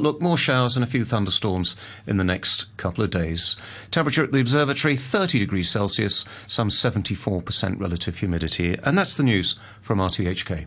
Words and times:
Look, 0.00 0.20
more 0.20 0.36
showers 0.36 0.76
and 0.76 0.82
a 0.82 0.88
few 0.88 1.04
thunderstorms 1.04 1.76
in 2.06 2.16
the 2.16 2.24
next 2.24 2.76
couple 2.76 3.04
of 3.04 3.10
days. 3.10 3.56
Temperature 3.90 4.24
at 4.24 4.32
the 4.32 4.40
observatory 4.40 4.96
30 4.96 5.38
degrees 5.38 5.70
Celsius, 5.70 6.24
some 6.46 6.68
74% 6.68 7.80
relative 7.80 8.18
humidity. 8.18 8.76
And 8.82 8.98
that's 8.98 9.16
the 9.16 9.22
news 9.22 9.58
from 9.80 9.98
RTHK. 9.98 10.66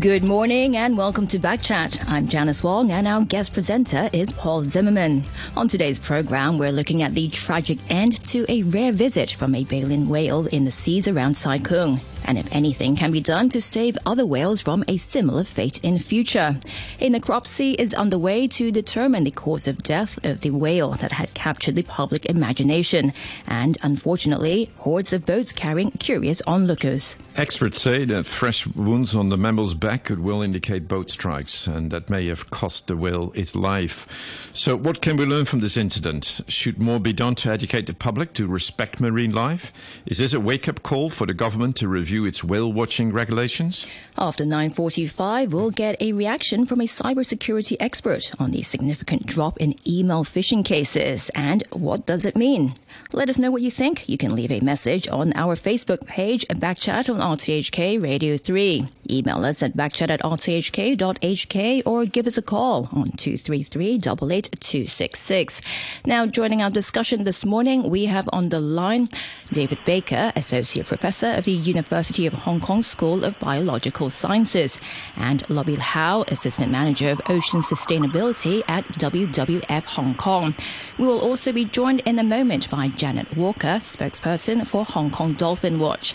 Good 0.00 0.24
morning 0.24 0.76
and 0.76 0.98
welcome 0.98 1.28
to 1.28 1.38
Backchat. 1.38 2.08
I'm 2.08 2.26
Janice 2.26 2.64
Wong 2.64 2.90
and 2.90 3.06
our 3.06 3.24
guest 3.24 3.52
presenter 3.52 4.10
is 4.12 4.32
Paul 4.32 4.64
Zimmerman. 4.64 5.22
On 5.56 5.68
today's 5.68 6.00
program, 6.00 6.58
we're 6.58 6.72
looking 6.72 7.02
at 7.02 7.14
the 7.14 7.28
tragic 7.28 7.78
end 7.88 8.24
to 8.26 8.44
a 8.48 8.64
rare 8.64 8.90
visit 8.90 9.30
from 9.30 9.54
a 9.54 9.62
baleen 9.62 10.08
whale 10.08 10.46
in 10.48 10.64
the 10.64 10.72
seas 10.72 11.06
around 11.06 11.36
Sai 11.36 11.60
Kung 11.60 12.00
and 12.24 12.38
if 12.38 12.48
anything 12.52 12.96
can 12.96 13.12
be 13.12 13.20
done 13.20 13.48
to 13.50 13.60
save 13.60 13.98
other 14.06 14.26
whales 14.26 14.60
from 14.60 14.84
a 14.88 14.96
similar 14.96 15.44
fate 15.44 15.78
in 15.82 15.98
future. 15.98 16.58
A 17.00 17.10
necropsy 17.10 17.74
is 17.78 17.94
underway 17.94 18.46
to 18.48 18.70
determine 18.72 19.24
the 19.24 19.30
cause 19.30 19.68
of 19.68 19.82
death 19.82 20.18
of 20.24 20.40
the 20.40 20.50
whale 20.50 20.92
that 20.92 21.12
had 21.12 21.34
captured 21.34 21.74
the 21.74 21.82
public 21.82 22.26
imagination, 22.26 23.12
and 23.46 23.76
unfortunately, 23.82 24.70
hordes 24.78 25.12
of 25.12 25.26
boats 25.26 25.52
carrying 25.52 25.90
curious 25.92 26.40
onlookers. 26.42 27.18
Experts 27.36 27.80
say 27.80 28.04
that 28.04 28.26
fresh 28.26 28.66
wounds 28.66 29.14
on 29.14 29.28
the 29.28 29.36
mammal's 29.36 29.74
back 29.74 30.04
could 30.04 30.20
well 30.20 30.40
indicate 30.40 30.88
boat 30.88 31.10
strikes, 31.10 31.66
and 31.66 31.90
that 31.90 32.08
may 32.08 32.26
have 32.28 32.50
cost 32.50 32.86
the 32.86 32.96
whale 32.96 33.32
its 33.34 33.56
life. 33.56 34.50
So, 34.54 34.76
what 34.76 35.02
can 35.02 35.16
we 35.16 35.26
learn 35.26 35.44
from 35.44 35.60
this 35.60 35.76
incident? 35.76 36.42
Should 36.46 36.78
more 36.78 37.00
be 37.00 37.12
done 37.12 37.34
to 37.36 37.50
educate 37.50 37.86
the 37.86 37.94
public 37.94 38.32
to 38.34 38.46
respect 38.46 39.00
marine 39.00 39.32
life? 39.32 39.72
Is 40.06 40.18
this 40.18 40.32
a 40.32 40.40
wake 40.40 40.68
up 40.68 40.82
call 40.82 41.10
for 41.10 41.26
the 41.26 41.34
government 41.34 41.76
to 41.76 41.88
review? 41.88 42.13
Review 42.14 42.28
its 42.28 42.44
whale 42.44 42.72
watching 42.72 43.12
regulations? 43.12 43.86
After 44.16 44.44
9:45, 44.44 45.52
we'll 45.52 45.72
get 45.72 46.00
a 46.00 46.12
reaction 46.12 46.64
from 46.66 46.80
a 46.80 46.86
cybersecurity 46.86 47.76
expert 47.80 48.30
on 48.38 48.52
the 48.52 48.62
significant 48.62 49.26
drop 49.26 49.56
in 49.58 49.74
email 49.84 50.22
phishing 50.22 50.64
cases 50.64 51.30
and 51.34 51.64
what 51.72 52.06
does 52.06 52.24
it 52.24 52.36
mean. 52.36 52.74
Let 53.12 53.28
us 53.28 53.38
know 53.38 53.50
what 53.50 53.62
you 53.62 53.70
think. 53.70 54.08
You 54.08 54.16
can 54.16 54.34
leave 54.34 54.52
a 54.52 54.60
message 54.60 55.08
on 55.08 55.32
our 55.34 55.56
Facebook 55.56 56.06
page 56.06 56.46
and 56.48 56.60
backchat 56.60 57.10
on 57.12 57.20
RTHK 57.36 58.00
Radio 58.00 58.36
3. 58.36 58.86
Email 59.10 59.44
us 59.44 59.62
at 59.62 59.76
backchat 59.76 60.10
at 60.10 60.22
rthk.hk 60.22 61.82
or 61.84 62.06
give 62.06 62.26
us 62.28 62.38
a 62.38 62.42
call 62.42 62.88
on 62.92 63.10
233 63.18 63.98
88266. 63.98 65.60
Now, 66.06 66.26
joining 66.26 66.62
our 66.62 66.70
discussion 66.70 67.24
this 67.24 67.44
morning, 67.44 67.90
we 67.90 68.04
have 68.06 68.28
on 68.32 68.50
the 68.50 68.60
line 68.60 69.08
David 69.50 69.78
Baker, 69.84 70.32
Associate 70.36 70.86
Professor 70.86 71.34
of 71.38 71.44
the 71.44 71.58
University 71.74 72.03
of 72.04 72.34
Hong 72.34 72.60
Kong 72.60 72.82
School 72.82 73.24
of 73.24 73.38
Biological 73.40 74.10
Sciences, 74.10 74.78
and 75.16 75.42
Lobil 75.48 75.78
Howe, 75.78 76.22
Assistant 76.28 76.70
Manager 76.70 77.08
of 77.08 77.22
Ocean 77.30 77.60
Sustainability 77.60 78.62
at 78.68 78.84
WWF 78.98 79.84
Hong 79.84 80.14
Kong. 80.14 80.54
We 80.98 81.06
will 81.06 81.20
also 81.20 81.50
be 81.50 81.64
joined 81.64 82.00
in 82.00 82.18
a 82.18 82.22
moment 82.22 82.70
by 82.70 82.88
Janet 82.88 83.34
Walker, 83.34 83.78
spokesperson 83.80 84.66
for 84.66 84.84
Hong 84.84 85.10
Kong 85.10 85.32
Dolphin 85.32 85.78
Watch. 85.78 86.14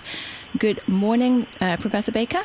Good 0.59 0.87
morning, 0.87 1.47
uh, 1.59 1.77
Professor 1.77 2.11
Baker. 2.11 2.43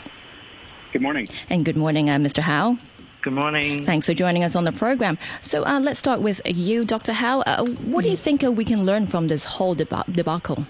Good 0.94 1.02
morning. 1.02 1.28
And 1.50 1.66
good 1.66 1.76
morning, 1.76 2.08
uh, 2.08 2.16
Mr. 2.16 2.38
Howe. 2.38 2.78
Good 3.20 3.34
morning. 3.34 3.84
Thanks 3.84 4.06
for 4.06 4.14
joining 4.14 4.42
us 4.42 4.56
on 4.56 4.64
the 4.64 4.72
program. 4.72 5.18
So 5.42 5.64
uh, 5.64 5.80
let's 5.80 5.98
start 5.98 6.22
with 6.22 6.40
you, 6.46 6.86
Dr. 6.86 7.12
Howe. 7.12 7.40
Uh, 7.42 7.64
what 7.64 8.04
do 8.04 8.08
you 8.10 8.16
think 8.16 8.42
uh, 8.42 8.50
we 8.50 8.64
can 8.64 8.86
learn 8.86 9.06
from 9.06 9.28
this 9.28 9.44
whole 9.44 9.76
deba- 9.76 10.10
debacle? 10.10 10.66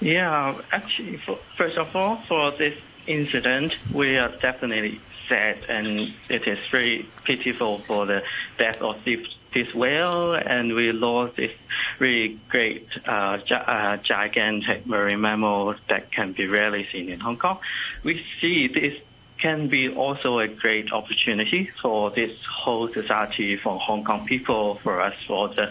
Yeah, 0.00 0.60
actually, 0.70 1.18
for, 1.18 1.38
first 1.56 1.76
of 1.76 1.94
all, 1.94 2.22
for 2.28 2.52
this 2.52 2.78
incident, 3.06 3.74
we 3.92 4.16
are 4.16 4.28
definitely 4.40 5.00
sad, 5.28 5.58
and 5.68 6.14
it 6.28 6.46
is 6.46 6.58
very 6.70 7.08
pitiful 7.24 7.80
for 7.80 8.06
the 8.06 8.22
death 8.58 8.80
of 8.80 8.96
this, 9.04 9.26
this 9.52 9.74
whale, 9.74 10.34
and 10.34 10.74
we 10.74 10.92
lost 10.92 11.36
this 11.36 11.52
really 11.98 12.38
great, 12.48 12.86
uh, 13.06 13.38
gi- 13.38 13.54
uh, 13.54 13.96
gigantic 13.98 14.86
marine 14.86 15.20
mammal 15.20 15.74
that 15.88 16.12
can 16.12 16.32
be 16.32 16.46
rarely 16.46 16.86
seen 16.92 17.08
in 17.08 17.20
Hong 17.20 17.36
Kong. 17.36 17.58
We 18.04 18.24
see 18.40 18.68
this 18.68 18.94
can 19.38 19.68
be 19.68 19.88
also 19.88 20.38
a 20.40 20.48
great 20.48 20.92
opportunity 20.92 21.70
for 21.80 22.10
this 22.10 22.44
whole 22.44 22.88
society, 22.92 23.56
for 23.56 23.78
Hong 23.78 24.04
Kong 24.04 24.26
people, 24.26 24.74
for 24.76 25.00
us, 25.00 25.14
for 25.26 25.48
the 25.48 25.70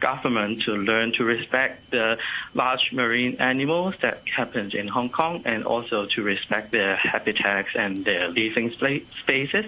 government 0.00 0.62
to 0.62 0.72
learn 0.72 1.12
to 1.12 1.24
respect 1.24 1.90
the 1.90 2.18
large 2.54 2.90
marine 2.92 3.36
animals 3.36 3.94
that 4.02 4.22
happens 4.26 4.74
in 4.74 4.88
Hong 4.88 5.10
Kong 5.10 5.42
and 5.44 5.64
also 5.64 6.06
to 6.06 6.22
respect 6.22 6.72
their 6.72 6.96
habitats 6.96 7.68
and 7.76 8.04
their 8.04 8.28
living 8.28 8.72
spaces. 8.72 9.66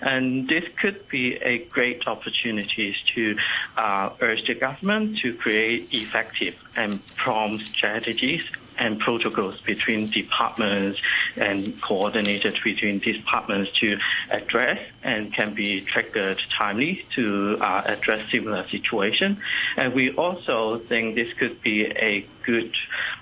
And 0.00 0.48
this 0.48 0.64
could 0.80 1.08
be 1.08 1.34
a 1.36 1.58
great 1.58 2.06
opportunity 2.08 2.96
to 3.14 3.36
uh, 3.76 4.10
urge 4.20 4.46
the 4.46 4.54
government 4.54 5.18
to 5.18 5.34
create 5.34 5.92
effective 5.92 6.56
and 6.74 7.00
prompt 7.16 7.64
strategies 7.64 8.42
and 8.80 8.98
protocols 8.98 9.60
between 9.66 10.10
departments 10.10 10.98
and 11.36 11.80
coordinated 11.82 12.58
between 12.64 12.98
departments 12.98 13.70
to 13.78 13.98
address 14.30 14.78
and 15.02 15.32
can 15.32 15.54
be 15.54 15.80
triggered 15.80 16.40
timely 16.50 17.04
to 17.14 17.58
uh, 17.60 17.82
address 17.86 18.30
similar 18.30 18.66
situation. 18.68 19.40
And 19.76 19.94
we 19.94 20.12
also 20.12 20.78
think 20.78 21.14
this 21.14 21.32
could 21.32 21.62
be 21.62 21.86
a 21.86 22.26
good 22.42 22.74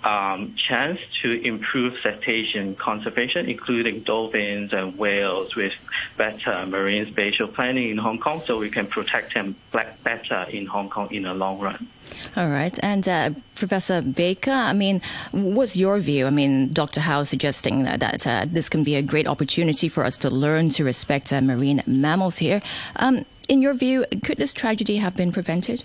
um, 0.05 0.55
chance 0.57 1.01
to 1.23 1.45
improve 1.45 1.95
cetacean 2.03 2.75
conservation, 2.77 3.47
including 3.47 4.01
dolphins 4.01 4.73
and 4.73 4.97
whales 4.97 5.55
with 5.55 5.75
better 6.17 6.65
marine 6.67 7.07
spatial 7.07 7.49
planning 7.49 7.91
in 7.91 7.99
Hong 7.99 8.19
Kong 8.19 8.41
so 8.41 8.59
we 8.59 8.71
can 8.71 8.87
protect 8.87 9.35
them 9.35 9.55
better 9.73 10.47
in 10.51 10.67
Hong 10.67 10.89
Kong 10.89 11.13
in 11.13 11.25
the 11.25 11.35
long 11.35 11.59
run. 11.59 11.89
All 12.37 12.49
right. 12.49 12.77
And 12.83 13.07
uh, 13.07 13.31
Professor 13.55 14.01
Baker, 14.01 14.51
I 14.51 14.73
mean, 14.73 15.03
what's 15.33 15.77
your 15.77 15.99
view? 15.99 16.27
I 16.27 16.31
mean, 16.31 16.73
Dr. 16.73 17.01
Howe 17.01 17.25
suggesting 17.25 17.83
that, 17.85 18.01
that 18.01 18.27
uh, 18.27 18.47
this 18.49 18.71
can 18.71 18.83
be 18.83 18.95
a 18.97 19.03
great 19.03 19.27
opportunity 19.27 19.89
for 19.89 20.05
us 20.05 20.17
to 20.19 20.31
learn 20.31 20.71
to 20.71 20.85
respect 20.85 21.33
uh, 21.33 21.43
marine 21.43 21.68
mammals 21.87 22.39
here. 22.39 22.61
Um, 22.97 23.25
in 23.49 23.63
your 23.63 23.75
view, 23.75 24.05
could 24.23 24.39
this 24.39 24.53
tragedy 24.53 24.97
have 24.97 25.17
been 25.17 25.33
prevented? 25.33 25.85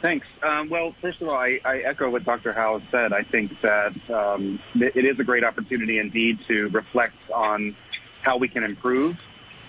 Thanks. 0.00 0.26
Um, 0.42 0.68
well, 0.68 0.92
first 1.00 1.22
of 1.22 1.28
all, 1.28 1.34
I, 1.34 1.58
I, 1.64 1.78
echo 1.78 2.10
what 2.10 2.24
Dr. 2.24 2.52
Howe 2.52 2.82
said. 2.90 3.12
I 3.12 3.22
think 3.22 3.60
that 3.62 4.10
um, 4.10 4.60
it 4.74 5.04
is 5.04 5.18
a 5.18 5.24
great 5.24 5.42
opportunity 5.42 5.98
indeed 5.98 6.38
to 6.46 6.68
reflect 6.68 7.16
on 7.30 7.74
how 8.22 8.36
we 8.36 8.46
can 8.46 8.62
improve. 8.62 9.18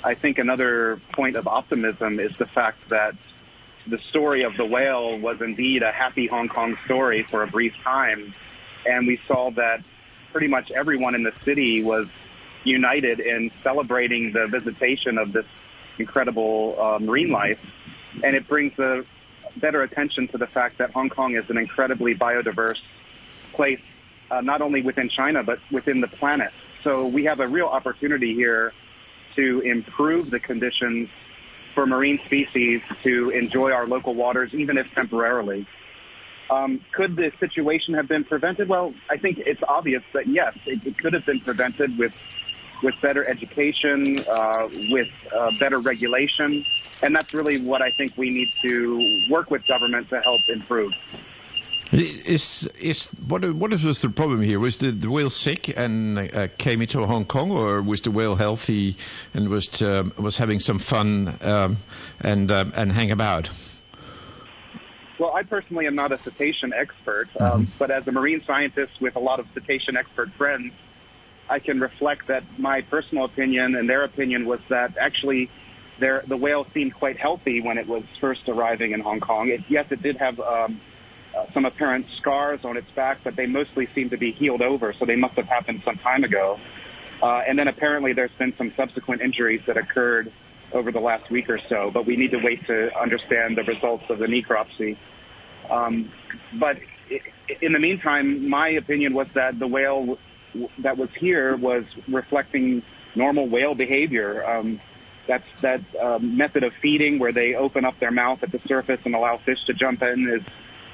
I 0.04 0.14
think 0.14 0.38
another 0.38 1.02
point 1.14 1.38
of 1.38 1.48
optimism 1.48 2.20
is 2.20 2.34
the 2.34 2.46
fact 2.46 2.90
that 2.90 3.16
the 3.88 3.98
story 3.98 4.44
of 4.44 4.56
the 4.58 4.66
whale 4.66 5.18
was 5.18 5.42
indeed 5.42 5.82
a 5.82 5.92
happy 5.92 6.28
Hong 6.28 6.50
Kong 6.50 6.78
story 6.86 7.24
for 7.24 7.44
a 7.44 7.48
brief 7.48 7.76
time. 7.80 8.34
And 8.86 9.08
we 9.08 9.20
saw 9.28 9.50
that 9.52 9.84
pretty 10.32 10.48
much 10.48 10.72
everyone 10.72 11.16
in 11.16 11.24
the 11.24 11.34
city 11.44 11.84
was 11.84 12.08
united 12.68 13.20
in 13.20 13.52
celebrating 13.64 14.32
the 14.32 14.48
visitation 14.48 15.18
of 15.18 15.34
this 15.34 15.46
incredible 15.98 16.76
uh, 16.80 17.00
marine 17.00 17.32
life. 17.32 17.60
And 18.24 18.36
it 18.36 18.48
brings 18.48 18.78
a 18.80 19.04
better 19.58 19.82
attention 19.82 20.28
to 20.28 20.38
the 20.38 20.48
fact 20.48 20.78
that 20.78 20.92
Hong 20.92 21.10
Kong 21.10 21.36
is 21.36 21.50
an 21.50 21.58
incredibly 21.58 22.16
biodiverse 22.16 22.80
place, 23.54 23.82
uh, 24.30 24.42
not 24.42 24.62
only 24.62 24.82
within 24.82 25.10
China, 25.10 25.44
but 25.44 25.60
within 25.72 26.02
the 26.02 26.08
planet. 26.08 26.52
So 26.84 27.08
we 27.08 27.26
have 27.26 27.40
a 27.40 27.48
real 27.48 27.68
opportunity 27.68 28.34
here 28.34 28.74
to 29.36 29.62
improve 29.62 30.30
the 30.30 30.40
conditions 30.40 31.10
for 31.74 31.86
marine 31.86 32.20
species 32.26 32.82
to 33.04 33.30
enjoy 33.30 33.72
our 33.72 33.86
local 33.86 34.16
waters, 34.16 34.54
even 34.54 34.78
if 34.78 34.94
temporarily. 34.94 35.68
Um, 36.50 36.82
could 36.92 37.16
the 37.16 37.32
situation 37.40 37.94
have 37.94 38.08
been 38.08 38.24
prevented? 38.24 38.70
Well, 38.70 38.94
I 39.10 39.18
think 39.18 39.40
it's 39.40 39.62
obvious 39.68 40.04
that 40.14 40.28
yes, 40.28 40.56
it, 40.66 40.86
it 40.86 40.98
could 40.98 41.14
have 41.14 41.26
been 41.26 41.42
prevented 41.42 41.98
with 41.98 42.14
with 42.84 42.96
better 43.02 43.28
education, 43.28 44.20
uh, 44.30 44.68
with 44.90 45.10
uh, 45.36 45.52
better 45.60 45.80
regulation, 45.80 46.66
and 47.02 47.16
that's 47.16 47.34
really 47.34 47.60
what 47.62 47.82
I 47.82 47.92
think 47.92 48.14
we 48.18 48.30
need 48.30 48.50
to 48.62 49.28
work 49.30 49.52
with 49.52 49.66
government 49.68 50.10
to 50.10 50.22
help 50.22 50.42
improve. 50.48 50.94
Is 51.92 52.70
is 52.82 53.08
what 53.28 53.46
what 53.54 53.72
was 53.72 54.02
the 54.02 54.10
problem 54.10 54.42
here? 54.42 54.60
Was 54.60 54.78
the, 54.78 54.92
the 54.92 55.10
whale 55.10 55.30
sick 55.30 55.70
and 55.78 56.20
uh, 56.20 56.50
came 56.58 56.82
into 56.82 57.06
Hong 57.06 57.24
Kong, 57.24 57.50
or 57.50 57.82
was 57.82 58.02
the 58.02 58.12
whale 58.12 58.36
healthy 58.36 58.98
and 59.34 59.48
was 59.48 59.82
um, 59.82 60.12
was 60.18 60.38
having 60.38 60.60
some 60.60 60.80
fun 60.80 61.38
um, 61.42 61.78
and 62.20 62.52
um, 62.52 62.74
and 62.76 62.92
hang 62.92 63.12
about? 63.12 63.50
Well, 65.18 65.34
I 65.34 65.44
personally 65.44 65.88
am 65.88 65.96
not 65.96 66.12
a 66.12 66.18
cetacean 66.18 66.74
expert, 66.74 67.30
um, 67.40 67.64
mm-hmm. 67.64 67.72
but 67.80 67.90
as 67.90 68.06
a 68.08 68.12
marine 68.12 68.44
scientist 68.44 69.00
with 69.00 69.16
a 69.16 69.20
lot 69.20 69.40
of 69.40 69.48
cetacean 69.54 69.96
expert 69.96 70.32
friends, 70.34 70.74
I 71.50 71.60
can 71.60 71.80
reflect 71.80 72.28
that 72.28 72.44
my 72.58 72.82
personal 72.82 73.26
opinion 73.26 73.76
and 73.76 73.90
their 73.90 74.04
opinion 74.04 74.46
was 74.46 74.60
that 74.70 74.98
actually 74.98 75.50
the 76.00 76.38
whale 76.38 76.68
seemed 76.74 76.94
quite 76.94 77.18
healthy 77.18 77.62
when 77.62 77.78
it 77.78 77.88
was 77.88 78.04
first 78.22 78.42
arriving 78.48 78.92
in 78.92 79.00
Hong 79.00 79.20
Kong. 79.20 79.50
It, 79.50 79.62
yes, 79.68 79.86
it 79.90 80.04
did 80.04 80.18
have 80.18 80.40
um, 80.40 80.80
some 81.54 81.66
apparent 81.66 82.06
scars 82.18 82.60
on 82.64 82.78
its 82.78 82.90
back, 82.96 83.20
but 83.24 83.36
they 83.36 83.48
mostly 83.48 83.88
seem 83.96 84.10
to 84.12 84.18
be 84.18 84.32
healed 84.32 84.62
over, 84.62 84.94
so 85.00 85.06
they 85.06 85.16
must 85.16 85.34
have 85.36 85.48
happened 85.48 85.82
some 85.84 85.98
time 85.98 86.24
ago. 86.24 86.60
Uh, 87.22 87.42
and 87.48 87.58
then 87.58 87.68
apparently 87.68 88.14
there's 88.14 88.32
been 88.38 88.54
some 88.58 88.72
subsequent 88.78 89.22
injuries 89.22 89.62
that 89.66 89.76
occurred 89.76 90.32
over 90.74 90.92
the 90.92 91.00
last 91.00 91.32
week 91.32 91.50
or 91.50 91.60
so, 91.70 91.90
but 91.92 92.06
we 92.06 92.16
need 92.16 92.32
to 92.32 92.40
wait 92.44 92.66
to 92.68 92.90
understand 93.00 93.58
the 93.58 93.64
results 93.64 94.04
of 94.10 94.20
the 94.20 94.26
necropsy. 94.26 94.98
Um, 95.72 96.12
but 96.60 96.78
in 97.62 97.74
the 97.74 97.80
meantime, 97.80 98.48
my 98.48 98.70
opinion 98.70 99.14
was 99.14 99.28
that 99.34 99.58
the 99.58 99.68
whale 99.68 100.18
that 100.80 100.98
was 100.98 101.10
here 101.20 101.56
was 101.56 101.84
reflecting 102.08 102.84
normal 103.16 103.48
whale 103.48 103.76
behavior. 103.76 104.48
Um, 104.48 104.80
that's 105.28 105.46
that 105.62 105.82
uh, 106.02 106.20
method 106.20 106.64
of 106.64 106.74
feeding 106.82 107.20
where 107.20 107.34
they 107.34 107.54
open 107.54 107.84
up 107.86 108.00
their 108.00 108.12
mouth 108.12 108.44
at 108.44 108.52
the 108.52 108.62
surface 108.66 109.00
and 109.04 109.14
allow 109.14 109.38
fish 109.46 109.64
to 109.66 109.74
jump 109.74 110.02
in 110.02 110.30
is 110.30 110.42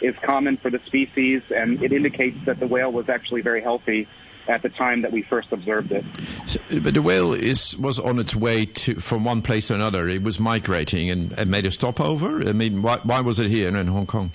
is 0.01 0.15
common 0.23 0.57
for 0.57 0.69
the 0.69 0.79
species, 0.85 1.41
and 1.55 1.81
it 1.81 1.93
indicates 1.93 2.37
that 2.45 2.59
the 2.59 2.67
whale 2.67 2.91
was 2.91 3.07
actually 3.09 3.41
very 3.41 3.61
healthy 3.61 4.07
at 4.47 4.61
the 4.61 4.69
time 4.69 5.01
that 5.03 5.11
we 5.11 5.21
first 5.21 5.51
observed 5.51 5.91
it. 5.91 6.03
So, 6.45 6.59
but 6.81 6.93
the 6.93 7.01
whale 7.01 7.33
is 7.33 7.77
was 7.77 7.99
on 7.99 8.19
its 8.19 8.35
way 8.35 8.65
to 8.65 8.95
from 8.95 9.23
one 9.23 9.41
place 9.41 9.67
to 9.67 9.75
another. 9.75 10.09
It 10.09 10.23
was 10.23 10.39
migrating 10.39 11.09
and, 11.09 11.31
and 11.33 11.49
made 11.49 11.65
a 11.65 11.71
stopover. 11.71 12.47
I 12.47 12.51
mean, 12.51 12.81
why, 12.81 12.99
why 13.03 13.21
was 13.21 13.39
it 13.39 13.49
here 13.49 13.69
in 13.69 13.87
Hong 13.87 14.07
Kong? 14.07 14.31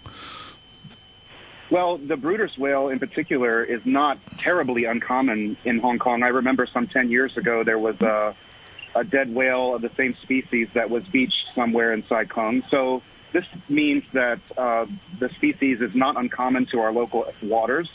Well, 1.70 1.98
the 1.98 2.16
Bryde's 2.16 2.56
whale 2.56 2.88
in 2.88 2.98
particular 2.98 3.62
is 3.62 3.82
not 3.84 4.18
terribly 4.38 4.84
uncommon 4.84 5.56
in 5.64 5.80
Hong 5.80 5.98
Kong. 5.98 6.22
I 6.22 6.28
remember 6.28 6.66
some 6.66 6.86
10 6.86 7.10
years 7.10 7.36
ago 7.36 7.62
there 7.62 7.78
was 7.78 8.00
a, 8.00 8.34
a 8.94 9.04
dead 9.04 9.34
whale 9.34 9.74
of 9.74 9.82
the 9.82 9.90
same 9.96 10.16
species 10.22 10.68
that 10.74 10.88
was 10.88 11.04
beached 11.04 11.44
somewhere 11.54 11.92
in 11.92 12.06
Sai 12.08 12.24
Kung. 12.24 12.62
So 12.70 13.02
this 13.34 13.44
means 13.68 14.04
that 14.14 14.40
uh, 14.56 14.86
the 15.20 15.28
species 15.30 15.82
is 15.82 15.94
not 15.94 16.16
uncommon 16.16 16.66
to 16.66 16.80
our 16.80 16.92
local 16.92 17.30
waters. 17.42 17.90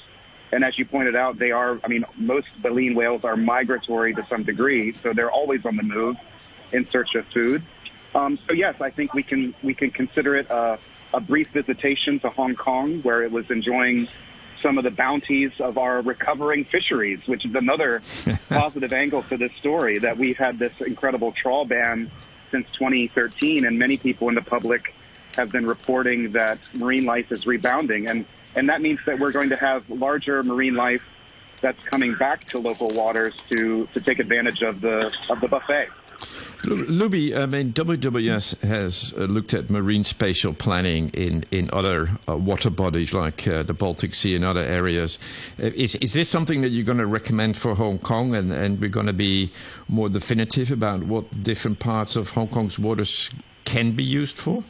And 0.52 0.64
as 0.64 0.78
you 0.78 0.86
pointed 0.86 1.16
out, 1.16 1.40
they 1.40 1.50
are, 1.50 1.80
I 1.84 1.88
mean, 1.88 2.06
most 2.16 2.48
baleen 2.62 2.94
whales 2.94 3.24
are 3.24 3.36
migratory 3.36 4.14
to 4.14 4.26
some 4.30 4.44
degree, 4.44 4.92
so 4.92 5.14
they're 5.14 5.32
always 5.32 5.66
on 5.66 5.78
the 5.78 5.84
move 5.84 6.16
in 6.72 6.88
search 6.92 7.16
of 7.16 7.26
food. 7.34 7.64
Um, 8.14 8.38
so 8.48 8.54
yes, 8.54 8.76
I 8.80 8.92
think 8.92 9.16
we 9.16 9.24
can 9.24 9.56
we 9.64 9.74
can 9.74 9.90
consider 9.90 10.36
it 10.36 10.48
a, 10.52 10.78
a 11.14 11.20
brief 11.20 11.50
visitation 11.50 12.20
to 12.22 12.30
Hong 12.30 12.56
Kong, 12.56 13.02
where 13.02 13.24
it 13.24 13.32
was 13.32 13.50
enjoying 13.50 14.08
some 14.62 14.78
of 14.78 14.84
the 14.84 14.92
bounties 14.92 15.52
of 15.60 15.78
our 15.78 16.02
recovering 16.02 16.66
fisheries, 16.66 17.20
which 17.28 17.46
is 17.46 17.54
another 17.54 18.02
positive 18.50 18.94
angle 18.94 19.24
to 19.24 19.38
this 19.38 19.52
story. 19.60 20.00
That 20.00 20.18
we've 20.18 20.38
had 20.38 20.58
this 20.58 20.74
incredible 20.80 21.32
trawl 21.32 21.66
ban 21.66 22.10
since 22.52 22.68
2013, 22.74 23.66
and 23.66 23.78
many 23.78 23.98
people 23.98 24.30
in 24.30 24.36
the 24.36 24.42
public 24.42 24.96
have 25.36 25.52
been 25.52 25.66
reporting 25.66 26.32
that 26.34 26.68
marine 26.74 27.06
life 27.06 27.32
is 27.32 27.46
rebounding, 27.46 28.08
and 28.08 28.26
and 28.56 28.70
that 28.70 28.82
means 28.82 29.00
that 29.06 29.20
we're 29.20 29.32
going 29.32 29.50
to 29.50 29.56
have 29.56 29.90
larger 29.90 30.44
marine 30.44 30.76
life 30.76 31.04
that's 31.62 31.82
coming 31.88 32.14
back 32.16 32.46
to 32.46 32.60
local 32.60 32.90
waters 32.90 33.34
to 33.50 33.88
to 33.94 34.02
take 34.02 34.20
advantage 34.20 34.62
of 34.62 34.82
the 34.82 35.12
of 35.30 35.42
the 35.42 35.48
buffet. 35.48 35.90
Luby, 36.64 37.36
I 37.38 37.46
mean, 37.46 37.74
WWF 37.74 38.62
has 38.62 39.14
uh, 39.18 39.24
looked 39.24 39.54
at 39.54 39.70
marine 39.70 40.06
spatial 40.06 40.54
planning 40.54 41.10
in, 41.10 41.44
in 41.52 41.70
other 41.74 42.10
uh, 42.28 42.38
water 42.38 42.70
bodies 42.70 43.14
like 43.14 43.46
uh, 43.48 43.64
the 43.64 43.74
Baltic 43.74 44.14
Sea 44.14 44.36
and 44.36 44.46
other 44.46 44.62
areas. 44.62 45.20
Uh, 45.62 45.68
is, 45.68 45.96
is 45.96 46.14
this 46.14 46.30
something 46.30 46.62
that 46.62 46.70
you're 46.70 46.86
going 46.86 47.00
to 47.00 47.06
recommend 47.06 47.58
for 47.58 47.76
Hong 47.76 48.00
Kong 48.00 48.34
and, 48.34 48.54
and 48.54 48.80
we're 48.80 48.90
going 48.90 49.08
to 49.08 49.14
be 49.14 49.52
more 49.90 50.08
definitive 50.08 50.72
about 50.72 51.04
what 51.04 51.44
different 51.44 51.80
parts 51.80 52.16
of 52.16 52.30
Hong 52.30 52.48
Kong's 52.48 52.80
waters 52.80 53.30
can 53.66 53.94
be 53.94 54.04
used 54.04 54.38
for? 54.38 54.64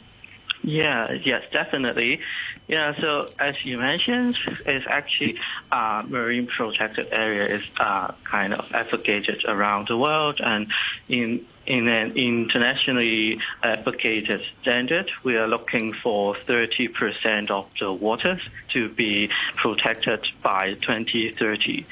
Yeah, 0.64 1.12
yes, 1.22 1.42
definitely. 1.52 2.20
Yeah, 2.68 2.94
so 2.98 3.32
as 3.38 3.54
you 3.64 3.76
mentioned, 3.76 4.38
it's 4.64 4.86
actually 4.88 5.36
uh, 5.70 6.02
marine 6.08 6.46
protected 6.46 7.08
area 7.12 7.56
is 7.56 7.62
uh, 7.78 8.12
kind 8.30 8.54
of 8.54 8.64
advocated 8.72 9.44
around 9.46 9.88
the 9.88 9.98
world, 9.98 10.40
and 10.42 10.66
in 11.06 11.44
in 11.66 11.88
an 11.88 12.12
internationally 12.12 13.38
advocated 13.62 14.40
standard, 14.60 15.10
we 15.22 15.36
are 15.36 15.46
looking 15.46 15.94
for 16.02 16.36
30% 16.46 17.50
of 17.50 17.66
the 17.80 17.90
waters 17.92 18.40
to 18.72 18.90
be 18.90 19.30
protected 19.56 20.26
by 20.42 20.74
2030. 20.82 21.86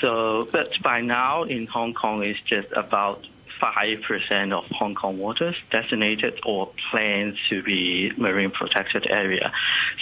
So, 0.00 0.48
but 0.52 0.70
by 0.82 1.00
now 1.00 1.42
in 1.42 1.66
Hong 1.66 1.92
Kong, 1.92 2.22
it's 2.22 2.40
just 2.46 2.68
about 2.76 3.26
5% 3.60 4.52
of 4.52 4.64
Hong 4.66 4.94
Kong 4.94 5.18
waters 5.18 5.56
designated 5.70 6.40
or 6.44 6.70
planned 6.90 7.36
to 7.48 7.62
be 7.62 8.12
marine 8.16 8.50
protected 8.50 9.06
area. 9.08 9.52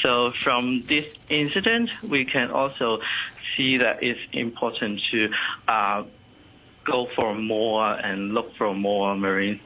So 0.03 0.31
from 0.31 0.83
this 0.83 1.07
incident, 1.29 1.91
we 2.03 2.25
can 2.25 2.51
also 2.51 3.01
see 3.57 3.77
that 3.79 4.03
it's 4.03 4.21
important 4.33 5.01
to 5.11 5.31
uh, 5.69 6.05
go 6.85 7.09
for 7.15 7.35
more 7.35 7.93
and 7.93 8.35
look 8.35 8.55
for 8.57 8.75
more 8.75 9.17
marine 9.17 9.61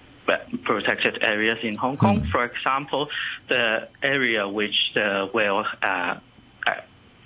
protected 0.65 1.23
areas 1.23 1.59
in 1.63 1.75
Hong 1.77 1.97
Kong. 1.97 2.21
Mm. 2.21 2.31
For 2.31 2.45
example, 2.45 3.09
the 3.49 3.89
area 4.03 4.47
which 4.47 4.93
the 4.95 5.31
whale 5.33 5.65
uh, 5.83 6.19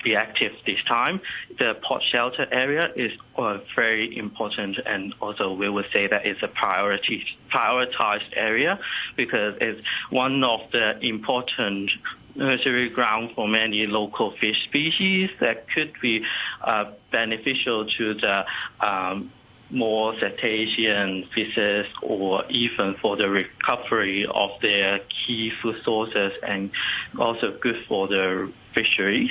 be 0.03 0.17
active 0.17 0.53
this 0.67 0.83
time. 0.87 1.21
The 1.59 1.77
port 1.83 2.03
shelter 2.03 2.47
area 2.51 2.91
is 2.95 3.13
uh, 3.37 3.59
very 3.75 4.17
important, 4.17 4.79
and 4.85 5.15
also 5.21 5.53
we 5.53 5.69
would 5.69 5.87
say 5.93 6.07
that 6.07 6.27
it's 6.27 6.43
a 6.43 6.49
priority 6.49 7.25
prioritized 7.51 8.33
area 8.35 8.79
because 9.17 9.55
it's 9.61 9.85
one 10.11 10.43
of 10.45 10.61
the 10.73 10.99
important 11.05 11.91
nursery 12.35 12.89
ground 12.89 13.31
for 13.35 13.47
many 13.47 13.87
local 13.87 14.33
fish 14.41 14.65
species 14.65 15.31
that 15.41 15.69
could 15.71 15.93
be 16.01 16.25
uh, 16.63 16.91
beneficial 17.11 17.87
to 17.87 18.15
the 18.15 18.45
um, 18.81 19.31
more 19.73 20.15
cetacean 20.21 21.27
fishes 21.35 21.87
or 22.03 22.45
even 22.51 22.95
for 23.01 23.17
the 23.17 23.29
recovery 23.29 24.27
of 24.27 24.51
their 24.61 25.01
key 25.09 25.51
food 25.63 25.77
sources 25.83 26.33
and 26.47 26.71
also 27.19 27.57
good 27.61 27.85
for 27.89 28.07
the 28.07 28.53
fisheries. 28.75 29.31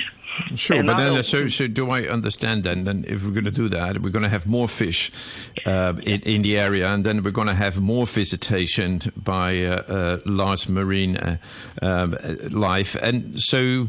Sure, 0.56 0.78
and 0.78 0.86
but 0.86 0.96
then 0.96 1.22
so, 1.22 1.46
so 1.48 1.68
do 1.68 1.90
I 1.90 2.04
understand 2.04 2.64
then? 2.64 2.84
Then 2.84 3.04
if 3.06 3.22
we're 3.22 3.32
going 3.32 3.44
to 3.44 3.50
do 3.50 3.68
that, 3.68 4.00
we're 4.00 4.10
going 4.10 4.22
to 4.22 4.30
have 4.30 4.46
more 4.46 4.66
fish 4.66 5.12
uh, 5.66 5.92
in, 6.02 6.22
in, 6.22 6.42
the 6.42 6.58
area, 6.58 6.88
and 6.88 7.04
then 7.04 7.22
we're 7.22 7.32
going 7.32 7.48
to 7.48 7.54
have 7.54 7.82
more 7.82 8.06
visitation 8.06 9.00
by 9.14 9.62
uh, 9.62 9.82
uh, 9.82 10.18
large 10.24 10.70
marine 10.70 11.18
uh, 11.18 11.36
um, 11.82 12.16
life, 12.50 12.94
and 12.94 13.38
so 13.38 13.88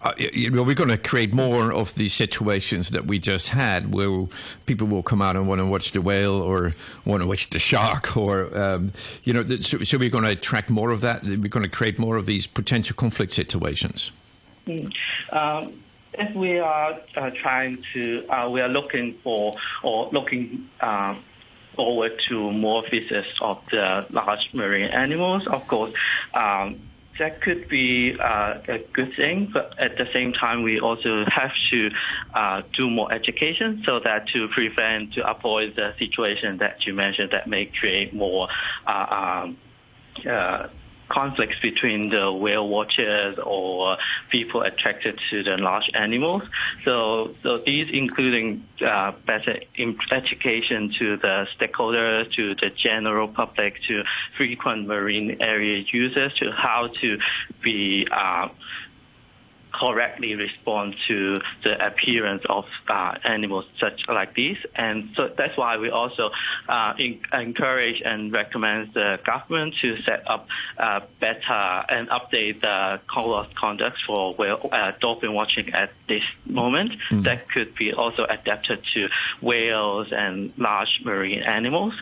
uh, 0.00 0.14
you 0.18 0.50
know, 0.50 0.62
we're 0.62 0.74
going 0.74 0.88
to 0.88 0.98
create 0.98 1.32
more 1.32 1.72
of 1.72 1.94
the 1.94 2.08
situations 2.08 2.90
that 2.90 3.06
we 3.06 3.18
just 3.18 3.48
had, 3.48 3.92
where 3.92 4.26
people 4.66 4.86
will 4.86 5.02
come 5.02 5.20
out 5.20 5.36
and 5.36 5.46
want 5.46 5.60
to 5.60 5.66
watch 5.66 5.92
the 5.92 6.00
whale 6.00 6.40
or 6.40 6.74
want 7.04 7.22
to 7.22 7.26
watch 7.26 7.50
the 7.50 7.58
shark, 7.58 8.16
or 8.16 8.56
um, 8.58 8.92
you 9.24 9.32
know, 9.32 9.42
so, 9.60 9.78
so 9.82 9.98
we're 9.98 10.10
going 10.10 10.24
to 10.24 10.30
attract 10.30 10.70
more 10.70 10.90
of 10.90 11.02
that. 11.02 11.22
We're 11.22 11.48
going 11.48 11.62
to 11.62 11.68
create 11.68 11.98
more 11.98 12.16
of 12.16 12.26
these 12.26 12.46
potential 12.46 12.96
conflict 12.96 13.32
situations. 13.32 14.10
Mm. 14.66 14.92
Um, 15.32 15.82
if 16.14 16.34
we 16.34 16.58
are 16.58 17.00
uh, 17.16 17.30
trying 17.30 17.82
to, 17.94 18.26
uh, 18.28 18.48
we 18.50 18.60
are 18.60 18.68
looking 18.68 19.18
for 19.22 19.56
or 19.82 20.10
looking 20.12 20.68
uh, 20.80 21.16
forward 21.74 22.20
to 22.28 22.50
more 22.50 22.82
visits 22.90 23.28
of 23.40 23.60
the 23.70 24.06
large 24.10 24.50
marine 24.52 24.90
animals, 24.90 25.46
of 25.46 25.66
course. 25.66 25.92
Um, 26.34 26.80
that 27.18 27.42
could 27.42 27.68
be 27.68 28.18
uh, 28.18 28.58
a 28.68 28.78
good 28.92 29.14
thing, 29.14 29.50
but 29.52 29.78
at 29.78 29.98
the 29.98 30.08
same 30.12 30.32
time, 30.32 30.62
we 30.62 30.80
also 30.80 31.24
have 31.26 31.52
to 31.70 31.90
do 32.72 32.90
more 32.90 33.12
education 33.12 33.82
so 33.84 34.00
that 34.00 34.28
to 34.28 34.48
prevent, 34.48 35.12
to 35.14 35.30
avoid 35.30 35.76
the 35.76 35.94
situation 35.98 36.56
that 36.58 36.86
you 36.86 36.94
mentioned 36.94 37.30
that 37.32 37.46
may 37.46 37.66
create 37.66 38.14
more 38.14 38.48
um, 38.86 39.58
conflicts 41.12 41.60
between 41.60 42.08
the 42.08 42.32
whale 42.32 42.68
watchers 42.68 43.38
or 43.38 43.98
people 44.30 44.62
attracted 44.62 45.20
to 45.30 45.42
the 45.42 45.56
large 45.58 45.90
animals. 45.94 46.42
So, 46.84 47.34
so 47.42 47.58
these 47.58 47.88
including 47.92 48.66
uh, 48.84 49.12
better 49.26 49.60
education 50.10 50.92
to 50.98 51.16
the 51.18 51.46
stakeholders, 51.56 52.32
to 52.34 52.54
the 52.54 52.70
general 52.70 53.28
public, 53.28 53.82
to 53.88 54.04
frequent 54.36 54.86
marine 54.86 55.36
area 55.40 55.84
users, 55.92 56.32
to 56.34 56.50
how 56.50 56.88
to 56.88 57.18
be 57.62 58.08
uh, 58.10 58.48
correctly 59.72 60.34
respond 60.34 60.94
to 61.08 61.40
the 61.64 61.84
appearance 61.84 62.42
of 62.48 62.64
uh, 62.88 63.14
animals 63.24 63.64
such 63.80 64.02
like 64.08 64.34
this. 64.36 64.58
And 64.74 65.10
so 65.16 65.30
that's 65.36 65.56
why 65.56 65.76
we 65.76 65.90
also 65.90 66.30
uh, 66.68 66.94
in, 66.98 67.20
encourage 67.32 68.02
and 68.04 68.32
recommend 68.32 68.94
the 68.94 69.18
government 69.24 69.74
to 69.82 70.00
set 70.02 70.28
up 70.28 70.46
uh, 70.78 71.00
better 71.20 71.84
and 71.88 72.08
update 72.08 72.60
the 72.60 73.00
code 73.12 73.46
of 73.46 73.54
conduct 73.54 73.98
for 74.06 74.34
whale, 74.34 74.68
uh, 74.70 74.92
dolphin 75.00 75.32
watching 75.32 75.72
at 75.72 75.90
this 76.08 76.22
moment 76.46 76.92
mm. 77.10 77.24
that 77.24 77.48
could 77.50 77.74
be 77.74 77.92
also 77.92 78.24
adapted 78.24 78.82
to 78.94 79.08
whales 79.40 80.08
and 80.12 80.52
large 80.56 81.00
marine 81.04 81.42
animals 81.42 81.94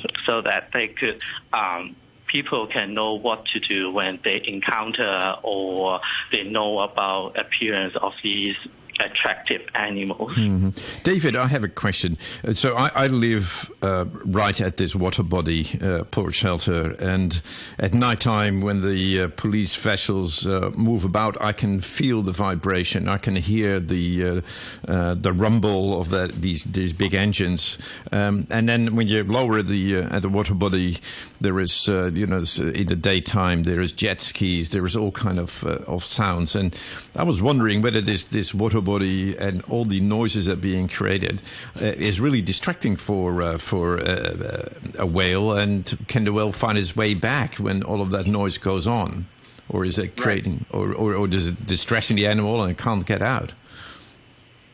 so, 0.00 0.08
so 0.24 0.42
that 0.42 0.70
they 0.72 0.88
could 0.88 1.20
um, 1.52 1.96
people 2.36 2.66
can 2.66 2.92
know 2.92 3.14
what 3.14 3.46
to 3.46 3.58
do 3.60 3.90
when 3.90 4.20
they 4.22 4.42
encounter 4.46 5.36
or 5.42 6.00
they 6.32 6.42
know 6.42 6.80
about 6.80 7.38
appearance 7.38 7.94
of 8.02 8.12
these 8.22 8.56
attractive 9.00 9.62
animals. 9.74 10.32
Mm-hmm. 10.32 10.70
David, 11.02 11.36
I 11.36 11.46
have 11.48 11.64
a 11.64 11.68
question. 11.68 12.16
Uh, 12.44 12.52
so 12.52 12.76
I, 12.76 12.90
I 12.94 13.06
live 13.08 13.70
uh, 13.82 14.06
right 14.24 14.58
at 14.60 14.76
this 14.76 14.96
water 14.96 15.22
body, 15.22 15.78
uh, 15.82 16.04
port 16.04 16.34
shelter, 16.34 16.92
and 16.98 17.40
at 17.78 17.94
night 17.94 18.20
time 18.20 18.60
when 18.60 18.80
the 18.80 19.22
uh, 19.22 19.28
police 19.36 19.74
vessels 19.74 20.46
uh, 20.46 20.70
move 20.74 21.04
about, 21.04 21.40
I 21.40 21.52
can 21.52 21.80
feel 21.80 22.22
the 22.22 22.32
vibration. 22.32 23.08
I 23.08 23.18
can 23.18 23.36
hear 23.36 23.80
the 23.80 24.42
uh, 24.88 25.14
the 25.14 25.32
rumble 25.32 26.00
of 26.00 26.10
the, 26.10 26.28
these 26.28 26.64
these 26.64 26.92
big 26.92 27.14
engines. 27.14 27.78
Um, 28.12 28.46
and 28.50 28.68
then 28.68 28.96
when 28.96 29.08
you 29.08 29.24
lower 29.24 29.62
the 29.62 29.96
at 29.96 30.22
the 30.22 30.28
water 30.28 30.54
body, 30.54 30.98
there 31.40 31.60
is 31.60 31.88
you 31.88 32.26
know 32.26 32.44
in 32.58 32.86
the 32.86 32.96
daytime 32.96 33.64
there 33.64 33.80
is 33.80 33.92
jet 33.92 34.20
skis, 34.20 34.70
there 34.70 34.86
is 34.86 34.96
all 34.96 35.12
kind 35.12 35.38
of 35.38 35.64
of 35.64 36.04
sounds. 36.04 36.56
And 36.56 36.74
I 37.14 37.24
was 37.24 37.42
wondering 37.42 37.82
whether 37.82 38.00
this 38.00 38.24
this 38.24 38.54
water 38.54 38.80
body 38.86 39.36
and 39.36 39.62
all 39.72 39.84
the 39.84 40.00
noises 40.00 40.46
that 40.46 40.54
are 40.54 40.68
being 40.72 40.88
created 40.88 41.42
uh, 41.82 41.86
is 42.08 42.20
really 42.20 42.42
distracting 42.42 42.96
for 42.96 43.42
uh, 43.42 43.58
for 43.58 44.00
uh, 44.00 44.70
a 44.98 45.06
whale. 45.06 45.52
And 45.52 45.82
can 46.08 46.24
the 46.24 46.32
whale 46.32 46.52
find 46.52 46.78
its 46.78 46.96
way 46.96 47.14
back 47.14 47.56
when 47.56 47.82
all 47.82 48.00
of 48.00 48.10
that 48.10 48.26
noise 48.26 48.56
goes 48.58 48.86
on, 48.86 49.26
or 49.68 49.84
is 49.84 49.98
it 49.98 50.16
creating, 50.16 50.64
right. 50.72 50.80
or, 50.80 50.94
or, 50.94 51.14
or 51.14 51.28
is 51.28 51.48
it 51.48 51.66
distressing 51.66 52.16
the 52.16 52.26
animal 52.26 52.62
and 52.62 52.70
it 52.72 52.78
can't 52.78 53.04
get 53.06 53.22
out? 53.22 53.52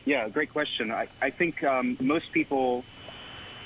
Yeah, 0.05 0.29
great 0.29 0.51
question. 0.51 0.91
I, 0.91 1.07
I 1.21 1.29
think 1.29 1.63
um, 1.63 1.97
most 1.99 2.31
people 2.33 2.83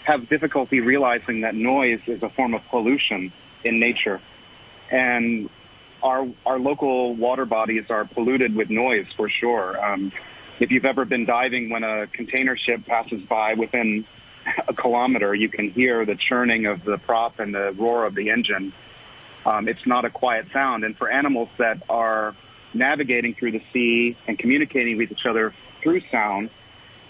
have 0.06 0.30
difficulty 0.30 0.80
realizing 0.80 1.42
that 1.42 1.56
noise 1.56 2.00
is 2.08 2.24
a 2.24 2.30
form 2.30 2.54
of 2.54 2.62
pollution 2.70 3.34
in 3.64 3.80
nature. 3.80 4.22
And 4.92 5.50
our 6.04 6.28
our 6.46 6.60
local 6.60 7.16
water 7.16 7.46
bodies 7.46 7.86
are 7.90 8.06
polluted 8.06 8.56
with 8.56 8.70
noise 8.70 9.08
for 9.18 9.30
sure. 9.30 9.68
Um, 9.84 10.12
if 10.60 10.72
you've 10.72 10.86
ever 10.86 11.06
been 11.06 11.26
diving 11.26 11.70
when 11.70 11.84
a 11.84 12.08
container 12.08 12.58
ship 12.58 12.86
passes 12.86 13.22
by 13.24 13.54
within 13.54 14.06
a 14.68 14.74
kilometer, 14.74 15.34
you 15.34 15.50
can 15.50 15.70
hear 15.72 16.06
the 16.06 16.16
churning 16.16 16.66
of 16.66 16.84
the 16.84 16.98
prop 16.98 17.40
and 17.40 17.54
the 17.54 17.72
roar 17.74 18.06
of 18.06 18.16
the 18.16 18.30
engine. 18.30 18.74
Um, 19.46 19.68
it's 19.68 19.86
not 19.86 20.06
a 20.06 20.10
quiet 20.10 20.48
sound. 20.52 20.84
And 20.84 20.98
for 20.98 21.10
animals 21.10 21.50
that 21.58 21.84
are 21.90 22.36
navigating 22.74 23.36
through 23.36 23.52
the 23.52 23.62
sea 23.72 24.18
and 24.28 24.38
communicating 24.38 24.98
with 24.98 25.12
each 25.12 25.26
other 25.26 25.54
through 25.82 26.02
sound, 26.12 26.50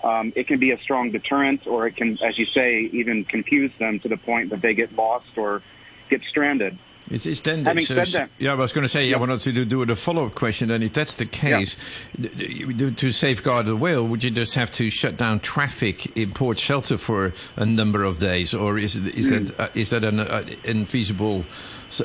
um, 0.04 0.32
it 0.36 0.48
can 0.48 0.60
be 0.60 0.72
a 0.72 0.82
strong 0.82 1.12
deterrent 1.12 1.66
or 1.66 1.88
it 1.88 1.96
can, 1.96 2.18
as 2.24 2.38
you 2.38 2.46
say, 2.46 2.90
even 2.94 3.26
confuse 3.26 3.72
them 3.80 4.00
to 4.02 4.10
the 4.10 4.18
point 4.18 4.52
that 4.52 4.62
they 4.62 4.74
get 4.74 4.94
lost 4.94 5.38
or 5.38 5.64
get 6.10 6.22
stranded. 6.30 6.78
It's, 7.10 7.26
it's 7.26 7.40
then, 7.42 7.64
Having 7.64 7.86
said 7.86 8.08
that, 8.08 8.30
yeah, 8.38 8.52
I 8.52 8.56
was 8.56 8.74
going 8.74 8.84
to 8.84 8.90
say, 8.90 9.08
yeah. 9.08 9.16
I 9.16 9.20
wanted 9.20 9.40
to 9.40 9.66
do 9.66 9.82
a 9.82 9.96
follow-up 9.96 10.36
question. 10.36 10.72
And 10.72 10.84
if 10.84 10.94
that's 10.94 11.16
the 11.16 11.26
case, 11.26 11.78
yeah. 12.18 12.90
to 12.90 13.12
safeguard 13.12 13.66
the 13.66 13.76
whale, 13.76 14.06
would 14.06 14.24
you 14.24 14.30
just 14.30 14.56
have 14.56 14.72
to 14.72 14.90
shut 14.90 15.16
down 15.16 15.40
traffic 15.40 16.18
in 16.18 16.34
Port 16.34 16.60
Shelter 16.60 16.98
for 16.98 17.34
a 17.56 17.66
number 17.66 18.04
of 18.04 18.20
days, 18.20 18.54
or 18.54 18.78
is 18.78 18.98
is 18.98 19.32
mm. 19.32 19.48
that 19.48 19.60
uh, 19.60 19.70
is 19.74 19.92
that 19.92 20.04
an 20.04 20.20
uh, 20.20 20.44
infeasible 20.64 21.46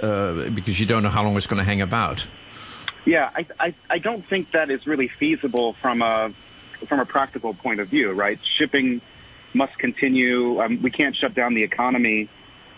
uh, 0.02 0.50
because 0.50 0.78
you 0.78 0.86
don't 0.86 1.02
know 1.02 1.10
how 1.10 1.24
long 1.24 1.36
it's 1.36 1.48
going 1.48 1.58
to 1.58 1.64
hang 1.64 1.82
about? 1.82 2.26
Yeah, 3.04 3.30
I, 3.34 3.46
I 3.58 3.74
I 3.90 3.98
don't 3.98 4.24
think 4.28 4.52
that 4.52 4.70
is 4.70 4.86
really 4.86 5.08
feasible 5.08 5.74
from 5.82 6.02
a 6.02 6.32
from 6.86 7.00
a 7.00 7.06
practical 7.06 7.54
point 7.54 7.80
of 7.80 7.88
view, 7.88 8.12
right? 8.12 8.38
Shipping 8.56 9.00
must 9.52 9.76
continue. 9.78 10.62
Um, 10.62 10.80
we 10.80 10.90
can't 10.90 11.16
shut 11.16 11.34
down 11.34 11.54
the 11.54 11.64
economy 11.64 12.28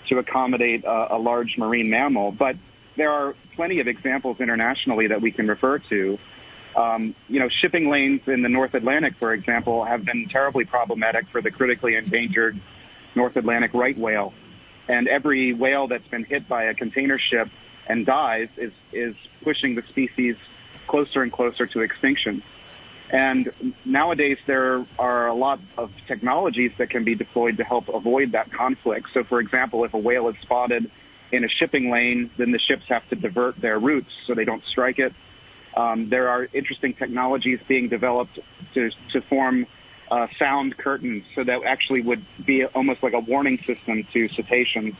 to 0.08 0.18
accommodate 0.18 0.84
a, 0.84 1.16
a 1.16 1.18
large 1.18 1.56
marine 1.58 1.90
mammal. 1.90 2.32
But 2.32 2.56
there 2.96 3.10
are 3.10 3.34
plenty 3.56 3.80
of 3.80 3.88
examples 3.88 4.40
internationally 4.40 5.08
that 5.08 5.20
we 5.20 5.30
can 5.30 5.48
refer 5.48 5.78
to. 5.78 6.18
Um, 6.76 7.14
you 7.28 7.38
know, 7.38 7.48
shipping 7.48 7.88
lanes 7.88 8.22
in 8.26 8.42
the 8.42 8.48
North 8.48 8.74
Atlantic, 8.74 9.14
for 9.18 9.32
example, 9.32 9.84
have 9.84 10.04
been 10.04 10.28
terribly 10.28 10.64
problematic 10.64 11.28
for 11.28 11.40
the 11.40 11.50
critically 11.50 11.94
endangered 11.94 12.60
North 13.14 13.36
Atlantic 13.36 13.72
right 13.74 13.96
whale. 13.96 14.32
And 14.88 15.08
every 15.08 15.52
whale 15.52 15.86
that's 15.86 16.06
been 16.08 16.24
hit 16.24 16.48
by 16.48 16.64
a 16.64 16.74
container 16.74 17.18
ship 17.18 17.48
and 17.86 18.04
dies 18.04 18.48
is, 18.56 18.72
is 18.92 19.14
pushing 19.42 19.74
the 19.74 19.82
species 19.82 20.36
closer 20.86 21.22
and 21.22 21.32
closer 21.32 21.66
to 21.66 21.80
extinction. 21.80 22.42
And 23.10 23.74
nowadays, 23.84 24.38
there 24.46 24.84
are 24.98 25.26
a 25.28 25.34
lot 25.34 25.60
of 25.76 25.92
technologies 26.08 26.72
that 26.78 26.90
can 26.90 27.04
be 27.04 27.14
deployed 27.14 27.58
to 27.58 27.64
help 27.64 27.88
avoid 27.88 28.32
that 28.32 28.50
conflict. 28.52 29.08
So, 29.12 29.24
for 29.24 29.40
example, 29.40 29.84
if 29.84 29.94
a 29.94 29.98
whale 29.98 30.28
is 30.28 30.36
spotted 30.42 30.90
in 31.30 31.44
a 31.44 31.48
shipping 31.48 31.90
lane, 31.90 32.30
then 32.38 32.50
the 32.50 32.58
ships 32.58 32.84
have 32.88 33.08
to 33.10 33.16
divert 33.16 33.60
their 33.60 33.78
routes 33.78 34.10
so 34.26 34.34
they 34.34 34.44
don't 34.44 34.64
strike 34.66 34.98
it. 34.98 35.12
Um, 35.76 36.08
there 36.08 36.28
are 36.28 36.48
interesting 36.52 36.94
technologies 36.94 37.58
being 37.66 37.88
developed 37.88 38.38
to, 38.74 38.90
to 39.12 39.20
form 39.22 39.66
uh, 40.10 40.28
sound 40.38 40.76
curtains 40.76 41.24
so 41.34 41.42
that 41.44 41.64
actually 41.64 42.02
would 42.02 42.24
be 42.44 42.64
almost 42.64 43.02
like 43.02 43.14
a 43.14 43.18
warning 43.18 43.58
system 43.66 44.06
to 44.12 44.28
cetaceans 44.28 44.94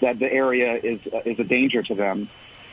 that 0.00 0.18
the 0.18 0.32
area 0.32 0.80
is, 0.82 1.00
uh, 1.12 1.20
is 1.24 1.38
a 1.38 1.44
danger 1.44 1.82
to 1.82 1.94
them. 1.94 2.28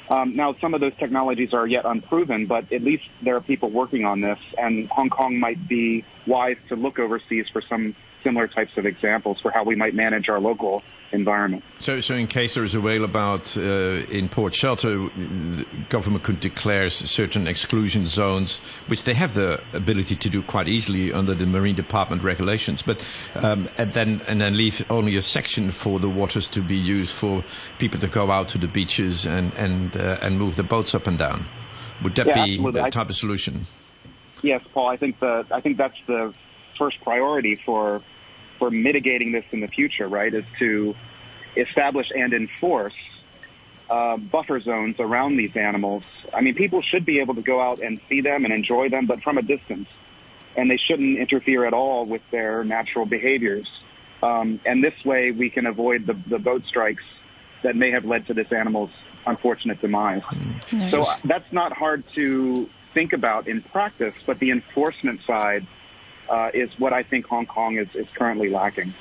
Um, 0.10 0.36
now, 0.36 0.56
some 0.62 0.74
of 0.74 0.80
those 0.82 0.96
technologies 0.96 1.54
are 1.54 1.68
yet 1.68 1.86
unproven, 1.86 2.46
but 2.46 2.72
at 2.72 2.82
least 2.82 3.04
there 3.22 3.36
are 3.36 3.42
people 3.42 3.70
working 3.70 4.06
on 4.06 4.22
this, 4.22 4.40
and 4.58 4.88
Hong 4.90 5.10
Kong 5.10 5.38
might 5.38 5.68
be 5.68 6.06
wise 6.26 6.58
to 6.70 6.76
look 6.76 6.98
overseas 6.98 7.48
for 7.50 7.62
some 7.62 7.96
similar 8.24 8.48
types 8.48 8.78
of 8.78 8.86
examples 8.86 9.40
for 9.40 9.52
how 9.52 9.64
we 9.64 9.76
might 9.76 9.94
manage 9.94 10.30
our 10.30 10.40
local 10.40 10.84
environment. 11.12 11.64
So, 11.80 12.00
so 12.02 12.16
in 12.16 12.28
case 12.28 12.56
there 12.56 12.64
is 12.64 12.76
a 12.76 12.82
whale 12.82 13.04
about 13.04 13.56
uh, 13.58 13.62
in 13.62 14.30
Port 14.30 14.54
Shelter, 14.54 14.98
the 14.98 15.66
government 15.90 16.24
could 16.24 16.40
declare 16.40 16.90
certain 16.90 17.48
exclusion 17.48 18.08
zones, 18.08 18.58
which 18.88 19.04
they 19.04 19.14
have 19.14 19.34
the 19.34 19.62
ability 19.74 20.16
to 20.16 20.30
do 20.30 20.42
quite 20.42 20.68
easily 20.68 21.14
under 21.14 21.34
the 21.34 21.46
Marine 21.46 21.76
Department 21.76 22.24
regulations. 22.24 22.82
But 22.82 23.06
um, 23.36 23.70
and 23.78 23.92
then 23.92 24.22
and 24.28 24.42
then 24.42 24.58
leave 24.58 24.86
only 24.90 25.16
a 25.16 25.22
section 25.22 25.72
for 25.72 26.00
the 26.00 26.10
waters 26.10 26.48
to 26.50 26.62
be 26.62 26.78
used 26.78 27.16
for 27.16 27.44
people 27.78 28.00
to 28.00 28.08
go 28.08 28.32
out 28.32 28.50
to 28.50 28.58
the 28.58 28.68
beaches 28.68 29.26
and 29.26 29.54
and 29.54 29.96
uh, 29.96 30.18
and 30.22 30.38
move 30.38 30.56
the 30.56 30.64
boats 30.64 30.94
up 30.94 31.08
and 31.08 31.18
down. 31.18 31.48
Would 32.04 32.16
that 32.16 32.28
yeah, 32.28 32.46
be 32.46 32.54
absolutely. 32.54 32.82
a 32.82 32.90
type 32.90 33.10
of 33.10 33.16
solution? 33.16 33.66
Yes, 34.44 34.62
Paul. 34.74 34.90
I 34.90 34.98
think 34.98 35.20
the 35.20 35.46
I 35.52 35.62
think 35.62 35.78
that's 35.78 35.98
the 36.06 36.34
first 36.78 37.02
priority 37.02 37.56
for 37.66 38.02
for 38.60 38.72
mitigating 38.72 39.32
this 39.32 39.46
in 39.52 39.60
the 39.60 39.68
future, 39.68 40.08
right, 40.08 40.34
is 40.34 40.46
to 40.60 40.96
establish 41.56 42.12
and 42.16 42.34
enforce 42.34 42.96
uh, 43.90 44.18
buffer 44.18 44.60
zones 44.60 45.00
around 45.00 45.38
these 45.38 45.56
animals. 45.56 46.04
I 46.34 46.42
mean, 46.42 46.56
people 46.56 46.82
should 46.82 47.06
be 47.06 47.20
able 47.20 47.36
to 47.36 47.42
go 47.42 47.62
out 47.62 47.80
and 47.80 48.02
see 48.10 48.22
them 48.22 48.46
and 48.46 48.54
enjoy 48.54 48.90
them, 48.90 49.06
but 49.06 49.22
from 49.22 49.38
a 49.38 49.42
distance. 49.42 49.88
And 50.56 50.72
they 50.72 50.78
shouldn't 50.78 51.20
interfere 51.20 51.66
at 51.66 51.74
all 51.74 52.06
with 52.06 52.22
their 52.32 52.64
natural 52.64 53.06
behaviors. 53.06 53.70
Um, 54.24 54.60
and 54.66 54.84
this 54.84 55.06
way, 55.06 55.32
we 55.32 55.50
can 55.50 55.68
avoid 55.68 56.08
the, 56.08 56.18
the 56.28 56.40
boat 56.40 56.64
strikes 56.66 57.04
that 57.64 57.76
may 57.76 57.92
have 57.92 58.06
led 58.06 58.26
to 58.28 58.34
this 58.34 58.52
animal's 58.52 58.90
unfortunate 59.26 59.80
demise. 59.82 60.24
Mm. 60.24 60.90
So 60.90 61.04
uh, 61.04 61.18
that's 61.26 61.52
not 61.54 61.74
hard 61.74 62.04
to 62.16 62.68
think 62.94 63.14
about 63.14 63.48
in 63.48 63.62
practice, 63.62 64.16
but 64.26 64.40
the 64.40 64.50
enforcement 64.50 65.22
side 65.26 65.68
uh, 66.30 66.52
is 66.54 66.70
what 66.80 66.94
I 66.94 67.04
think 67.04 67.26
Hong 67.28 67.46
Kong 67.46 67.78
is, 67.78 67.88
is 67.96 68.08
currently 68.14 68.50
lacking. 68.50 68.94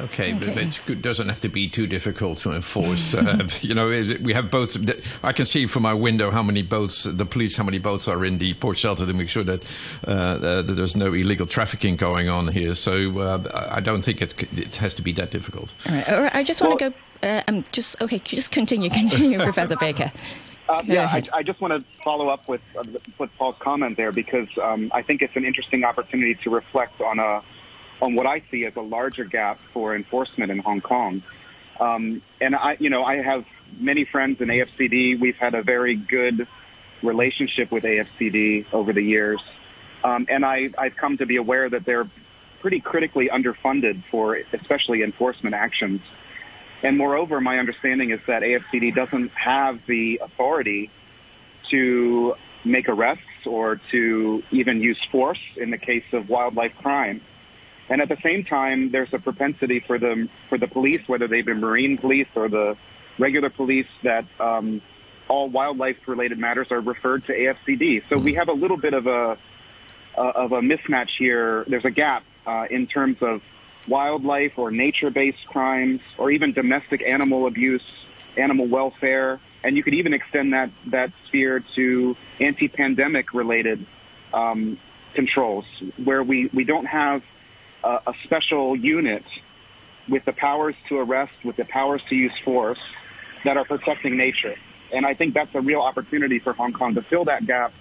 Okay, 0.00 0.34
okay. 0.34 0.70
But 0.84 0.88
it 0.90 1.02
doesn't 1.02 1.28
have 1.28 1.40
to 1.40 1.48
be 1.48 1.68
too 1.68 1.86
difficult 1.86 2.38
to 2.38 2.52
enforce. 2.52 3.14
uh, 3.14 3.48
you 3.60 3.74
know, 3.74 3.88
we 3.88 4.32
have 4.32 4.50
boats. 4.50 4.78
I 5.22 5.32
can 5.32 5.44
see 5.44 5.66
from 5.66 5.82
my 5.82 5.94
window 5.94 6.30
how 6.30 6.42
many 6.42 6.62
boats, 6.62 7.04
the 7.04 7.26
police, 7.26 7.56
how 7.56 7.64
many 7.64 7.78
boats 7.78 8.08
are 8.08 8.24
in 8.24 8.38
the 8.38 8.54
port 8.54 8.78
shelter 8.78 9.06
to 9.06 9.12
make 9.12 9.28
sure 9.28 9.44
that, 9.44 9.66
uh, 10.06 10.38
that 10.38 10.74
there's 10.74 10.96
no 10.96 11.12
illegal 11.12 11.46
trafficking 11.46 11.96
going 11.96 12.28
on 12.28 12.46
here. 12.48 12.74
So 12.74 13.18
uh, 13.18 13.70
I 13.70 13.80
don't 13.80 14.02
think 14.02 14.22
it 14.22 14.76
has 14.76 14.94
to 14.94 15.02
be 15.02 15.12
that 15.12 15.30
difficult. 15.30 15.74
All 15.88 15.94
right. 15.94 16.12
All 16.12 16.22
right. 16.22 16.34
I 16.34 16.42
just 16.42 16.60
want 16.60 16.80
well, 16.80 16.90
to 16.90 16.96
go. 17.22 17.28
Uh, 17.28 17.42
um, 17.48 17.64
just 17.72 18.00
okay. 18.00 18.20
Just 18.20 18.52
continue. 18.52 18.90
Continue, 18.90 19.38
Professor 19.50 19.76
Baker. 19.76 20.12
Uh, 20.68 20.82
yeah, 20.84 21.06
I, 21.06 21.22
I, 21.32 21.42
just 21.44 21.60
want 21.60 21.74
to 21.74 21.84
follow 22.02 22.28
up 22.28 22.48
with 22.48 22.60
uh, 22.76 22.82
with 23.18 23.30
Paul's 23.38 23.54
comment 23.60 23.96
there 23.96 24.10
because 24.10 24.48
um, 24.60 24.90
I 24.92 25.02
think 25.02 25.22
it's 25.22 25.36
an 25.36 25.44
interesting 25.44 25.84
opportunity 25.84 26.34
to 26.42 26.50
reflect 26.50 27.00
on 27.00 27.20
a 27.20 27.42
on 28.02 28.14
what 28.14 28.26
I 28.26 28.42
see 28.50 28.64
as 28.66 28.74
a 28.76 28.80
larger 28.80 29.24
gap 29.24 29.60
for 29.72 29.94
enforcement 29.94 30.50
in 30.50 30.58
Hong 30.58 30.80
Kong. 30.80 31.22
Um, 31.78 32.22
and 32.40 32.56
I, 32.56 32.76
you 32.80 32.90
know, 32.90 33.04
I 33.04 33.22
have 33.22 33.44
many 33.78 34.04
friends 34.04 34.40
in 34.40 34.48
AFCD. 34.48 35.20
We've 35.20 35.36
had 35.36 35.54
a 35.54 35.62
very 35.62 35.94
good 35.94 36.48
relationship 37.02 37.70
with 37.70 37.84
AFCD 37.84 38.66
over 38.72 38.92
the 38.92 39.02
years, 39.02 39.40
um, 40.02 40.26
and 40.28 40.44
I, 40.44 40.70
I've 40.76 40.96
come 40.96 41.18
to 41.18 41.26
be 41.26 41.36
aware 41.36 41.68
that 41.68 41.84
they're 41.84 42.08
pretty 42.60 42.80
critically 42.80 43.28
underfunded 43.28 44.02
for 44.10 44.36
especially 44.52 45.02
enforcement 45.02 45.54
actions. 45.54 46.00
And 46.82 46.96
moreover, 46.96 47.40
my 47.40 47.58
understanding 47.58 48.10
is 48.10 48.20
that 48.26 48.42
AFCD 48.42 48.94
doesn't 48.94 49.30
have 49.30 49.80
the 49.86 50.20
authority 50.22 50.90
to 51.70 52.34
make 52.64 52.88
arrests 52.88 53.22
or 53.46 53.80
to 53.90 54.42
even 54.50 54.80
use 54.80 54.98
force 55.10 55.40
in 55.56 55.70
the 55.70 55.78
case 55.78 56.04
of 56.12 56.28
wildlife 56.28 56.72
crime. 56.76 57.20
And 57.88 58.00
at 58.00 58.08
the 58.08 58.16
same 58.22 58.44
time, 58.44 58.90
there's 58.90 59.12
a 59.12 59.18
propensity 59.18 59.80
for 59.86 59.98
the 59.98 60.28
for 60.48 60.58
the 60.58 60.66
police, 60.66 61.00
whether 61.06 61.28
they 61.28 61.42
be 61.42 61.54
marine 61.54 61.96
police 61.96 62.26
or 62.34 62.48
the 62.48 62.76
regular 63.18 63.48
police 63.48 63.86
that 64.02 64.26
um, 64.40 64.82
all 65.28 65.48
wildlife-related 65.48 66.38
matters 66.38 66.68
are 66.70 66.80
referred 66.80 67.24
to 67.26 67.32
AFCD. 67.32 68.02
So 68.08 68.18
we 68.18 68.34
have 68.34 68.48
a 68.48 68.52
little 68.52 68.76
bit 68.76 68.92
of 68.92 69.06
a 69.06 69.38
uh, 70.18 70.32
of 70.34 70.52
a 70.52 70.60
mismatch 70.60 71.10
here. 71.18 71.64
There's 71.68 71.84
a 71.84 71.90
gap 71.90 72.24
uh, 72.46 72.64
in 72.70 72.86
terms 72.86 73.18
of 73.20 73.40
wildlife 73.88 74.58
or 74.58 74.70
nature-based 74.70 75.46
crimes, 75.46 76.00
or 76.18 76.30
even 76.30 76.52
domestic 76.52 77.02
animal 77.02 77.46
abuse, 77.46 77.84
animal 78.36 78.66
welfare, 78.66 79.40
and 79.64 79.76
you 79.76 79.82
could 79.82 79.94
even 79.94 80.12
extend 80.12 80.52
that 80.52 80.70
that 80.86 81.10
sphere 81.26 81.64
to 81.74 82.16
anti-pandemic 82.40 83.32
related 83.32 83.86
um, 84.32 84.78
controls, 85.14 85.64
where 86.04 86.22
we 86.22 86.50
we 86.52 86.64
don't 86.64 86.86
have 86.86 87.22
a, 87.82 88.00
a 88.06 88.14
special 88.24 88.76
unit 88.76 89.24
with 90.08 90.24
the 90.24 90.32
powers 90.32 90.74
to 90.88 90.98
arrest, 90.98 91.32
with 91.44 91.56
the 91.56 91.64
powers 91.64 92.02
to 92.08 92.14
use 92.14 92.32
force, 92.44 92.78
that 93.44 93.56
are 93.56 93.64
protecting 93.64 94.16
nature. 94.16 94.54
And 94.92 95.04
I 95.04 95.14
think 95.14 95.34
that's 95.34 95.54
a 95.54 95.60
real 95.60 95.80
opportunity 95.80 96.38
for 96.38 96.52
Hong 96.52 96.72
Kong 96.72 96.94
to 96.94 97.02
fill 97.02 97.24
that 97.24 97.44
gap. 97.46 97.72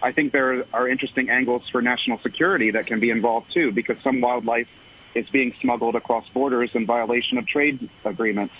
I 0.00 0.12
think 0.12 0.32
there 0.32 0.64
are 0.72 0.88
interesting 0.88 1.30
angles 1.30 1.62
for 1.72 1.82
national 1.82 2.18
security 2.20 2.70
that 2.72 2.86
can 2.86 3.00
be 3.00 3.10
involved 3.10 3.52
too, 3.52 3.72
because 3.72 3.96
some 4.04 4.20
wildlife 4.20 4.68
is 5.14 5.28
being 5.30 5.54
smuggled 5.60 5.94
across 5.94 6.28
borders 6.30 6.70
in 6.74 6.86
violation 6.86 7.38
of 7.38 7.46
trade 7.46 7.88
agreements. 8.04 8.54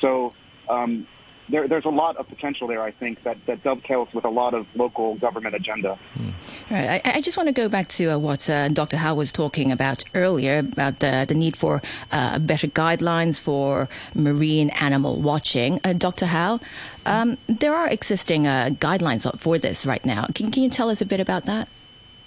So 0.00 0.32
um, 0.68 1.06
there, 1.48 1.68
there's 1.68 1.84
a 1.84 1.90
lot 1.90 2.16
of 2.16 2.28
potential 2.28 2.66
there, 2.66 2.82
I 2.82 2.90
think, 2.90 3.22
that, 3.22 3.38
that 3.46 3.62
dovetails 3.62 4.12
with 4.12 4.24
a 4.24 4.28
lot 4.30 4.54
of 4.54 4.66
local 4.74 5.14
government 5.16 5.54
agenda. 5.54 5.98
Mm. 6.18 6.32
Right. 6.70 7.00
I, 7.04 7.12
I, 7.16 7.20
just 7.20 7.36
want 7.36 7.48
to 7.48 7.52
go 7.52 7.68
back 7.68 7.88
to 7.88 8.06
uh, 8.06 8.18
what 8.18 8.48
uh, 8.50 8.68
Dr. 8.68 8.96
Howe 8.96 9.14
was 9.14 9.30
talking 9.30 9.70
about 9.70 10.02
earlier 10.14 10.58
about 10.58 10.98
the, 10.98 11.24
the 11.28 11.34
need 11.34 11.56
for 11.56 11.82
uh, 12.10 12.38
better 12.38 12.66
guidelines 12.66 13.40
for 13.40 13.88
marine 14.14 14.70
animal 14.80 15.20
watching. 15.20 15.80
Uh, 15.84 15.92
Dr. 15.92 16.26
Howe, 16.26 16.60
um, 17.04 17.38
there 17.46 17.74
are 17.74 17.88
existing 17.88 18.46
uh, 18.46 18.70
guidelines 18.72 19.26
for 19.38 19.58
this 19.58 19.86
right 19.86 20.04
now. 20.04 20.26
Can, 20.34 20.50
can 20.50 20.62
you 20.62 20.70
tell 20.70 20.90
us 20.90 21.00
a 21.00 21.06
bit 21.06 21.20
about 21.20 21.44
that? 21.44 21.68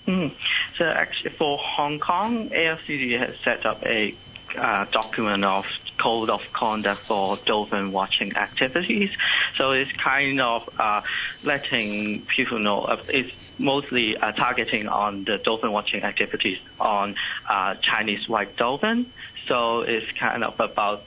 Mm. 0.09 0.33
So 0.75 0.85
actually, 0.85 1.35
for 1.35 1.59
Hong 1.59 1.99
Kong, 1.99 2.49
AFCD 2.49 3.19
has 3.19 3.35
set 3.43 3.63
up 3.63 3.85
a 3.85 4.15
uh, 4.57 4.85
document 4.85 5.45
of 5.45 5.67
code 5.99 6.31
of 6.31 6.41
conduct 6.51 7.01
for 7.01 7.37
dolphin 7.45 7.91
watching 7.91 8.35
activities. 8.35 9.11
So 9.55 9.69
it's 9.69 9.91
kind 9.91 10.41
of 10.41 10.67
uh, 10.79 11.01
letting 11.43 12.23
people 12.23 12.57
know. 12.57 12.81
Uh, 12.81 13.03
it's 13.09 13.31
mostly 13.59 14.17
uh, 14.17 14.31
targeting 14.31 14.87
on 14.87 15.25
the 15.25 15.37
dolphin 15.37 15.71
watching 15.71 16.01
activities 16.01 16.57
on 16.79 17.15
uh, 17.47 17.75
Chinese 17.75 18.27
white 18.27 18.57
dolphin. 18.57 19.11
So 19.47 19.81
it's 19.81 20.11
kind 20.17 20.43
of 20.43 20.59
about 20.59 21.03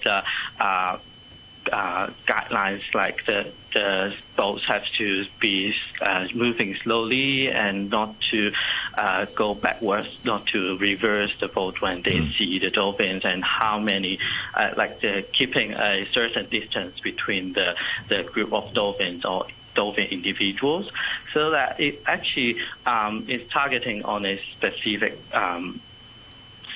uh, 1.71 2.11
guidelines 2.27 2.83
like 2.95 3.25
the, 3.27 3.53
the 3.75 4.15
boats 4.37 4.65
have 4.67 4.85
to 4.99 5.25
be 5.41 5.75
uh, 6.01 6.27
moving 6.35 6.77
slowly 6.83 7.49
and 7.49 7.91
not 7.91 8.15
to 8.31 8.53
uh, 8.99 9.27
go 9.35 9.55
backwards, 9.55 10.09
not 10.25 10.47
to 10.49 10.77
reverse 10.79 11.33
the 11.41 11.49
boat 11.49 11.81
when 11.81 12.03
they 12.03 12.13
mm. 12.13 12.39
see 12.39 12.59
the 12.59 12.71
dolphins, 12.71 13.23
and 13.25 13.45
how 13.45 13.79
many, 13.79 14.19
uh, 14.55 14.71
like 14.77 15.01
the 15.01 15.25
keeping 15.33 15.73
a 15.73 16.07
certain 16.13 16.49
distance 16.51 16.99
between 17.01 17.53
the, 17.53 17.75
the 18.09 18.23
group 18.25 18.53
of 18.53 18.73
dolphins 18.75 19.25
or 19.25 19.47
dolphin 19.75 20.07
individuals, 20.07 20.91
so 21.33 21.51
that 21.51 21.81
it 21.81 22.03
actually 22.07 22.57
um, 22.87 23.25
is 23.29 23.41
targeting 23.51 24.03
on 24.05 24.27
a 24.27 24.41
specific 24.57 25.19
um, 25.33 25.81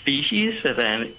species, 0.00 0.54
and 0.64 0.78
then 0.78 1.14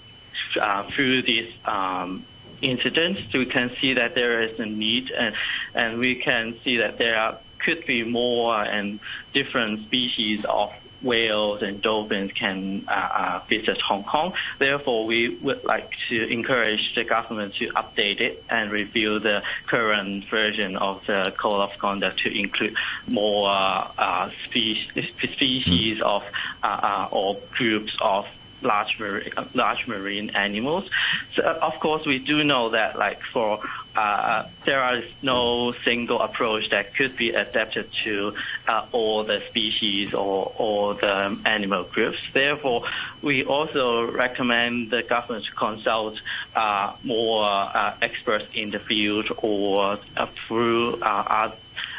uh, 0.60 0.88
through 0.90 1.22
this 1.22 1.52
um, 1.64 2.24
incidents, 2.62 3.20
we 3.32 3.46
can 3.46 3.70
see 3.80 3.94
that 3.94 4.14
there 4.14 4.42
is 4.42 4.58
a 4.58 4.66
need, 4.66 5.10
and, 5.10 5.34
and 5.74 5.98
we 5.98 6.16
can 6.16 6.56
see 6.64 6.78
that 6.78 6.98
there 6.98 7.18
are, 7.18 7.38
could 7.58 7.84
be 7.86 8.04
more 8.04 8.62
and 8.62 9.00
different 9.32 9.86
species 9.86 10.44
of 10.48 10.70
whales 11.02 11.62
and 11.62 11.80
dolphins 11.80 12.32
can 12.34 12.84
uh, 12.88 12.90
uh, 12.90 13.42
visit 13.48 13.80
Hong 13.80 14.04
Kong. 14.04 14.32
Therefore, 14.58 15.06
we 15.06 15.36
would 15.42 15.64
like 15.64 15.90
to 16.08 16.26
encourage 16.28 16.94
the 16.94 17.04
government 17.04 17.54
to 17.56 17.68
update 17.68 18.20
it 18.20 18.44
and 18.48 18.70
review 18.70 19.18
the 19.18 19.42
current 19.66 20.24
version 20.28 20.76
of 20.76 21.02
the 21.06 21.32
code 21.38 21.70
of 21.70 21.78
conduct 21.78 22.20
to 22.20 22.36
include 22.36 22.74
more 23.06 23.48
uh, 23.48 24.30
species, 24.44 24.88
species 25.30 26.00
of 26.02 26.22
uh, 26.62 26.66
uh, 26.66 27.08
or 27.10 27.40
groups 27.56 27.96
of 28.00 28.26
large 28.62 28.98
marine, 28.98 29.32
large 29.54 29.86
marine 29.86 30.30
animals. 30.30 30.88
So, 31.34 31.42
uh, 31.42 31.58
of 31.62 31.78
course, 31.80 32.06
we 32.06 32.18
do 32.18 32.44
know 32.44 32.70
that, 32.70 32.98
like 32.98 33.20
for 33.32 33.60
uh, 33.96 34.44
there 34.64 34.96
is 34.96 35.12
no 35.22 35.72
single 35.84 36.20
approach 36.20 36.70
that 36.70 36.94
could 36.94 37.16
be 37.16 37.30
adapted 37.30 37.92
to 38.04 38.34
uh, 38.68 38.86
all 38.92 39.24
the 39.24 39.42
species 39.48 40.14
or 40.14 40.52
all 40.56 40.94
the 40.94 41.38
animal 41.44 41.84
groups. 41.84 42.18
Therefore, 42.32 42.84
we 43.22 43.44
also 43.44 44.10
recommend 44.10 44.90
the 44.90 45.02
government 45.02 45.46
to 45.46 45.52
consult 45.52 46.20
uh, 46.54 46.94
more 47.02 47.44
uh, 47.44 47.96
experts 48.02 48.46
in 48.54 48.70
the 48.70 48.78
field 48.78 49.26
or 49.38 49.98
uh, 50.16 50.26
through 50.46 51.00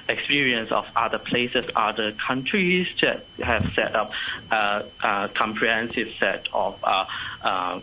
experience 0.10 0.72
of 0.72 0.86
other 0.96 1.20
places, 1.20 1.66
other 1.76 2.14
countries 2.28 2.88
that 3.02 3.26
have 3.42 3.66
set 3.76 3.96
up 3.96 4.12
a, 4.52 4.86
a 5.04 5.30
comprehensive 5.34 6.10
set 6.20 6.48
of 6.52 6.76
uh, 6.84 7.06
uh, 7.44 7.80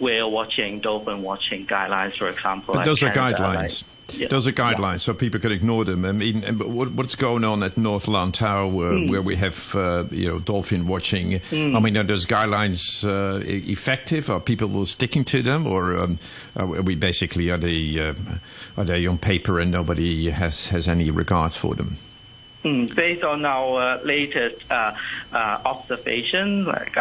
whale 0.00 0.30
watching, 0.30 0.80
dolphin 0.80 1.22
watching 1.22 1.66
guidelines, 1.66 2.16
for 2.16 2.28
example. 2.28 2.74
But 2.74 2.84
those 2.84 3.02
are 3.02 3.12
guidelines. 3.12 3.84
Like, 3.84 3.97
yeah. 4.14 4.28
Those 4.28 4.46
are 4.46 4.52
guidelines, 4.52 4.92
yeah. 4.92 4.96
so 4.96 5.14
people 5.14 5.40
can 5.40 5.52
ignore 5.52 5.84
them. 5.84 6.04
I 6.04 6.12
mean, 6.12 6.42
what's 6.58 7.14
going 7.14 7.44
on 7.44 7.62
at 7.62 7.76
North 7.76 8.06
Lantau, 8.06 8.72
where, 8.72 8.92
mm. 8.92 9.10
where 9.10 9.22
we 9.22 9.36
have 9.36 9.74
uh, 9.74 10.04
you 10.10 10.28
know 10.28 10.38
dolphin 10.38 10.86
watching? 10.86 11.40
Mm. 11.50 11.76
I 11.76 11.80
mean, 11.80 11.96
are 11.96 12.04
those 12.04 12.26
guidelines 12.26 13.06
uh, 13.06 13.40
effective? 13.44 14.30
Are 14.30 14.40
people 14.40 14.86
sticking 14.86 15.24
to 15.26 15.42
them, 15.42 15.66
or 15.66 15.96
um, 15.98 16.18
are 16.56 16.66
we 16.66 16.94
basically 16.94 17.50
are 17.50 17.58
they 17.58 17.98
uh, 17.98 18.14
are 18.76 18.84
they 18.84 19.06
on 19.06 19.18
paper 19.18 19.60
and 19.60 19.70
nobody 19.70 20.30
has 20.30 20.68
has 20.68 20.88
any 20.88 21.10
regards 21.10 21.56
for 21.56 21.74
them? 21.74 21.96
Mm. 22.64 22.94
Based 22.94 23.22
on 23.24 23.44
our 23.44 24.02
latest 24.04 24.70
uh, 24.70 24.94
uh, 25.32 25.60
observation, 25.64 26.64
like 26.64 26.96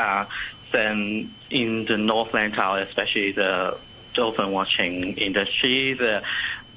then 0.71 1.33
in 1.49 1.85
the 1.85 1.97
North 1.97 2.31
Lantau, 2.31 2.85
especially 2.85 3.31
the 3.31 3.77
dolphin 4.13 4.51
watching 4.51 5.13
industry, 5.13 5.93
the 5.93 6.21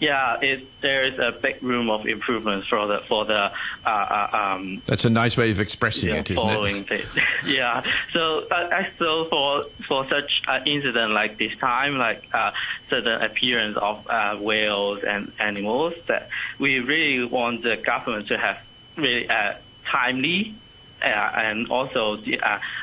yeah, 0.00 0.40
it, 0.40 0.66
there 0.80 1.04
is 1.04 1.18
a 1.18 1.30
big 1.30 1.62
room 1.62 1.90
of 1.90 2.06
improvement 2.06 2.64
for 2.68 2.86
the 2.86 3.00
for 3.06 3.26
the. 3.26 3.52
Uh, 3.84 3.88
uh, 3.88 4.54
um, 4.54 4.82
That's 4.86 5.04
a 5.04 5.10
nice 5.10 5.36
way 5.36 5.50
of 5.50 5.60
expressing 5.60 6.08
yeah, 6.08 6.16
it, 6.16 6.30
isn't 6.30 6.90
it? 6.90 7.04
yeah. 7.46 7.84
So, 8.12 8.46
uh, 8.50 8.84
so 8.98 9.26
for 9.28 9.64
for 9.86 10.08
such 10.08 10.42
an 10.48 10.66
incident 10.66 11.12
like 11.12 11.38
this 11.38 11.52
time, 11.60 11.98
like 11.98 12.24
uh, 12.32 12.52
certain 12.88 13.20
appearance 13.20 13.76
of 13.80 14.06
uh, 14.08 14.36
whales 14.40 15.00
and 15.06 15.32
animals, 15.38 15.94
that 16.08 16.30
we 16.58 16.78
really 16.78 17.24
want 17.24 17.62
the 17.62 17.76
government 17.76 18.28
to 18.28 18.38
have 18.38 18.56
really 18.96 19.28
uh, 19.28 19.54
timely 19.90 20.56
and 21.02 21.70
also 21.70 22.16
the, 22.16 22.38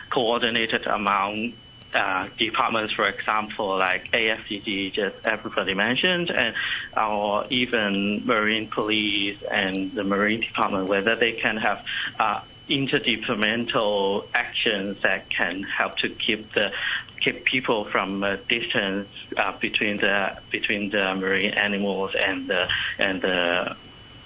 coordinated 0.10 0.88
among 0.88 1.54
uh, 1.98 2.30
departments, 2.38 2.94
for 2.94 3.08
example, 3.08 3.78
like 3.78 4.12
AFCD, 4.12 4.94
just 4.94 5.16
everybody 5.24 5.74
mentioned, 5.74 6.30
and 6.30 6.56
or 6.96 7.46
even 7.50 8.26
Marine 8.26 8.70
Police 8.70 9.38
and 9.50 9.92
the 9.94 10.04
Marine 10.04 10.42
Department, 10.42 10.88
whether 10.88 11.16
they 11.16 11.34
can 11.34 11.58
have 11.58 11.84
uh, 12.20 12.42
interdepartmental 12.70 14.28
actions 14.34 15.02
that 15.02 15.30
can 15.30 15.64
help 15.64 15.98
to 15.98 16.10
keep 16.10 16.54
the 16.54 16.72
keep 17.20 17.46
people 17.46 17.86
from 17.86 18.24
a 18.24 18.38
distance 18.38 19.08
uh, 19.38 19.58
between 19.60 19.98
the 19.98 20.38
between 20.52 20.90
the 20.92 21.16
marine 21.16 21.52
animals 21.52 22.12
and 22.20 22.48
the 22.48 22.70
and 23.00 23.22
the 23.22 23.76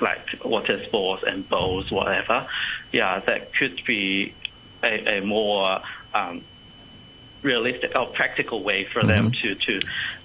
like 0.02 0.26
water 0.44 0.84
sports 0.84 1.24
and 1.26 1.48
boats, 1.48 1.92
whatever. 1.92 2.48
Yeah, 2.92 3.20
that 3.20 3.54
could 3.54 3.82
be 3.86 4.34
a, 4.84 5.20
a 5.20 5.22
more 5.22 5.82
um, 6.14 6.44
realistic 7.44 7.92
or 7.96 8.08
practical 8.08 8.64
way 8.64 8.86
for 8.86 9.00
mm-hmm. 9.00 9.08
them 9.08 9.32
to 9.32 9.56
to 9.56 9.80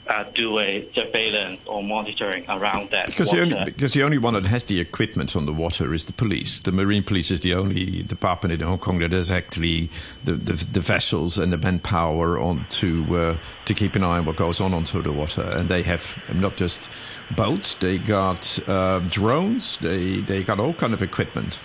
uh, 0.09 0.25
do 0.35 0.59
a 0.61 0.89
surveillance 0.95 1.61
or 1.67 1.83
monitoring 1.83 2.45
around 2.49 2.91
that. 2.91 3.07
Because 3.07 3.29
water. 3.29 3.47
the, 3.47 3.59
only, 3.59 3.65
because 3.65 3.93
the 3.93 4.03
only 4.03 4.19
one 4.19 4.35
that 4.35 4.47
has 4.47 4.65
the 4.65 4.79
equipment 4.81 5.35
on 5.35 5.47
the 5.47 5.53
water 5.53 5.93
is 5.93 6.05
the 6.05 6.13
police. 6.13 6.61
The 6.61 6.73
marine 6.73 7.03
police 7.03 7.31
is 7.31 7.41
the 7.41 7.55
only 7.55 8.03
department 8.03 8.53
in 8.53 8.61
Hong 8.61 8.79
Kong 8.79 9.01
that 9.01 9.13
has 9.13 9.31
actually 9.31 9.91
the, 10.25 10.35
the, 10.35 10.53
the 10.53 10.81
vessels 10.81 11.39
and 11.39 11.53
the 11.53 11.57
manpower 11.57 12.39
on 12.39 12.67
to 12.71 13.17
uh, 13.17 13.39
to 13.65 13.75
keep 13.75 13.97
an 13.97 14.05
eye 14.05 14.19
on 14.19 14.27
what 14.27 14.37
goes 14.37 14.61
on 14.61 14.75
onto 14.75 15.03
the 15.03 15.13
water. 15.13 15.43
And 15.43 15.69
they 15.69 15.83
have 15.83 16.17
not 16.35 16.57
just 16.57 16.89
boats; 17.37 17.75
they 17.75 17.99
got 17.99 18.59
uh, 18.69 19.01
drones. 19.09 19.79
They 19.79 20.21
they 20.21 20.45
got 20.45 20.61
all 20.61 20.75
kind 20.75 20.95
of 20.95 21.03
equipment. 21.03 21.59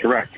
Correct. 0.00 0.36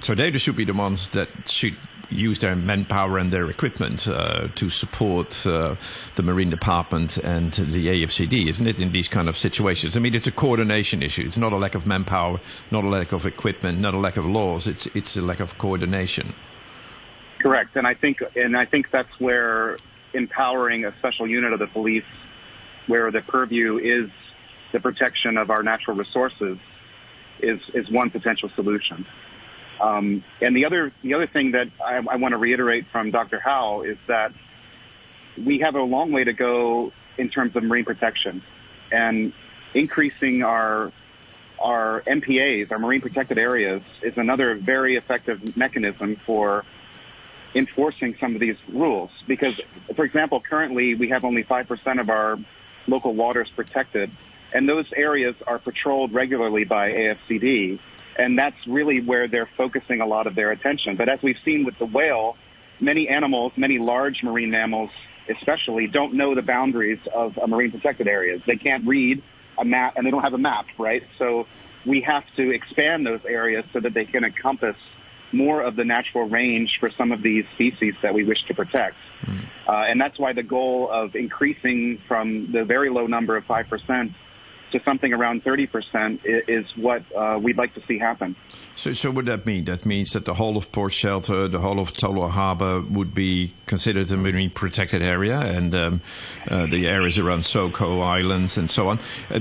So 0.00 0.14
they 0.14 0.36
should 0.36 0.56
be 0.56 0.64
the 0.64 0.74
ones 0.74 1.08
that 1.10 1.28
should 1.48 1.76
use 2.10 2.38
their 2.38 2.56
manpower 2.56 3.18
and 3.18 3.32
their 3.32 3.50
equipment 3.50 4.08
uh, 4.08 4.48
to 4.54 4.68
support 4.68 5.46
uh, 5.46 5.76
the 6.14 6.22
Marine 6.22 6.50
Department 6.50 7.18
and 7.18 7.52
the 7.52 7.86
AFCD, 7.86 8.48
isn't 8.48 8.66
it? 8.66 8.80
In 8.80 8.92
these 8.92 9.08
kind 9.08 9.28
of 9.28 9.36
situations, 9.36 9.96
I 9.96 10.00
mean, 10.00 10.14
it's 10.14 10.26
a 10.26 10.32
coordination 10.32 11.02
issue. 11.02 11.22
It's 11.22 11.38
not 11.38 11.52
a 11.52 11.56
lack 11.56 11.74
of 11.74 11.86
manpower, 11.86 12.40
not 12.70 12.84
a 12.84 12.88
lack 12.88 13.12
of 13.12 13.26
equipment, 13.26 13.80
not 13.80 13.94
a 13.94 13.98
lack 13.98 14.16
of 14.16 14.26
laws. 14.26 14.66
It's 14.66 14.86
it's 14.94 15.16
a 15.16 15.22
lack 15.22 15.40
of 15.40 15.58
coordination. 15.58 16.34
Correct, 17.40 17.76
and 17.76 17.86
I 17.86 17.94
think 17.94 18.22
and 18.36 18.56
I 18.56 18.64
think 18.64 18.90
that's 18.90 19.20
where 19.20 19.78
empowering 20.12 20.84
a 20.84 20.96
special 20.98 21.26
unit 21.26 21.52
of 21.52 21.58
the 21.58 21.66
police, 21.66 22.04
where 22.86 23.10
the 23.10 23.20
purview 23.22 23.78
is 23.78 24.10
the 24.72 24.80
protection 24.80 25.36
of 25.36 25.50
our 25.50 25.62
natural 25.62 25.96
resources, 25.96 26.58
is 27.40 27.60
is 27.74 27.90
one 27.90 28.10
potential 28.10 28.50
solution. 28.54 29.06
Um, 29.84 30.24
and 30.40 30.56
the 30.56 30.64
other 30.64 30.92
the 31.02 31.12
other 31.12 31.26
thing 31.26 31.52
that 31.52 31.68
I, 31.84 31.96
I 31.96 32.16
want 32.16 32.32
to 32.32 32.38
reiterate 32.38 32.86
from 32.90 33.10
Dr. 33.10 33.38
Howe 33.38 33.82
is 33.82 33.98
that 34.06 34.32
we 35.36 35.58
have 35.58 35.74
a 35.74 35.82
long 35.82 36.10
way 36.10 36.24
to 36.24 36.32
go 36.32 36.92
in 37.18 37.28
terms 37.28 37.54
of 37.54 37.62
marine 37.62 37.84
protection 37.84 38.42
and 38.90 39.32
increasing 39.74 40.42
our 40.42 40.90
our 41.60 42.02
MPAs, 42.06 42.72
our 42.72 42.78
marine 42.78 43.00
protected 43.00 43.38
areas, 43.38 43.82
is 44.02 44.16
another 44.16 44.54
very 44.54 44.96
effective 44.96 45.56
mechanism 45.56 46.16
for 46.26 46.64
enforcing 47.54 48.16
some 48.18 48.34
of 48.34 48.40
these 48.40 48.56
rules. 48.68 49.10
Because, 49.26 49.54
for 49.94 50.04
example, 50.04 50.40
currently 50.40 50.94
we 50.94 51.10
have 51.10 51.24
only 51.24 51.44
5% 51.44 52.00
of 52.00 52.10
our 52.10 52.38
local 52.86 53.14
waters 53.14 53.50
protected, 53.54 54.10
and 54.52 54.68
those 54.68 54.86
areas 54.96 55.36
are 55.46 55.58
patrolled 55.58 56.12
regularly 56.12 56.64
by 56.64 56.90
AFCD, 56.90 57.78
and 58.18 58.38
that's 58.38 58.56
really 58.66 59.00
where 59.00 59.28
they're 59.28 59.48
focusing 59.56 60.00
a 60.00 60.06
lot 60.06 60.26
of 60.26 60.34
their 60.34 60.50
attention. 60.50 60.96
But 60.96 61.08
as 61.08 61.20
we've 61.22 61.38
seen 61.44 61.64
with 61.64 61.78
the 61.78 61.86
whale, 61.86 62.36
many 62.80 63.08
animals, 63.08 63.52
many 63.56 63.78
large 63.78 64.22
marine 64.22 64.50
mammals 64.50 64.90
especially, 65.28 65.86
don't 65.86 66.14
know 66.14 66.34
the 66.34 66.42
boundaries 66.42 66.98
of 67.14 67.38
a 67.38 67.46
marine 67.46 67.70
protected 67.70 68.08
areas. 68.08 68.42
They 68.46 68.56
can't 68.56 68.86
read 68.86 69.22
a 69.56 69.64
map, 69.64 69.94
and 69.96 70.06
they 70.06 70.10
don't 70.10 70.22
have 70.22 70.34
a 70.34 70.38
map, 70.38 70.66
right? 70.78 71.02
So 71.18 71.46
we 71.86 72.00
have 72.02 72.24
to 72.36 72.50
expand 72.50 73.06
those 73.06 73.20
areas 73.26 73.64
so 73.72 73.80
that 73.80 73.94
they 73.94 74.04
can 74.04 74.24
encompass 74.24 74.76
more 75.32 75.62
of 75.62 75.76
the 75.76 75.84
natural 75.84 76.28
range 76.28 76.76
for 76.78 76.90
some 76.90 77.10
of 77.10 77.22
these 77.22 77.44
species 77.54 77.94
that 78.02 78.14
we 78.14 78.24
wish 78.24 78.44
to 78.44 78.54
protect. 78.54 78.96
Mm. 79.24 79.44
Uh, 79.66 79.72
and 79.72 80.00
that's 80.00 80.18
why 80.18 80.32
the 80.32 80.42
goal 80.42 80.88
of 80.90 81.16
increasing 81.16 82.00
from 82.06 82.52
the 82.52 82.64
very 82.64 82.90
low 82.90 83.06
number 83.06 83.36
of 83.36 83.44
5% 83.44 84.14
to 84.74 84.82
something 84.84 85.12
around 85.12 85.44
30% 85.44 86.20
is, 86.24 86.64
what 86.76 87.02
uh, 87.16 87.38
we'd 87.40 87.56
like 87.56 87.72
to 87.74 87.82
see 87.86 87.98
happen. 87.98 88.34
So, 88.74 88.92
so 88.92 89.12
what 89.12 89.26
that 89.26 89.46
mean? 89.46 89.64
That 89.66 89.86
means 89.86 90.12
that 90.14 90.24
the 90.24 90.34
whole 90.34 90.56
of 90.56 90.72
Port 90.72 90.92
Shelter, 90.92 91.46
the 91.46 91.60
whole 91.60 91.78
of 91.78 91.92
Tolo 91.92 92.28
Harbour 92.28 92.80
would 92.80 93.14
be 93.14 93.54
considered 93.66 94.10
a 94.10 94.16
marine 94.16 94.50
protected 94.50 95.00
area, 95.00 95.38
and 95.40 95.74
um, 95.74 96.00
uh, 96.48 96.66
the 96.66 96.88
areas 96.88 97.18
around 97.18 97.44
Soko 97.44 98.00
Islands 98.00 98.58
and 98.58 98.68
so 98.68 98.88
on. 98.88 98.98
Uh, 99.30 99.38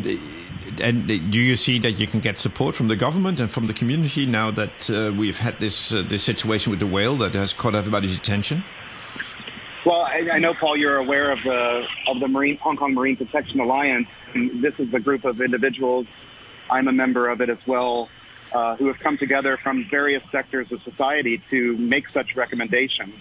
and 0.80 1.08
do 1.08 1.40
you 1.40 1.56
see 1.56 1.80
that 1.80 1.94
you 1.94 2.06
can 2.06 2.20
get 2.20 2.38
support 2.38 2.76
from 2.76 2.88
the 2.88 2.96
government 2.96 3.40
and 3.40 3.50
from 3.50 3.68
the 3.68 3.74
community 3.74 4.26
now 4.26 4.52
that 4.52 4.90
uh, 4.90 5.12
we've 5.18 5.40
had 5.40 5.60
this 5.60 5.92
uh, 5.92 6.04
this 6.04 6.24
situation 6.24 6.70
with 6.70 6.80
the 6.80 6.88
whale 6.88 7.18
that 7.18 7.34
has 7.34 7.54
caught 7.54 7.76
everybody's 7.76 8.16
attention? 8.16 8.64
Well, 9.86 10.02
I, 10.02 10.30
I 10.32 10.40
know, 10.40 10.54
Paul, 10.54 10.78
you're 10.78 10.98
aware 10.98 11.32
of 11.32 11.40
the 11.44 11.84
of 12.08 12.20
the 12.20 12.28
Marine 12.28 12.58
Hong 12.58 12.78
Kong 12.78 12.94
Marine 12.94 13.18
Protection 13.18 13.60
Alliance. 13.60 14.08
This 14.34 14.74
is 14.80 14.94
a 14.94 15.00
group 15.00 15.26
of 15.26 15.42
individuals. 15.42 16.08
I'm 16.70 16.88
a 16.88 16.92
member 16.92 17.30
of 17.30 17.42
it 17.42 17.50
as 17.50 17.60
well, 17.68 18.10
uh, 18.52 18.76
who 18.78 18.88
have 18.88 19.00
come 19.00 19.18
together 19.18 19.58
from 19.62 19.88
various 19.90 20.24
sectors 20.32 20.72
of 20.72 20.82
society 20.84 21.42
to 21.52 21.78
make 21.78 22.06
such 22.10 22.36
recommendations. 22.36 23.16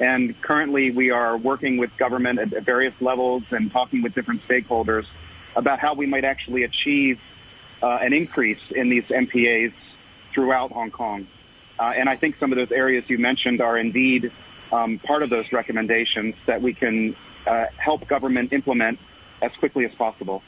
And 0.00 0.40
currently, 0.42 0.92
we 0.92 1.10
are 1.10 1.36
working 1.36 1.76
with 1.76 1.90
government 1.98 2.38
at, 2.38 2.52
at 2.52 2.64
various 2.64 2.94
levels 3.00 3.42
and 3.50 3.72
talking 3.72 4.02
with 4.02 4.14
different 4.14 4.42
stakeholders 4.46 5.06
about 5.56 5.80
how 5.80 5.94
we 5.94 6.06
might 6.06 6.24
actually 6.24 6.62
achieve 6.62 7.18
uh, 7.82 7.98
an 8.00 8.12
increase 8.12 8.60
in 8.70 8.90
these 8.90 9.04
MPAs 9.04 9.72
throughout 10.32 10.70
Hong 10.70 10.92
Kong. 10.92 11.26
Uh, 11.80 11.92
and 11.96 12.08
I 12.08 12.16
think 12.16 12.36
some 12.38 12.52
of 12.52 12.58
those 12.58 12.70
areas 12.70 13.04
you 13.08 13.18
mentioned 13.18 13.60
are 13.60 13.76
indeed 13.76 14.30
um, 14.70 15.00
part 15.00 15.22
of 15.22 15.30
those 15.30 15.46
recommendations 15.52 16.34
that 16.46 16.62
we 16.62 16.74
can 16.74 17.16
uh, 17.46 17.66
help 17.76 18.06
government 18.06 18.52
implement 18.52 18.98
as 19.42 19.52
quickly 19.58 19.84
as 19.84 19.94
possible. 19.94 20.42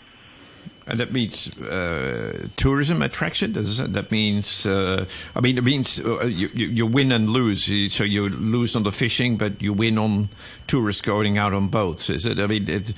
And 0.86 0.98
that 0.98 1.12
means 1.12 1.60
uh, 1.60 2.48
tourism 2.56 3.00
attraction. 3.02 3.52
Does 3.52 3.78
that, 3.78 3.92
that 3.92 4.10
means? 4.10 4.66
Uh, 4.66 5.06
I 5.36 5.40
mean, 5.40 5.56
it 5.56 5.62
means 5.62 6.00
uh, 6.00 6.24
you, 6.24 6.48
you, 6.48 6.86
win 6.86 7.12
and 7.12 7.30
lose. 7.30 7.64
So 7.92 8.02
you 8.02 8.28
lose 8.28 8.74
on 8.74 8.82
the 8.82 8.90
fishing, 8.90 9.36
but 9.36 9.62
you 9.62 9.72
win 9.72 9.98
on 9.98 10.30
tourists 10.66 11.02
going 11.02 11.38
out 11.38 11.52
on 11.52 11.68
boats. 11.68 12.10
Is 12.10 12.26
it? 12.26 12.40
I 12.40 12.46
mean, 12.48 12.68
it, 12.68 12.94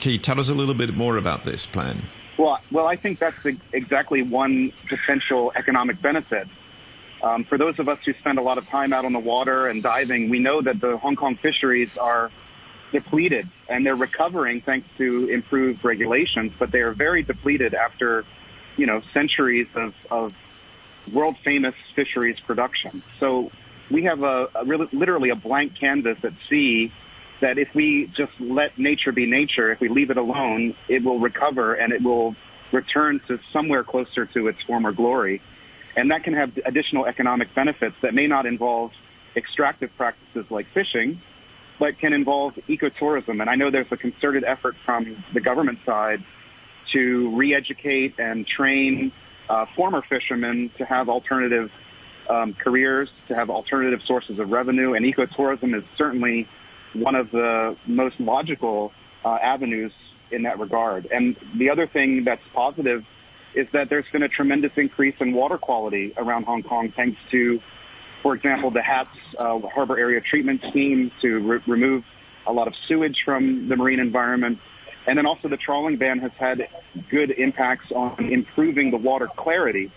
can 0.00 0.12
you 0.12 0.18
tell 0.18 0.40
us 0.40 0.48
a 0.48 0.54
little 0.54 0.74
bit 0.74 0.96
more 0.96 1.18
about 1.18 1.44
this 1.44 1.66
plan? 1.66 2.04
Well, 2.38 2.60
well, 2.70 2.86
I 2.86 2.96
think 2.96 3.18
that's 3.18 3.46
exactly 3.72 4.22
one 4.22 4.72
potential 4.88 5.52
economic 5.54 6.00
benefit. 6.00 6.48
Um, 7.22 7.44
for 7.44 7.58
those 7.58 7.78
of 7.78 7.88
us 7.88 7.98
who 8.04 8.12
spend 8.14 8.38
a 8.38 8.42
lot 8.42 8.58
of 8.58 8.68
time 8.68 8.92
out 8.92 9.04
on 9.04 9.12
the 9.12 9.18
water 9.18 9.66
and 9.66 9.82
diving, 9.82 10.30
we 10.30 10.38
know 10.38 10.60
that 10.62 10.80
the 10.80 10.96
Hong 10.98 11.16
Kong 11.16 11.36
fisheries 11.36 11.96
are 11.96 12.30
depleted 12.94 13.48
and 13.68 13.84
they're 13.84 13.96
recovering 13.96 14.60
thanks 14.60 14.88
to 14.96 15.28
improved 15.28 15.84
regulations, 15.84 16.52
but 16.60 16.70
they 16.70 16.78
are 16.78 16.92
very 16.92 17.24
depleted 17.24 17.74
after, 17.74 18.24
you 18.76 18.86
know, 18.86 19.02
centuries 19.12 19.66
of, 19.74 19.94
of 20.12 20.32
world 21.12 21.36
famous 21.44 21.74
fisheries 21.96 22.38
production. 22.38 23.02
So 23.18 23.50
we 23.90 24.04
have 24.04 24.22
a, 24.22 24.48
a 24.54 24.64
really, 24.64 24.88
literally 24.92 25.30
a 25.30 25.34
blank 25.34 25.76
canvas 25.78 26.18
at 26.22 26.34
sea 26.48 26.92
that 27.40 27.58
if 27.58 27.74
we 27.74 28.06
just 28.14 28.32
let 28.38 28.78
nature 28.78 29.10
be 29.10 29.26
nature, 29.26 29.72
if 29.72 29.80
we 29.80 29.88
leave 29.88 30.10
it 30.10 30.16
alone, 30.16 30.76
it 30.88 31.02
will 31.02 31.18
recover 31.18 31.74
and 31.74 31.92
it 31.92 32.00
will 32.00 32.36
return 32.70 33.20
to 33.26 33.40
somewhere 33.52 33.82
closer 33.82 34.24
to 34.26 34.46
its 34.46 34.62
former 34.62 34.92
glory. 34.92 35.42
And 35.96 36.12
that 36.12 36.22
can 36.22 36.34
have 36.34 36.52
additional 36.64 37.06
economic 37.06 37.52
benefits 37.56 37.96
that 38.02 38.14
may 38.14 38.28
not 38.28 38.46
involve 38.46 38.92
extractive 39.36 39.90
practices 39.96 40.46
like 40.48 40.66
fishing, 40.72 41.20
but 41.78 41.98
can 41.98 42.12
involve 42.12 42.54
ecotourism. 42.68 43.40
And 43.40 43.50
I 43.50 43.54
know 43.54 43.70
there's 43.70 43.90
a 43.90 43.96
concerted 43.96 44.44
effort 44.44 44.76
from 44.84 45.24
the 45.32 45.40
government 45.40 45.78
side 45.84 46.24
to 46.92 47.34
re-educate 47.36 48.18
and 48.18 48.46
train 48.46 49.12
uh, 49.48 49.66
former 49.74 50.02
fishermen 50.08 50.70
to 50.78 50.84
have 50.84 51.08
alternative 51.08 51.70
um, 52.28 52.54
careers, 52.54 53.08
to 53.28 53.34
have 53.34 53.50
alternative 53.50 54.00
sources 54.06 54.38
of 54.38 54.50
revenue. 54.50 54.94
And 54.94 55.04
ecotourism 55.04 55.76
is 55.76 55.84
certainly 55.96 56.48
one 56.94 57.14
of 57.14 57.30
the 57.30 57.76
most 57.86 58.18
logical 58.20 58.92
uh, 59.24 59.38
avenues 59.42 59.92
in 60.30 60.42
that 60.42 60.58
regard. 60.58 61.06
And 61.06 61.36
the 61.56 61.70
other 61.70 61.86
thing 61.86 62.24
that's 62.24 62.42
positive 62.54 63.04
is 63.54 63.68
that 63.72 63.88
there's 63.88 64.06
been 64.12 64.22
a 64.22 64.28
tremendous 64.28 64.72
increase 64.76 65.14
in 65.20 65.32
water 65.32 65.58
quality 65.58 66.12
around 66.16 66.44
Hong 66.44 66.62
Kong 66.62 66.92
thanks 66.94 67.18
to, 67.30 67.60
for 68.24 68.34
example, 68.34 68.70
the 68.70 68.80
HATS 68.80 69.10
uh, 69.38 69.58
harbor 69.68 69.98
area 69.98 70.18
treatment 70.18 70.64
scheme 70.70 71.12
to 71.20 71.40
re- 71.40 71.60
remove 71.66 72.04
a 72.46 72.52
lot 72.52 72.66
of 72.66 72.74
sewage 72.88 73.20
from 73.22 73.68
the 73.68 73.76
marine 73.76 74.00
environment. 74.00 74.58
And 75.06 75.18
then 75.18 75.26
also 75.26 75.48
the 75.48 75.58
trawling 75.58 75.98
ban 75.98 76.20
has 76.20 76.32
had 76.38 76.66
good 77.10 77.32
impacts 77.32 77.92
on 77.92 78.32
improving 78.32 78.90
the 78.90 78.96
water 78.96 79.28
clarity. 79.36 79.92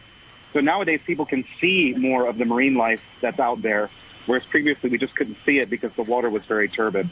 So 0.52 0.60
nowadays 0.60 1.00
people 1.08 1.26
can 1.26 1.46
see 1.62 1.96
more 1.98 2.28
of 2.28 2.38
the 2.38 2.44
marine 2.44 2.76
life 2.76 3.00
that's 3.22 3.40
out 3.40 3.62
there 3.62 3.90
whereas 4.26 4.46
previously 4.48 4.90
we 4.90 4.98
just 4.98 5.16
couldn't 5.16 5.38
see 5.46 5.60
it 5.60 5.70
because 5.70 5.90
the 5.96 6.04
water 6.04 6.30
was 6.30 6.44
very 6.50 6.68
turbid. 6.68 7.10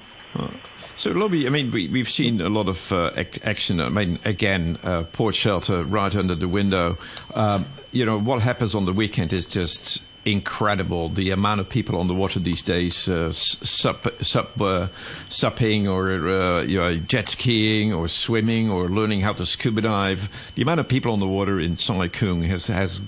So, 0.96 1.12
Lobby, 1.12 1.48
I 1.48 1.50
mean, 1.50 1.72
we, 1.72 1.88
we've 1.88 2.10
seen 2.10 2.42
a 2.42 2.50
lot 2.50 2.68
of 2.68 2.92
uh, 2.92 3.12
action. 3.44 3.80
I 3.80 3.88
mean, 3.88 4.20
again, 4.26 4.78
uh, 4.84 5.04
port 5.04 5.34
shelter 5.34 5.84
right 5.84 6.14
under 6.14 6.36
the 6.36 6.50
window. 6.50 6.98
Um, 7.34 7.66
you 7.94 8.06
know, 8.06 8.20
what 8.20 8.42
happens 8.42 8.76
on 8.76 8.84
the 8.84 8.92
weekend 8.92 9.32
is 9.32 9.46
just 9.46 10.04
incredible. 10.26 11.10
The 11.10 11.30
amount 11.30 11.62
of 11.62 11.70
people 11.70 11.98
on 11.98 12.08
the 12.08 12.14
water 12.14 12.40
these 12.40 12.62
days, 12.62 13.08
uh, 13.08 13.32
sup, 13.32 14.08
sup, 14.22 14.60
uh, 14.60 14.88
supping 15.30 15.88
or 15.88 16.28
uh, 16.28 16.62
you 16.64 16.80
know, 16.80 16.96
jet 16.96 17.28
skiing 17.28 17.94
or 17.94 18.08
swimming 18.08 18.70
or 18.70 18.90
learning 18.90 19.22
how 19.22 19.34
to 19.34 19.46
scuba 19.46 19.82
dive. 19.82 20.30
The 20.56 20.64
amount 20.64 20.80
of 20.80 20.88
people 20.88 21.14
on 21.14 21.20
the 21.20 21.28
water 21.28 21.60
in 21.60 21.78
Sai 21.78 22.08
Kung 22.08 22.44
has, 22.44 22.68
has 22.68 23.02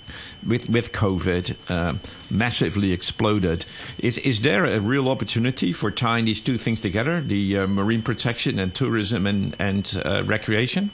with, 0.46 0.70
with 0.70 0.92
COVID, 0.92 1.56
uh, 1.70 1.96
massively 2.30 2.92
exploded. 2.92 3.66
Is, 4.00 4.20
is 4.20 4.42
there 4.42 4.66
a 4.66 4.80
real 4.80 5.10
opportunity 5.10 5.74
for 5.74 5.90
tying 5.92 6.26
these 6.26 6.42
two 6.42 6.58
things 6.58 6.82
together, 6.82 7.22
the 7.22 7.60
uh, 7.60 7.68
marine 7.68 8.04
protection 8.04 8.60
and 8.60 8.74
tourism 8.74 9.26
and, 9.26 9.56
and 9.60 10.02
uh, 10.06 10.24
recreation? 10.26 10.92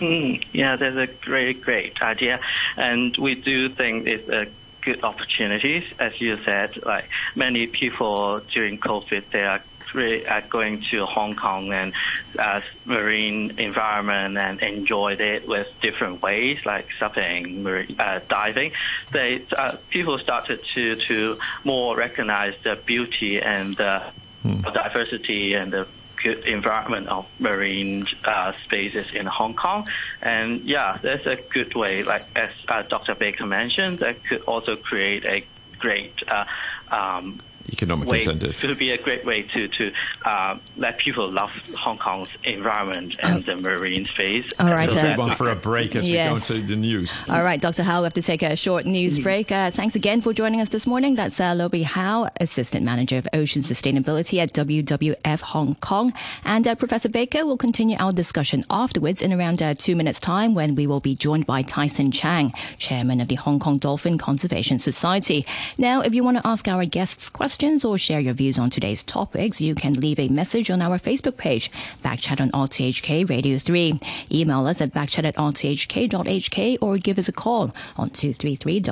Mm, 0.00 0.44
yeah, 0.52 0.76
that's 0.76 0.96
a 0.96 1.06
great, 1.06 1.62
great 1.62 2.00
idea. 2.02 2.40
And 2.76 3.16
we 3.16 3.34
do 3.34 3.68
think 3.70 4.06
it's 4.06 4.28
a 4.28 4.46
good 4.86 5.02
opportunities. 5.04 5.84
As 5.98 6.18
you 6.20 6.38
said, 6.44 6.78
like 6.84 7.06
many 7.34 7.66
people 7.66 8.40
during 8.54 8.78
COVID, 8.78 9.24
they 9.32 9.44
are 9.44 9.62
really 9.94 10.26
uh, 10.26 10.40
going 10.48 10.82
to 10.90 11.04
Hong 11.06 11.34
Kong 11.36 11.72
and 11.72 11.92
uh, 12.38 12.60
marine 12.84 13.58
environment 13.58 14.38
and 14.38 14.62
enjoyed 14.62 15.20
it 15.20 15.46
with 15.48 15.68
different 15.82 16.22
ways, 16.22 16.58
like 16.64 16.86
surfing, 17.00 17.62
marine, 17.62 17.96
uh, 17.98 18.20
diving. 18.28 18.72
They 19.12 19.44
uh, 19.56 19.76
people 19.90 20.18
started 20.18 20.64
to 20.74 20.96
to 21.08 21.38
more 21.64 21.96
recognize 21.96 22.54
the 22.62 22.76
beauty 22.76 23.40
and 23.40 23.76
the 23.76 24.10
hmm. 24.42 24.60
diversity 24.62 25.54
and 25.54 25.72
the 25.72 25.86
good 26.22 26.44
environment 26.44 27.08
of 27.08 27.26
marine 27.38 28.06
uh, 28.24 28.52
spaces 28.52 29.06
in 29.14 29.26
Hong 29.26 29.54
Kong. 29.54 29.88
And 30.22 30.62
yeah, 30.62 30.98
that's 31.02 31.26
a 31.26 31.36
good 31.36 31.74
way, 31.74 32.02
like 32.02 32.26
as 32.36 32.50
uh, 32.68 32.82
Dr. 32.82 33.14
Baker 33.14 33.46
mentioned, 33.46 33.98
that 34.00 34.24
could 34.24 34.42
also 34.42 34.76
create 34.76 35.24
a 35.24 35.46
great 35.78 36.22
uh, 36.28 36.44
um, 36.90 37.38
economic 37.68 38.08
way, 38.08 38.18
incentive. 38.18 38.62
It 38.62 38.66
would 38.68 38.78
be 38.78 38.90
a 38.90 38.98
great 38.98 39.24
way 39.24 39.42
to 39.42 39.68
to 39.68 39.92
uh, 40.24 40.58
let 40.76 40.98
people 40.98 41.30
love 41.30 41.50
Hong 41.76 41.98
Kong's 41.98 42.28
environment 42.44 43.16
and 43.22 43.42
the 43.44 43.56
marine 43.56 44.04
space. 44.04 44.50
All 44.58 44.68
right, 44.68 44.88
so 44.88 44.98
uh, 44.98 45.16
one 45.16 45.34
for 45.36 45.50
a 45.50 45.56
break 45.56 45.96
as 45.96 46.08
yes. 46.08 46.50
we 46.50 46.56
go 46.56 46.60
to 46.60 46.66
the 46.66 46.76
news. 46.76 47.22
All 47.28 47.42
right, 47.42 47.60
Dr. 47.60 47.82
Howe, 47.82 48.00
we 48.00 48.04
have 48.04 48.14
to 48.14 48.22
take 48.22 48.42
a 48.42 48.56
short 48.56 48.86
news 48.86 49.18
break. 49.18 49.50
Uh, 49.50 49.70
thanks 49.70 49.96
again 49.96 50.20
for 50.20 50.32
joining 50.32 50.60
us 50.60 50.68
this 50.68 50.86
morning. 50.86 51.14
That's 51.14 51.40
uh, 51.40 51.54
Loby 51.54 51.82
Howe, 51.82 52.28
Assistant 52.40 52.84
Manager 52.84 53.18
of 53.18 53.28
Ocean 53.32 53.62
Sustainability 53.62 54.38
at 54.38 54.52
WWF 54.52 55.40
Hong 55.40 55.74
Kong. 55.76 56.12
And 56.44 56.66
uh, 56.66 56.74
Professor 56.74 57.08
Baker 57.08 57.44
will 57.44 57.56
continue 57.56 57.96
our 57.98 58.12
discussion 58.12 58.64
afterwards 58.70 59.22
in 59.22 59.32
around 59.32 59.62
uh, 59.62 59.74
two 59.74 59.96
minutes' 59.96 60.20
time 60.20 60.54
when 60.54 60.74
we 60.74 60.86
will 60.86 61.00
be 61.00 61.14
joined 61.14 61.46
by 61.46 61.62
Tyson 61.62 62.10
Chang, 62.12 62.52
Chairman 62.78 63.20
of 63.20 63.28
the 63.28 63.36
Hong 63.36 63.58
Kong 63.58 63.78
Dolphin 63.78 64.18
Conservation 64.18 64.78
Society. 64.78 65.44
Now, 65.78 66.02
if 66.02 66.14
you 66.14 66.22
want 66.22 66.36
to 66.36 66.46
ask 66.46 66.68
our 66.68 66.84
guests 66.84 67.28
questions, 67.28 67.55
questions 67.56 67.86
or 67.86 67.96
share 67.96 68.20
your 68.20 68.34
views 68.34 68.58
on 68.58 68.68
today's 68.68 69.02
topics, 69.02 69.62
you 69.62 69.74
can 69.74 69.94
leave 69.94 70.20
a 70.20 70.28
message 70.28 70.70
on 70.70 70.82
our 70.82 70.98
Facebook 70.98 71.38
page, 71.38 71.70
Backchat 72.04 72.38
on 72.38 72.50
RTHK 72.50 73.30
Radio 73.30 73.56
3. 73.56 73.98
Email 74.30 74.66
us 74.66 74.82
at 74.82 74.92
backchat 74.92 75.24
at 75.24 75.36
rthk.hk 75.36 76.76
or 76.82 76.98
give 76.98 77.18
us 77.18 77.28
a 77.28 77.32
call 77.32 77.74
on 77.96 78.10
233 78.10 78.82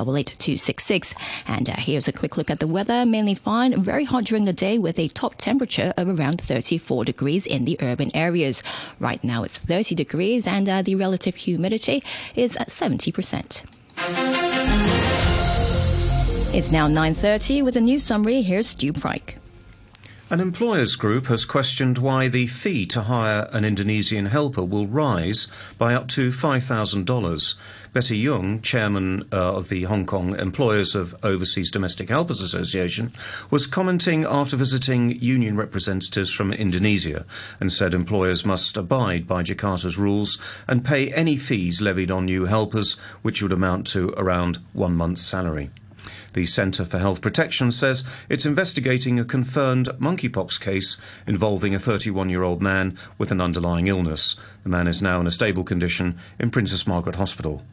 And 1.45 1.69
uh, 1.69 1.75
here's 1.77 2.07
a 2.07 2.11
quick 2.11 2.37
look 2.37 2.49
at 2.49 2.59
the 2.59 2.65
weather. 2.65 3.05
Mainly 3.05 3.35
fine, 3.35 3.83
very 3.83 4.05
hot 4.05 4.23
during 4.23 4.45
the 4.45 4.53
day 4.53 4.79
with 4.79 4.97
a 4.97 5.09
top 5.09 5.35
temperature 5.35 5.93
of 5.95 6.19
around 6.19 6.41
34 6.41 7.05
degrees 7.05 7.45
in 7.45 7.65
the 7.65 7.77
urban 7.83 8.09
areas. 8.15 8.63
Right 8.99 9.23
now 9.23 9.43
it's 9.43 9.59
30 9.59 9.93
degrees 9.93 10.47
and 10.47 10.67
uh, 10.67 10.81
the 10.81 10.95
relative 10.95 11.35
humidity 11.35 12.03
is 12.35 12.55
at 12.55 12.69
70%. 12.69 15.14
It's 16.55 16.71
now 16.71 16.87
9.30 16.87 17.65
with 17.65 17.75
a 17.75 17.81
news 17.81 18.03
summary. 18.03 18.41
Here's 18.41 18.67
Stu 18.67 18.93
Pryke. 18.93 19.35
An 20.29 20.39
employers 20.39 20.95
group 20.95 21.25
has 21.25 21.43
questioned 21.43 21.97
why 21.97 22.29
the 22.29 22.47
fee 22.47 22.85
to 22.85 23.01
hire 23.01 23.49
an 23.51 23.65
Indonesian 23.65 24.27
helper 24.27 24.63
will 24.63 24.87
rise 24.87 25.49
by 25.77 25.93
up 25.93 26.07
to 26.15 26.29
$5,000. 26.29 27.55
Betty 27.91 28.17
Yung, 28.19 28.61
chairman 28.61 29.27
uh, 29.33 29.57
of 29.57 29.67
the 29.67 29.83
Hong 29.83 30.05
Kong 30.05 30.33
Employers 30.39 30.95
of 30.95 31.13
Overseas 31.23 31.69
Domestic 31.69 32.07
Helpers 32.07 32.39
Association, 32.39 33.11
was 33.51 33.67
commenting 33.67 34.23
after 34.23 34.55
visiting 34.55 35.09
union 35.09 35.57
representatives 35.57 36.31
from 36.31 36.53
Indonesia 36.53 37.25
and 37.59 37.69
said 37.69 37.93
employers 37.93 38.45
must 38.45 38.77
abide 38.77 39.27
by 39.27 39.43
Jakarta's 39.43 39.97
rules 39.97 40.39
and 40.69 40.85
pay 40.85 41.11
any 41.11 41.35
fees 41.35 41.81
levied 41.81 42.11
on 42.11 42.23
new 42.23 42.45
helpers, 42.45 42.93
which 43.23 43.43
would 43.43 43.51
amount 43.51 43.85
to 43.87 44.13
around 44.15 44.59
one 44.71 44.95
month's 44.95 45.21
salary. 45.21 45.69
The 46.35 46.45
Centre 46.45 46.83
for 46.83 46.99
Health 46.99 47.21
Protection 47.21 47.71
says 47.71 48.03
it's 48.27 48.45
investigating 48.45 49.17
a 49.17 49.23
confirmed 49.23 49.87
monkeypox 50.01 50.59
case 50.59 50.97
involving 51.25 51.73
a 51.73 51.79
31 51.79 52.29
year 52.29 52.43
old 52.43 52.61
man 52.61 52.97
with 53.17 53.31
an 53.31 53.39
underlying 53.39 53.87
illness. 53.87 54.35
The 54.63 54.69
man 54.69 54.85
is 54.85 55.01
now 55.01 55.21
in 55.21 55.27
a 55.27 55.31
stable 55.31 55.63
condition 55.63 56.17
in 56.37 56.49
Princess 56.49 56.85
Margaret 56.85 57.15
Hospital. 57.15 57.63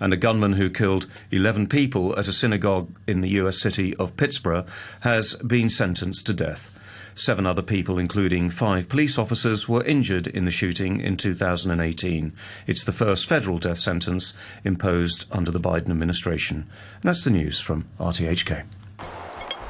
And 0.00 0.12
a 0.12 0.16
gunman 0.16 0.54
who 0.54 0.68
killed 0.68 1.06
11 1.30 1.68
people 1.68 2.18
at 2.18 2.26
a 2.26 2.32
synagogue 2.32 2.90
in 3.06 3.20
the 3.20 3.30
US 3.40 3.60
city 3.60 3.94
of 3.98 4.16
Pittsburgh 4.16 4.66
has 5.02 5.36
been 5.36 5.70
sentenced 5.70 6.26
to 6.26 6.34
death. 6.34 6.72
Seven 7.18 7.46
other 7.46 7.62
people, 7.62 7.98
including 7.98 8.48
five 8.48 8.88
police 8.88 9.18
officers, 9.18 9.68
were 9.68 9.82
injured 9.82 10.28
in 10.28 10.44
the 10.44 10.52
shooting 10.52 11.00
in 11.00 11.16
2018. 11.16 12.32
It's 12.68 12.84
the 12.84 12.92
first 12.92 13.26
federal 13.26 13.58
death 13.58 13.78
sentence 13.78 14.34
imposed 14.62 15.24
under 15.32 15.50
the 15.50 15.58
Biden 15.58 15.90
administration. 15.90 16.58
And 16.58 17.02
that's 17.02 17.24
the 17.24 17.30
news 17.30 17.58
from 17.58 17.86
RTHK. 17.98 18.62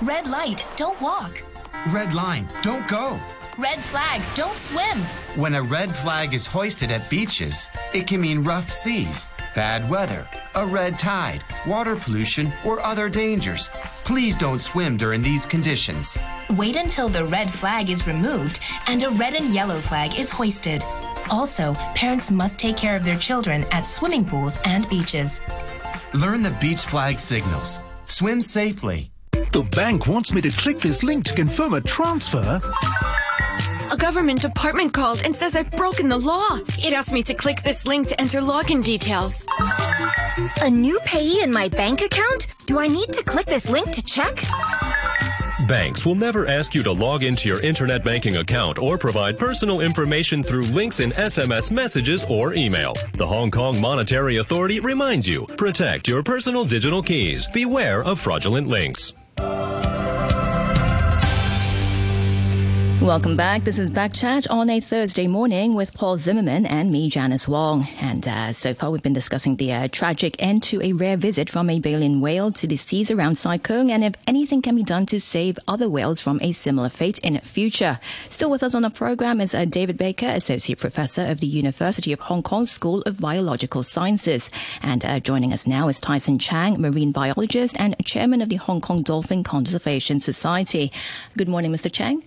Red 0.03 0.29
light, 0.29 0.67
don't 0.77 1.01
walk. 1.01 1.43
Red 1.91 2.13
line, 2.13 2.47
don't 2.61 2.87
go. 2.87 3.19
Red 3.57 3.79
flag, 3.79 4.21
don't 4.35 4.59
swim. 4.59 4.99
When 5.35 5.55
a 5.55 5.63
red 5.63 5.97
flag 5.97 6.35
is 6.35 6.47
hoisted 6.47 6.91
at 6.91 7.09
beaches, 7.09 7.71
it 7.95 8.07
can 8.07 8.21
mean 8.21 8.45
rough 8.45 8.71
seas, 8.71 9.27
bad 9.59 9.91
weather, 9.91 10.25
a 10.55 10.65
red 10.65 10.97
tide, 11.01 11.43
water 11.67 11.97
pollution, 11.97 12.53
or 12.65 12.79
other 12.81 13.09
dangers. 13.09 13.71
Please 14.05 14.37
don't 14.37 14.63
swim 14.63 14.97
during 14.97 15.21
these 15.21 15.45
conditions. 15.45 16.17
Wait 16.51 16.77
until 16.77 17.09
the 17.09 17.25
red 17.25 17.51
flag 17.51 17.91
is 17.91 18.07
removed 18.07 18.61
and 18.87 19.03
a 19.03 19.11
red 19.11 19.35
and 19.35 19.53
yellow 19.53 19.81
flag 19.81 20.17
is 20.17 20.31
hoisted. 20.31 20.85
Also, 21.29 21.75
parents 21.97 22.31
must 22.31 22.57
take 22.57 22.77
care 22.77 22.95
of 22.95 23.03
their 23.03 23.19
children 23.19 23.65
at 23.73 23.85
swimming 23.85 24.25
pools 24.25 24.61
and 24.65 24.89
beaches. 24.89 25.41
Learn 26.15 26.45
the 26.45 26.57
beach 26.61 26.83
flag 26.83 27.19
signals. 27.19 27.81
Swim 28.05 28.41
safely. 28.41 29.11
The 29.51 29.67
bank 29.73 30.07
wants 30.07 30.33
me 30.33 30.41
to 30.41 30.51
click 30.51 30.79
this 30.79 31.03
link 31.03 31.25
to 31.25 31.35
confirm 31.35 31.75
a 31.75 31.81
transfer. 31.81 32.61
A 33.91 33.97
government 33.97 34.43
department 34.43 34.93
called 34.93 35.23
and 35.25 35.35
says 35.35 35.57
I've 35.57 35.71
broken 35.71 36.09
the 36.09 36.19
law. 36.19 36.59
It 36.79 36.93
asked 36.93 37.13
me 37.13 37.23
to 37.23 37.33
click 37.33 37.63
this 37.63 37.87
link 37.87 38.09
to 38.09 38.21
enter 38.21 38.41
login 38.41 38.85
details. 38.85 39.47
A 40.63 40.69
new 40.69 41.01
payee 41.07 41.43
in 41.43 41.51
my 41.51 41.69
bank 41.69 42.03
account? 42.03 42.49
Do 42.67 42.79
I 42.79 42.87
need 42.87 43.13
to 43.15 43.25
click 43.25 43.47
this 43.47 43.71
link 43.71 43.91
to 43.93 44.05
check? 44.05 44.45
Banks 45.67 46.05
will 46.05 46.15
never 46.15 46.47
ask 46.47 46.75
you 46.75 46.83
to 46.83 46.93
log 46.93 47.23
into 47.23 47.49
your 47.49 47.61
internet 47.61 48.05
banking 48.05 48.37
account 48.37 48.79
or 48.79 48.99
provide 48.99 49.39
personal 49.39 49.81
information 49.81 50.43
through 50.43 50.63
links 50.63 51.01
in 51.01 51.11
SMS 51.13 51.71
messages 51.71 52.27
or 52.29 52.55
email. 52.55 52.95
The 53.15 53.27
Hong 53.27 53.51
Kong 53.51 53.81
Monetary 53.81 54.37
Authority 54.37 54.81
reminds 54.81 55.27
you 55.27 55.47
protect 55.57 56.09
your 56.09 56.23
personal 56.23 56.65
digital 56.65 57.03
keys. 57.03 57.47
Beware 57.47 58.05
of 58.05 58.21
fraudulent 58.21 58.67
links. 58.67 59.15
Welcome 63.03 63.37
back. 63.37 63.63
This 63.63 63.79
is 63.79 63.91
Backchat 63.91 64.51
on 64.51 64.69
a 64.69 64.81
Thursday 64.81 65.29
morning 65.29 65.75
with 65.75 65.95
Paul 65.95 66.19
Zimmerman 66.19 66.67
and 66.67 66.91
me, 66.91 67.09
Janice 67.09 67.47
Wong. 67.47 67.87
And 68.01 68.27
uh, 68.27 68.53
so 68.53 68.75
far, 68.75 68.91
we've 68.91 69.05
been 69.05 69.13
discussing 69.13 69.55
the 69.55 69.73
uh, 69.73 69.89
tragic 69.89 70.35
end 70.41 70.65
to 70.65 70.83
a 70.83 70.93
rare 70.93 71.17
visit 71.17 71.49
from 71.49 71.71
a 71.71 71.79
baleen 71.79 72.21
whale 72.21 72.51
to 72.51 72.67
the 72.67 72.77
seas 72.77 73.13
around 73.13 73.37
Sai 73.37 73.59
Kung, 73.59 73.93
and 73.93 74.03
if 74.03 74.15
anything 74.27 74.63
can 74.63 74.75
be 74.75 74.83
done 74.83 75.07
to 75.07 75.21
save 75.21 75.61
other 75.69 75.89
whales 75.89 76.21
from 76.21 76.41
a 76.43 76.51
similar 76.51 76.89
fate 76.89 77.19
in 77.21 77.39
future. 77.39 78.01
Still 78.31 78.51
with 78.51 78.65
us 78.65 78.75
on 78.75 78.83
the 78.83 78.91
program 78.91 79.41
is 79.41 79.55
uh, 79.55 79.65
David 79.65 79.97
Baker, 79.97 80.27
Associate 80.27 80.79
Professor 80.79 81.25
of 81.25 81.39
the 81.39 81.47
University 81.47 82.13
of 82.13 82.19
Hong 82.19 82.43
Kong 82.43 82.67
School 82.67 83.03
of 83.03 83.21
Biological 83.21 83.85
Sciences. 83.85 84.51
And 84.83 85.05
uh, 85.05 85.21
joining 85.21 85.53
us 85.53 85.69
now 85.69 85.89
is 85.89 86.01
Tyson 86.01 86.41
Chang, 86.41 86.81
marine 86.81 87.13
biologist 87.13 87.79
and 87.79 87.95
Chairman 88.05 88.43
of 88.43 88.49
the 88.49 88.57
Hong 88.57 88.81
Kong 88.81 89.03
Dolphin 89.03 89.45
Conservation 89.45 90.19
Society. 90.19 90.91
Good 91.37 91.49
morning, 91.49 91.73
Mr. 91.73 91.93
Chang. 91.93 92.25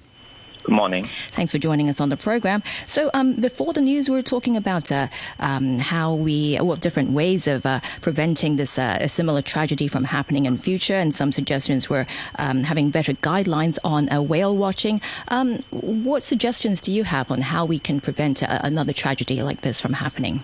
Good 0.63 0.75
morning. 0.75 1.07
Thanks 1.31 1.51
for 1.51 1.57
joining 1.57 1.89
us 1.89 1.99
on 1.99 2.09
the 2.09 2.17
program. 2.17 2.61
So, 2.85 3.09
um, 3.15 3.33
before 3.33 3.73
the 3.73 3.81
news, 3.81 4.07
we 4.09 4.15
were 4.15 4.21
talking 4.21 4.55
about 4.55 4.91
uh, 4.91 5.07
um, 5.39 5.79
how 5.79 6.13
we, 6.13 6.59
well, 6.61 6.77
different 6.77 7.11
ways 7.11 7.47
of 7.47 7.65
uh, 7.65 7.79
preventing 8.01 8.57
this 8.57 8.77
uh, 8.77 9.07
similar 9.07 9.41
tragedy 9.41 9.87
from 9.87 10.03
happening 10.03 10.45
in 10.45 10.57
future, 10.57 10.95
and 10.95 11.15
some 11.15 11.31
suggestions 11.31 11.89
were 11.89 12.05
um, 12.37 12.63
having 12.63 12.91
better 12.91 13.13
guidelines 13.13 13.79
on 13.83 14.11
uh, 14.11 14.21
whale 14.21 14.55
watching. 14.55 15.01
Um, 15.29 15.57
what 15.71 16.21
suggestions 16.21 16.79
do 16.79 16.93
you 16.93 17.05
have 17.05 17.31
on 17.31 17.41
how 17.41 17.65
we 17.65 17.79
can 17.79 17.99
prevent 17.99 18.43
uh, 18.43 18.59
another 18.63 18.93
tragedy 18.93 19.41
like 19.41 19.61
this 19.61 19.81
from 19.81 19.93
happening? 19.93 20.43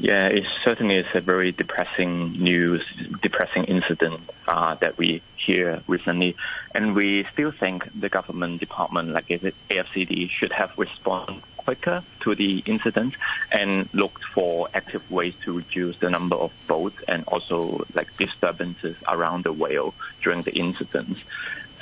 Yeah, 0.00 0.28
it 0.28 0.46
certainly 0.62 0.94
is 0.94 1.06
a 1.12 1.20
very 1.20 1.50
depressing 1.50 2.32
news, 2.32 2.84
depressing 3.20 3.64
incident 3.64 4.20
uh, 4.46 4.76
that 4.76 4.96
we 4.96 5.22
hear 5.36 5.82
recently, 5.88 6.36
and 6.72 6.94
we 6.94 7.26
still 7.32 7.50
think 7.50 7.88
the 7.98 8.08
government 8.08 8.60
department, 8.60 9.08
like 9.08 9.26
AFCD, 9.26 10.30
should 10.30 10.52
have 10.52 10.70
responded 10.76 11.42
quicker 11.56 12.04
to 12.20 12.36
the 12.36 12.62
incident 12.64 13.14
and 13.50 13.88
looked 13.92 14.22
for 14.34 14.68
active 14.72 15.02
ways 15.10 15.34
to 15.44 15.52
reduce 15.52 15.96
the 15.96 16.08
number 16.08 16.36
of 16.36 16.52
boats 16.68 16.96
and 17.08 17.24
also 17.24 17.84
like 17.94 18.16
disturbances 18.16 18.96
around 19.08 19.44
the 19.44 19.52
whale 19.52 19.94
during 20.22 20.42
the 20.42 20.54
incidents. 20.54 21.18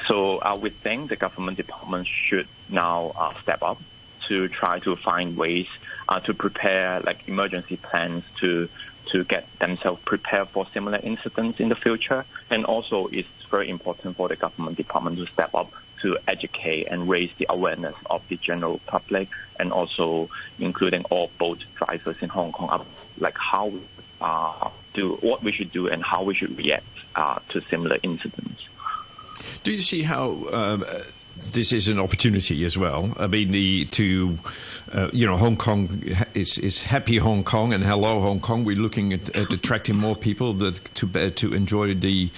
So 0.09 0.39
uh, 0.39 0.57
we 0.59 0.71
think 0.71 1.11
the 1.11 1.17
government 1.17 1.59
department 1.59 2.09
should 2.09 2.49
now 2.71 3.13
uh, 3.15 3.35
step 3.43 3.63
up 3.63 3.79
to 4.29 4.49
try 4.49 4.81
to 4.81 4.97
find 4.97 5.37
ways 5.37 5.69
uh, 6.09 6.21
to 6.21 6.35
prepare 6.35 7.01
like 7.01 7.27
emergency 7.27 7.77
plans 7.77 8.25
to 8.41 8.69
to 9.13 9.25
get 9.25 9.47
themselves 9.61 10.01
prepared 10.05 10.49
for 10.49 10.67
similar 10.75 10.99
incidents 10.99 11.61
in 11.61 11.69
the 11.69 11.77
future. 11.77 12.25
And 12.51 12.65
also, 12.65 13.07
it's 13.13 13.29
very 13.51 13.71
important 13.71 14.17
for 14.17 14.29
the 14.29 14.35
government 14.35 14.77
department 14.77 15.17
to 15.19 15.27
step 15.33 15.55
up 15.55 15.71
to 16.03 16.19
educate 16.27 16.89
and 16.91 17.09
raise 17.09 17.31
the 17.39 17.47
awareness 17.49 17.95
of 18.11 18.23
the 18.29 18.37
general 18.37 18.81
public 18.87 19.29
and 19.59 19.73
also 19.73 20.29
including 20.59 21.05
all 21.05 21.31
boat 21.39 21.65
drivers 21.77 22.17
in 22.21 22.29
Hong 22.29 22.53
Kong 22.53 22.85
like 23.19 23.39
how 23.39 23.73
uh, 24.21 24.71
do 24.93 25.15
what 25.23 25.43
we 25.43 25.53
should 25.53 25.73
do 25.73 25.89
and 25.89 26.03
how 26.03 26.23
we 26.23 26.35
should 26.35 26.57
react 26.59 26.87
uh, 27.15 27.39
to 27.51 27.63
similar 27.69 27.99
incidents. 28.03 28.63
Do 29.63 29.73
you 29.73 29.79
see 29.79 30.03
how 30.03 30.45
um, 30.53 30.85
this 31.53 31.73
is 31.73 31.89
an 31.89 31.99
opportunity 31.99 32.65
as 32.65 32.77
well? 32.77 33.13
I 33.19 33.27
mean, 33.27 33.53
the 33.53 33.87
to 33.87 34.39
uh, 34.93 35.11
you 35.13 35.27
know, 35.27 35.37
Hong 35.37 35.57
Kong 35.57 36.03
is 36.35 36.59
is 36.59 36.83
happy 36.83 37.17
Hong 37.17 37.43
Kong 37.45 37.73
and 37.73 37.83
hello 37.83 38.21
Hong 38.21 38.41
Kong. 38.41 38.65
We're 38.65 38.77
looking 38.77 39.13
at, 39.13 39.35
at 39.35 39.53
attracting 39.53 39.97
more 39.97 40.17
people 40.17 40.53
that, 40.55 40.77
to 40.95 41.31
to 41.31 41.55
enjoy 41.55 41.95
the. 41.95 42.31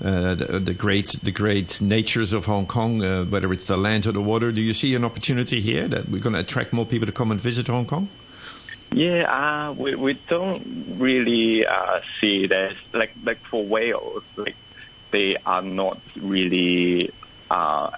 Uh, 0.00 0.34
the, 0.34 0.58
the, 0.58 0.74
great, 0.74 1.10
the 1.22 1.30
great 1.30 1.80
natures 1.80 2.32
of 2.32 2.46
Hong 2.46 2.66
Kong, 2.66 3.04
uh, 3.04 3.24
whether 3.26 3.52
it's 3.52 3.66
the 3.66 3.76
land 3.76 4.04
or 4.04 4.10
the 4.10 4.22
water. 4.22 4.50
Do 4.50 4.60
you 4.60 4.72
see 4.72 4.96
an 4.96 5.04
opportunity 5.04 5.60
here 5.60 5.86
that 5.86 6.08
we're 6.08 6.18
going 6.18 6.32
to 6.32 6.40
attract 6.40 6.72
more 6.72 6.84
people 6.84 7.06
to 7.06 7.12
come 7.12 7.30
and 7.30 7.40
visit 7.40 7.68
Hong 7.68 7.86
Kong? 7.86 8.08
Yeah, 8.90 9.24
uh, 9.30 9.72
we 9.74 9.94
we 9.94 10.20
don't 10.28 10.96
really 10.98 11.64
uh, 11.64 12.00
see 12.20 12.46
that 12.48 12.74
like 12.92 13.12
like 13.22 13.38
for 13.48 13.64
whales, 13.64 14.24
like 14.36 14.56
they 15.12 15.36
are 15.46 15.62
not 15.62 16.00
really 16.16 17.12
uh, 17.50 17.90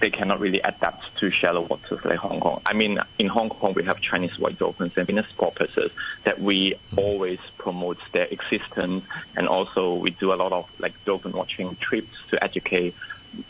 they 0.00 0.10
cannot 0.10 0.40
really 0.40 0.60
adapt 0.60 1.04
to 1.18 1.30
shallow 1.30 1.62
waters 1.62 2.00
like 2.04 2.18
Hong 2.18 2.40
Kong. 2.40 2.62
I 2.66 2.72
mean, 2.72 2.98
in 3.18 3.28
Hong 3.28 3.48
Kong, 3.48 3.74
we 3.74 3.84
have 3.84 4.00
Chinese 4.00 4.38
white 4.38 4.58
dolphins 4.58 4.92
and 4.96 5.06
finless 5.06 5.26
porpoises 5.36 5.90
that 6.24 6.40
we 6.40 6.78
always 6.96 7.38
promote 7.58 7.98
their 8.12 8.26
existence, 8.26 9.04
and 9.36 9.48
also 9.48 9.94
we 9.94 10.10
do 10.10 10.32
a 10.32 10.36
lot 10.36 10.52
of 10.52 10.66
like 10.78 10.92
dolphin 11.04 11.32
watching 11.32 11.76
trips 11.76 12.14
to 12.30 12.42
educate 12.42 12.94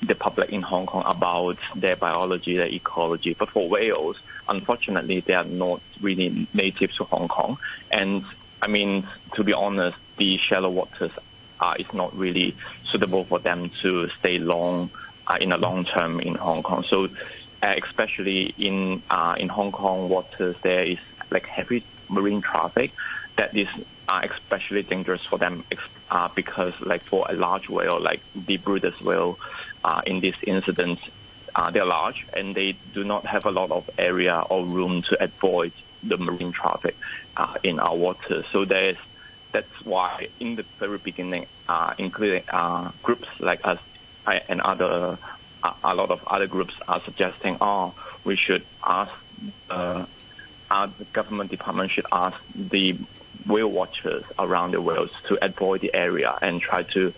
the 0.07 0.15
public 0.15 0.51
in 0.51 0.63
Hong 0.63 0.87
Kong 0.87 1.03
about 1.07 1.59
their 1.77 1.97
biology, 1.97 2.57
their 2.57 2.67
ecology. 2.67 3.35
But 3.39 3.51
for 3.51 3.69
whales, 3.69 4.17
unfortunately, 4.49 5.23
they 5.27 5.35
are 5.35 5.45
not 5.45 5.83
really 6.01 6.49
native 6.55 6.93
to 6.93 7.05
Hong 7.05 7.29
Kong. 7.29 7.59
And 7.91 8.25
I 8.63 8.69
mean, 8.69 9.07
to 9.35 9.45
be 9.45 9.53
honest, 9.53 9.97
the 10.17 10.39
shallow 10.39 10.71
waters 10.71 11.11
uh, 11.61 11.75
is 11.79 11.87
not 11.93 12.17
really 12.17 12.57
suitable 12.91 13.25
for 13.25 13.39
them 13.39 13.71
to 13.83 14.09
stay 14.21 14.39
long 14.39 14.91
in 15.41 15.51
the 15.51 15.57
long 15.57 15.85
term 15.85 16.21
in 16.21 16.35
Hong 16.35 16.63
Kong. 16.63 16.85
So, 16.85 17.09
uh, 17.63 17.75
especially 17.83 18.55
in 18.59 19.03
uh, 19.11 19.37
in 19.39 19.49
Hong 19.49 19.73
Kong 19.73 20.09
waters, 20.09 20.57
there 20.63 20.85
is 20.85 20.99
like 21.31 21.47
heavy 21.47 21.85
marine 22.09 22.43
traffic 22.43 22.93
that 23.37 23.57
is 23.57 23.69
uh, 24.09 24.27
especially 24.31 24.83
dangerous 24.83 25.25
for 25.25 25.39
them 25.39 25.65
uh, 26.11 26.29
because, 26.35 26.75
like 26.81 27.03
for 27.03 27.27
a 27.29 27.35
large 27.35 27.69
whale, 27.69 28.01
like 28.01 28.21
the 28.35 28.57
Bryde's 28.59 29.01
whale, 29.01 29.39
uh, 29.83 30.03
in 30.07 30.21
this 30.21 30.37
incident, 30.47 30.99
uh, 31.57 31.71
they're 31.71 31.85
large 31.85 32.27
and 32.33 32.55
they 32.55 32.77
do 32.93 33.05
not 33.05 33.27
have 33.27 33.47
a 33.47 33.51
lot 33.51 33.71
of 33.71 33.89
area 33.99 34.43
or 34.51 34.65
room 34.67 35.03
to 35.03 35.23
avoid 35.23 35.73
the 36.03 36.17
marine 36.17 36.53
traffic 36.53 36.97
uh, 37.37 37.55
in 37.63 37.79
our 37.79 37.97
waters. 37.97 38.45
So 38.53 38.65
there's 38.65 38.97
that's 39.53 39.85
why 39.85 40.29
in 40.41 40.57
the 40.57 40.65
very 40.81 40.99
beginning, 40.99 41.47
uh, 41.69 41.95
including 41.97 42.43
uh, 42.49 42.91
groups 43.05 43.29
like 43.39 43.61
us 43.65 43.79
and 44.27 44.61
other 44.61 45.19
a 45.83 45.95
lot 45.95 46.11
of 46.11 46.21
other 46.27 46.47
groups 46.47 46.75
are 46.87 47.01
suggesting, 47.05 47.57
oh, 47.61 47.95
we 48.25 48.37
should 48.37 48.67
ask 48.85 49.13
uh, 49.71 50.05
the 50.71 51.07
government 51.13 51.51
department 51.51 51.91
should 51.91 52.07
ask 52.13 52.37
the 52.55 52.99
whale 53.47 53.71
watchers 53.71 54.25
around 54.39 54.73
the 54.73 54.81
world 54.81 55.11
to 55.29 55.43
avoid 55.45 55.81
the 55.81 55.95
area 55.95 56.37
and 56.43 56.61
try 56.61 56.83
to 56.83 57.13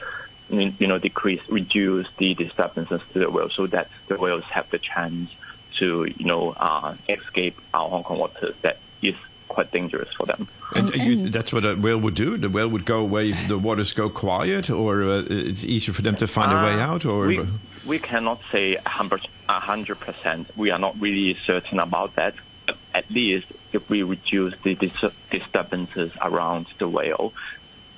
you 0.49 0.87
know 0.87 0.99
decrease 0.99 1.41
reduce 1.49 2.07
the 2.19 2.35
disturbances 2.35 3.01
to 3.13 3.19
the 3.19 3.31
whales 3.31 3.53
so 3.57 3.67
that 3.67 3.89
the 4.09 4.17
whales 4.17 4.45
have 4.45 4.69
the 4.71 4.79
chance 4.79 5.31
to 5.79 6.07
you 6.17 6.25
know 6.25 6.51
uh, 6.53 6.95
escape 7.09 7.57
our 7.75 7.89
Hong 7.89 8.05
Kong 8.05 8.19
waters 8.19 8.55
that 8.63 8.79
is 9.03 9.15
quite 9.49 9.71
dangerous 9.73 10.13
for 10.15 10.27
them. 10.27 10.49
And, 10.75 10.93
and 10.93 11.03
you, 11.03 11.29
that's 11.31 11.53
what 11.53 11.65
a 11.65 11.75
whale 11.75 11.99
would 11.99 12.15
do. 12.15 12.37
The 12.37 12.51
whale 12.51 12.69
would 12.69 12.85
go 12.85 13.01
away 13.01 13.31
if 13.31 13.49
the 13.49 13.59
waters 13.59 13.93
go 13.93 14.11
quiet, 14.11 14.71
or 14.71 15.03
uh, 15.03 15.25
it's 15.29 15.65
easier 15.65 15.95
for 15.95 16.03
them 16.03 16.17
to 16.17 16.27
find 16.27 16.53
uh, 16.53 16.57
a 16.57 16.65
way 16.65 16.75
uh, 16.75 16.87
out. 16.87 17.05
Or 17.05 17.27
we, 17.27 17.41
we 17.87 17.99
cannot 17.99 18.41
say 18.53 18.77
hundred 18.85 20.01
percent. 20.01 20.51
We 20.57 20.71
are 20.71 20.79
not 20.79 21.01
really 21.01 21.37
certain 21.47 21.79
about 21.79 22.17
that. 22.17 22.35
But 22.67 22.77
at 22.95 23.11
least 23.11 23.47
if 23.73 23.89
we 23.89 24.03
reduce 24.03 24.55
the 24.65 24.75
dis- 24.75 25.13
disturbances 25.31 26.13
around 26.21 26.67
the 26.79 26.89
whale, 26.89 27.33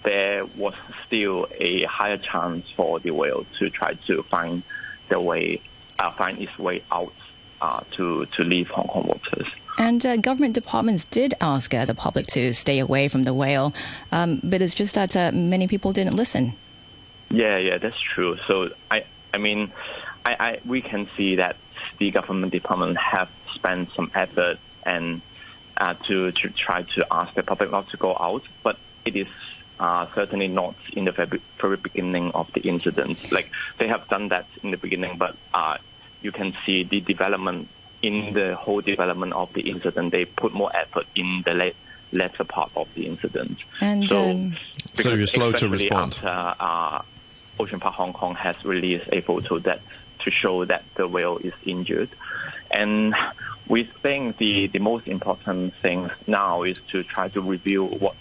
there 0.05 0.45
was 0.45 0.75
still 1.07 1.49
a 1.59 1.85
higher 1.85 2.19
chance 2.19 2.67
for 2.77 3.01
the 3.01 3.11
whale 3.11 3.47
to 3.59 3.71
try 3.71 3.95
to 4.07 4.23
find 4.25 4.63
the 5.09 5.21
way, 5.21 5.63
uh, 5.99 6.11
find 6.13 6.41
its 6.41 6.57
way 6.59 6.85
out 6.93 7.15
uh, 7.61 7.81
to 7.93 8.27
to 8.27 8.43
leave 8.43 8.69
Hong 8.69 8.87
Kong 8.89 9.07
waters. 9.07 9.49
And 9.79 10.05
uh, 10.05 10.17
government 10.17 10.55
departments 10.55 11.05
did 11.05 11.35
ask 11.41 11.73
uh, 11.73 11.85
the 11.85 11.95
public 11.95 12.27
to 12.29 12.53
stay 12.53 12.81
away 12.81 13.09
from 13.09 13.25
the 13.25 13.33
whale, 13.33 13.73
um, 14.11 14.41
but 14.43 14.61
it's 14.61 14.75
just 14.75 14.95
that 14.97 15.17
uh, 15.17 15.31
many 15.33 15.69
people 15.69 15.93
didn't 15.93 16.17
listen. 16.17 16.55
Yeah, 17.31 17.59
yeah, 17.59 17.79
that's 17.79 18.01
true. 18.01 18.39
So 18.47 18.71
I, 18.91 19.05
I 19.33 19.39
mean, 19.39 19.73
I, 20.25 20.33
I, 20.41 20.61
we 20.65 20.83
can 20.83 21.09
see 21.17 21.37
that 21.37 21.57
the 21.99 22.11
government 22.11 22.53
department 22.53 22.97
have 22.99 23.29
spent 23.55 23.91
some 23.95 24.11
effort 24.15 24.59
and 24.85 25.23
uh, 25.77 25.95
to 26.09 26.33
to 26.33 26.51
try 26.51 26.83
to 26.83 27.07
ask 27.11 27.35
the 27.35 27.43
public 27.43 27.71
not 27.71 27.89
to 27.91 27.97
go 27.97 28.17
out, 28.19 28.43
but 28.65 28.79
it 29.05 29.15
is 29.15 29.29
uh, 29.79 30.07
certainly 30.15 30.49
not 30.49 30.75
in 30.93 31.05
the 31.05 31.13
very, 31.13 31.41
very 31.61 31.77
beginning 31.77 32.31
of 32.33 32.49
the 32.55 32.61
incident. 32.63 33.31
Like 33.31 33.51
they 33.79 33.89
have 33.89 34.09
done 34.09 34.29
that 34.29 34.47
in 34.63 34.71
the 34.71 34.77
beginning, 34.77 35.19
but 35.19 35.37
uh, 35.55 35.79
you 36.23 36.33
can 36.33 36.55
see 36.65 36.85
the 36.85 37.01
development 37.01 37.69
in 38.03 38.33
the 38.35 38.55
whole 38.55 38.81
development 38.81 39.33
of 39.33 39.53
the 39.55 39.63
incident, 39.63 40.13
they 40.13 40.25
put 40.25 40.53
more 40.53 40.75
effort 40.77 41.07
in 41.15 41.43
the 41.45 41.53
late, 41.53 41.77
latter 42.13 42.45
part 42.45 42.71
of 42.77 42.87
the 42.95 43.07
incident. 43.07 43.59
And 43.81 44.09
so, 44.09 44.31
um, 44.31 44.57
so 44.95 45.15
you're 45.15 45.27
slow 45.27 45.53
to 45.53 45.69
respond. 45.69 46.15
After, 46.23 46.63
uh, 46.63 47.03
Ocean 47.61 47.81
Park 47.81 47.95
Hong 47.97 48.13
Kong 48.13 48.35
has 48.37 48.65
released 48.65 49.09
a 49.13 49.21
photo 49.21 49.59
that 49.61 49.81
to 50.21 50.31
show 50.31 50.65
that 50.65 50.85
the 50.97 51.09
whale 51.09 51.39
is 51.39 51.53
injured, 51.65 52.11
and 52.71 53.15
we 53.69 53.85
think 54.03 54.39
the 54.39 54.69
the 54.69 54.79
most 54.79 55.07
important 55.07 55.75
thing 55.83 56.11
now 56.27 56.63
is 56.63 56.77
to 56.93 57.03
try 57.03 57.29
to 57.29 57.41
review 57.41 57.85
what 57.85 58.15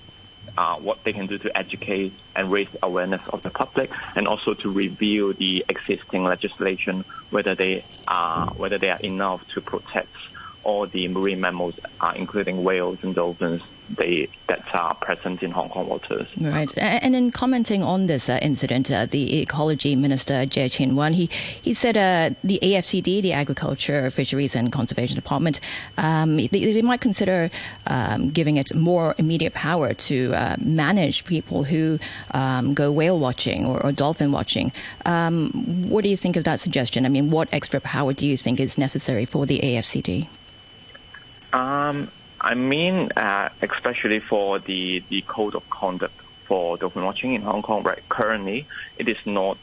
uh, 0.57 0.75
what 0.77 0.97
they 1.05 1.13
can 1.13 1.27
do 1.27 1.37
to 1.37 1.57
educate 1.57 2.13
and 2.35 2.51
raise 2.51 2.67
awareness 2.83 3.21
of 3.29 3.43
the 3.43 3.49
public, 3.49 3.89
and 4.15 4.27
also 4.27 4.53
to 4.53 4.69
review 4.69 5.33
the 5.33 5.65
existing 5.69 6.23
legislation 6.23 7.05
whether 7.29 7.55
they 7.55 7.85
are 8.07 8.53
whether 8.55 8.77
they 8.77 8.89
are 8.89 8.99
enough 8.99 9.41
to 9.53 9.61
protect 9.61 10.09
all 10.63 10.87
the 10.87 11.07
marine 11.07 11.39
mammals, 11.39 11.75
uh, 12.01 12.13
including 12.15 12.63
whales 12.63 12.97
and 13.01 13.15
dolphins, 13.15 13.61
they 13.89 14.29
that 14.47 14.63
are 14.73 14.95
present 14.95 15.43
in 15.43 15.51
Hong 15.51 15.69
Kong 15.69 15.87
waters. 15.87 16.27
Right. 16.39 16.75
And 16.77 17.15
in 17.15 17.31
commenting 17.31 17.83
on 17.83 18.07
this 18.07 18.29
uh, 18.29 18.39
incident, 18.41 18.91
uh, 18.91 19.05
the 19.05 19.41
Ecology 19.41 19.95
Minister 19.95 20.45
Tse 20.45 20.69
Chin 20.69 20.95
Wan 20.95 21.13
he 21.13 21.27
he 21.61 21.73
said 21.73 21.97
uh, 21.97 22.35
the 22.43 22.59
AFCD, 22.61 23.21
the 23.21 23.33
Agriculture, 23.33 24.09
Fisheries 24.09 24.55
and 24.55 24.71
Conservation 24.71 25.15
Department, 25.15 25.59
um, 25.97 26.37
they, 26.37 26.47
they, 26.47 26.81
might 26.81 27.01
consider 27.01 27.49
um, 27.87 28.29
giving 28.29 28.57
it 28.57 28.73
more 28.75 29.15
immediate 29.17 29.53
power 29.53 29.93
to 29.93 30.33
uh, 30.33 30.55
manage 30.59 31.25
people 31.25 31.63
who 31.63 31.99
um, 32.31 32.73
go 32.73 32.91
whale 32.91 33.19
watching 33.19 33.65
or, 33.65 33.83
or 33.85 33.91
dolphin 33.91 34.31
watching. 34.31 34.71
Um, 35.05 35.51
what 35.89 36.03
do 36.03 36.09
you 36.09 36.17
think 36.17 36.35
of 36.35 36.43
that 36.45 36.59
suggestion? 36.59 37.05
I 37.05 37.09
mean, 37.09 37.29
what 37.29 37.49
extra 37.51 37.81
power 37.81 38.13
do 38.13 38.25
you 38.25 38.37
think 38.37 38.59
is 38.59 38.77
necessary 38.77 39.25
for 39.25 39.45
the 39.45 39.59
AFCD? 39.59 40.27
Um, 41.53 42.09
I 42.41 42.53
mean, 42.53 43.09
uh, 43.15 43.49
especially 43.61 44.19
for 44.19 44.59
the, 44.59 45.03
the 45.09 45.21
code 45.21 45.55
of 45.55 45.69
conduct 45.69 46.13
for 46.47 46.77
dolphin 46.77 47.03
watching 47.03 47.33
in 47.33 47.41
Hong 47.41 47.61
Kong, 47.61 47.83
right? 47.83 48.01
Currently, 48.09 48.67
it 48.97 49.09
is 49.09 49.17
not, 49.25 49.57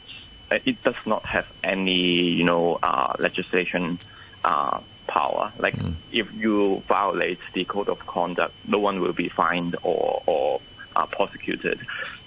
uh, 0.51 0.59
it 0.65 0.83
does 0.83 0.95
not 1.05 1.25
have 1.25 1.47
any, 1.63 2.31
you 2.31 2.43
know, 2.43 2.79
uh, 2.83 3.13
legislation 3.19 3.99
uh, 4.43 4.79
power. 5.07 5.53
Like, 5.57 5.77
mm. 5.77 5.95
if 6.11 6.31
you 6.33 6.83
violate 6.87 7.39
the 7.53 7.65
code 7.65 7.89
of 7.89 8.05
conduct, 8.05 8.53
no 8.67 8.79
one 8.79 8.99
will 8.99 9.13
be 9.13 9.29
fined 9.29 9.75
or, 9.81 10.21
or 10.25 10.61
uh, 10.95 11.05
prosecuted. 11.05 11.79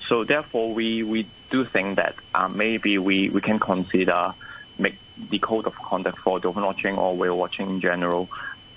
So 0.09 0.25
therefore, 0.25 0.73
we, 0.73 1.03
we 1.03 1.29
do 1.51 1.65
think 1.65 1.97
that 1.97 2.17
uh, 2.35 2.49
maybe 2.49 2.99
we, 2.99 3.29
we 3.29 3.41
can 3.41 3.59
consider 3.59 4.35
make 4.79 4.97
the 5.31 5.39
code 5.39 5.67
of 5.67 5.75
conduct 5.77 6.19
for 6.19 6.39
dolphin 6.39 6.63
watching 6.63 6.97
or 6.97 7.17
whale 7.17 7.37
watching 7.37 7.69
in 7.69 7.81
general 7.81 8.29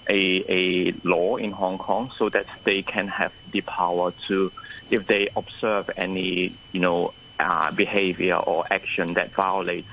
a, 0.09 0.43
a 0.49 0.91
law 1.03 1.35
in 1.37 1.51
Hong 1.51 1.77
Kong 1.77 2.11
so 2.17 2.29
that 2.29 2.45
they 2.63 2.81
can 2.81 3.07
have 3.07 3.31
the 3.51 3.61
power 3.61 4.13
to, 4.27 4.51
if 4.89 5.07
they 5.07 5.29
observe 5.35 5.89
any, 5.97 6.53
you 6.71 6.79
know, 6.79 7.13
uh, 7.39 7.71
behavior 7.71 8.35
or 8.35 8.65
action 8.71 9.13
that 9.13 9.31
violates 9.33 9.89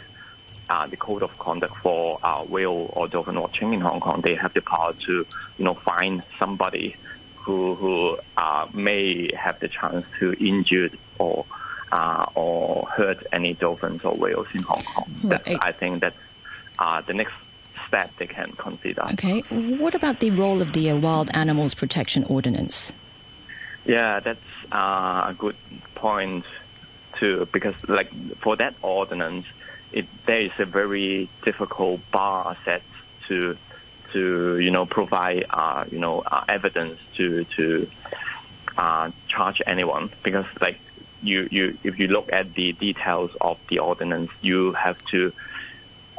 uh, 0.68 0.86
the 0.86 0.96
code 0.96 1.22
of 1.22 1.38
conduct 1.38 1.74
for 1.82 2.18
uh, 2.22 2.44
whale 2.44 2.92
or 2.94 3.08
dolphin 3.08 3.40
watching 3.40 3.72
in 3.72 3.80
Hong 3.80 4.00
Kong, 4.00 4.20
they 4.22 4.34
have 4.34 4.52
the 4.52 4.60
power 4.60 4.92
to, 4.92 5.26
you 5.56 5.64
know, 5.64 5.74
find 5.74 6.22
somebody 6.38 6.94
who 7.36 7.74
who 7.76 8.18
uh, 8.36 8.66
may 8.74 9.30
have 9.34 9.58
the 9.60 9.68
chance 9.68 10.04
to 10.18 10.32
injure 10.34 10.90
or 11.18 11.46
uh, 11.90 12.26
or 12.34 12.86
hurt 12.88 13.26
any 13.32 13.54
dolphins 13.54 14.02
or 14.04 14.14
whales 14.14 14.46
in 14.52 14.62
Hong 14.62 14.82
Kong. 14.82 15.14
Right. 15.24 15.56
I 15.62 15.72
think 15.72 16.00
that's 16.00 16.16
uh, 16.78 17.00
the 17.00 17.14
next 17.14 17.32
step 17.86 18.10
they 18.18 18.26
can 18.26 18.52
consider. 18.52 19.02
Okay. 19.12 19.40
What 19.50 19.94
about 19.94 20.20
the 20.20 20.30
role 20.30 20.60
of 20.62 20.72
the 20.72 20.90
uh, 20.90 20.96
Wild 20.96 21.30
Animals 21.34 21.74
Protection 21.74 22.24
Ordinance? 22.24 22.92
Yeah, 23.84 24.20
that's 24.20 24.40
uh, 24.72 25.26
a 25.28 25.36
good 25.38 25.56
point 25.94 26.44
too, 27.18 27.48
because 27.52 27.74
like 27.88 28.10
for 28.40 28.56
that 28.56 28.74
ordinance, 28.82 29.46
it 29.92 30.06
there 30.26 30.40
is 30.40 30.52
a 30.58 30.66
very 30.66 31.28
difficult 31.44 32.00
bar 32.10 32.56
set 32.64 32.82
to 33.28 33.56
to 34.12 34.58
you 34.58 34.70
know 34.70 34.86
provide 34.86 35.46
uh, 35.50 35.84
you 35.90 35.98
know 35.98 36.20
uh, 36.20 36.44
evidence 36.48 36.98
to 37.16 37.44
to 37.56 37.88
uh, 38.76 39.10
charge 39.28 39.62
anyone 39.66 40.10
because 40.22 40.46
like 40.60 40.78
you 41.22 41.48
you 41.50 41.78
if 41.82 41.98
you 41.98 42.08
look 42.08 42.32
at 42.32 42.54
the 42.54 42.72
details 42.74 43.30
of 43.40 43.58
the 43.68 43.78
ordinance, 43.78 44.30
you 44.40 44.72
have 44.72 45.02
to 45.06 45.32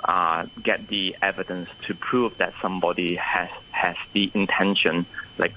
uh, 0.03 0.45
get 0.63 0.87
the 0.87 1.15
evidence 1.21 1.69
to 1.87 1.93
prove 1.93 2.33
that 2.37 2.53
somebody 2.61 3.15
has 3.15 3.49
has 3.71 3.95
the 4.13 4.31
intention 4.33 5.05
like 5.37 5.53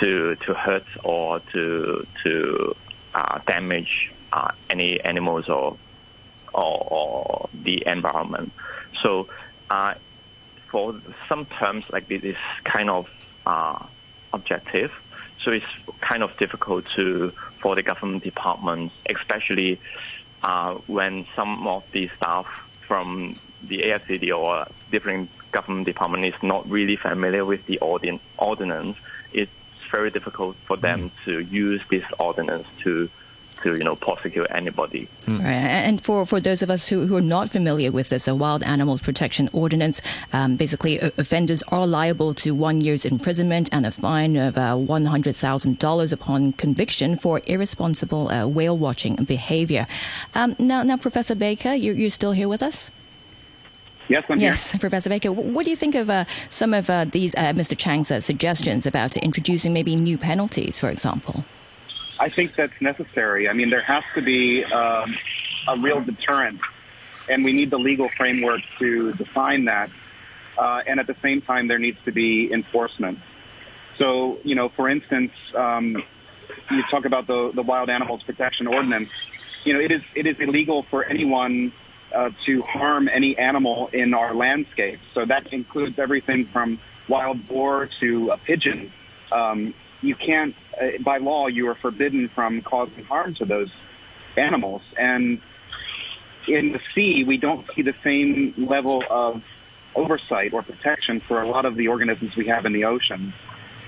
to 0.00 0.36
to 0.46 0.54
hurt 0.54 0.86
or 1.04 1.40
to 1.52 2.06
to 2.22 2.74
uh, 3.14 3.40
damage 3.46 4.12
uh, 4.32 4.52
any 4.70 5.00
animals 5.00 5.48
or, 5.48 5.76
or, 6.52 6.86
or 6.92 7.48
the 7.64 7.82
environment. 7.86 8.52
So 9.02 9.28
uh, 9.70 9.94
for 10.70 11.00
some 11.28 11.46
terms 11.58 11.84
like 11.90 12.08
this 12.08 12.22
is 12.22 12.36
kind 12.64 12.90
of 12.90 13.06
uh, 13.46 13.84
objective. 14.32 14.90
So 15.42 15.50
it's 15.50 15.66
kind 16.00 16.22
of 16.22 16.36
difficult 16.38 16.84
to 16.96 17.32
for 17.62 17.74
the 17.74 17.82
government 17.82 18.24
departments, 18.24 18.94
especially 19.14 19.80
uh, 20.42 20.74
when 20.86 21.26
some 21.34 21.66
of 21.66 21.84
the 21.92 22.10
staff 22.16 22.46
from 22.86 23.36
the 23.62 23.78
AFCD 23.78 24.36
or 24.36 24.66
different 24.90 25.30
government 25.52 25.86
department 25.86 26.24
is 26.24 26.34
not 26.42 26.68
really 26.68 26.96
familiar 26.96 27.44
with 27.44 27.64
the 27.66 27.78
ordin- 27.82 28.20
ordinance. 28.38 28.96
It's 29.32 29.50
very 29.90 30.10
difficult 30.10 30.56
for 30.66 30.76
them 30.76 31.10
mm. 31.10 31.24
to 31.24 31.40
use 31.40 31.80
this 31.90 32.04
ordinance 32.18 32.66
to 32.84 33.08
to 33.62 33.74
you 33.76 33.82
know 33.82 33.96
prosecute 33.96 34.46
anybody. 34.54 35.08
Right. 35.26 35.44
And 35.44 36.02
for, 36.02 36.26
for 36.26 36.40
those 36.40 36.62
of 36.62 36.70
us 36.70 36.88
who, 36.88 37.06
who 37.06 37.16
are 37.16 37.20
not 37.20 37.50
familiar 37.50 37.90
with 37.92 38.08
this, 38.10 38.28
a 38.28 38.34
Wild 38.34 38.62
Animals 38.62 39.02
Protection 39.02 39.48
Ordinance, 39.52 40.00
um, 40.32 40.56
basically 40.56 41.00
uh, 41.00 41.10
offenders 41.18 41.62
are 41.68 41.86
liable 41.86 42.34
to 42.34 42.54
one 42.54 42.80
year's 42.80 43.04
imprisonment 43.04 43.68
and 43.72 43.86
a 43.86 43.90
fine 43.90 44.36
of 44.36 44.56
uh, 44.58 44.74
$100,000 44.76 46.12
upon 46.12 46.52
conviction 46.52 47.16
for 47.16 47.40
irresponsible 47.46 48.28
uh, 48.30 48.46
whale 48.46 48.76
watching 48.76 49.16
behavior. 49.16 49.86
Um, 50.34 50.56
now, 50.58 50.82
now, 50.82 50.96
Professor 50.96 51.34
Baker, 51.34 51.74
you're, 51.74 51.94
you're 51.94 52.10
still 52.10 52.32
here 52.32 52.48
with 52.48 52.62
us? 52.62 52.90
Yes, 54.08 54.24
I'm 54.28 54.38
yes, 54.38 54.72
here. 54.72 54.78
Professor 54.78 55.10
Baker. 55.10 55.32
What 55.32 55.64
do 55.64 55.70
you 55.70 55.76
think 55.76 55.94
of 55.96 56.08
uh, 56.08 56.26
some 56.48 56.74
of 56.74 56.88
uh, 56.88 57.06
these, 57.06 57.34
uh, 57.34 57.52
Mr. 57.52 57.76
Chang's 57.76 58.10
uh, 58.10 58.20
suggestions 58.20 58.86
about 58.86 59.16
introducing 59.16 59.72
maybe 59.72 59.96
new 59.96 60.16
penalties, 60.16 60.78
for 60.78 60.90
example? 60.90 61.44
I 62.18 62.28
think 62.28 62.54
that's 62.54 62.72
necessary. 62.80 63.48
I 63.48 63.52
mean, 63.52 63.70
there 63.70 63.82
has 63.82 64.04
to 64.14 64.22
be 64.22 64.64
um, 64.64 65.16
a 65.68 65.78
real 65.78 66.00
deterrent, 66.00 66.60
and 67.28 67.44
we 67.44 67.52
need 67.52 67.70
the 67.70 67.78
legal 67.78 68.08
framework 68.16 68.62
to 68.78 69.12
define 69.14 69.66
that. 69.66 69.90
Uh, 70.56 70.82
and 70.86 70.98
at 70.98 71.06
the 71.06 71.16
same 71.22 71.42
time, 71.42 71.68
there 71.68 71.78
needs 71.78 71.98
to 72.06 72.12
be 72.12 72.50
enforcement. 72.50 73.18
So, 73.98 74.38
you 74.42 74.54
know, 74.54 74.70
for 74.70 74.88
instance, 74.88 75.32
um, 75.54 76.02
you 76.70 76.82
talk 76.90 77.04
about 77.04 77.26
the, 77.26 77.52
the 77.54 77.62
Wild 77.62 77.90
Animals 77.90 78.22
Protection 78.22 78.66
Ordinance. 78.66 79.10
You 79.64 79.74
know, 79.74 79.80
it 79.80 79.90
is 79.90 80.02
it 80.14 80.26
is 80.26 80.36
illegal 80.38 80.86
for 80.90 81.04
anyone 81.04 81.72
uh, 82.14 82.30
to 82.46 82.62
harm 82.62 83.08
any 83.12 83.36
animal 83.36 83.88
in 83.92 84.14
our 84.14 84.34
landscape. 84.34 85.00
So 85.14 85.24
that 85.26 85.52
includes 85.52 85.98
everything 85.98 86.48
from 86.52 86.78
wild 87.08 87.46
boar 87.48 87.88
to 88.00 88.30
a 88.30 88.38
pigeon. 88.38 88.92
Um, 89.32 89.74
you 90.02 90.14
can't, 90.14 90.54
Uh, 90.80 91.02
by 91.02 91.18
law, 91.18 91.46
you 91.46 91.68
are 91.68 91.74
forbidden 91.74 92.28
from 92.34 92.62
causing 92.62 93.04
harm 93.04 93.34
to 93.34 93.44
those 93.44 93.70
animals. 94.36 94.82
And 94.98 95.40
in 96.46 96.72
the 96.72 96.80
sea, 96.94 97.24
we 97.24 97.38
don't 97.38 97.66
see 97.74 97.82
the 97.82 97.94
same 98.04 98.54
level 98.56 99.02
of 99.08 99.42
oversight 99.94 100.52
or 100.52 100.62
protection 100.62 101.20
for 101.26 101.40
a 101.40 101.48
lot 101.48 101.64
of 101.64 101.76
the 101.76 101.88
organisms 101.88 102.36
we 102.36 102.46
have 102.46 102.66
in 102.66 102.72
the 102.72 102.84
ocean. 102.84 103.32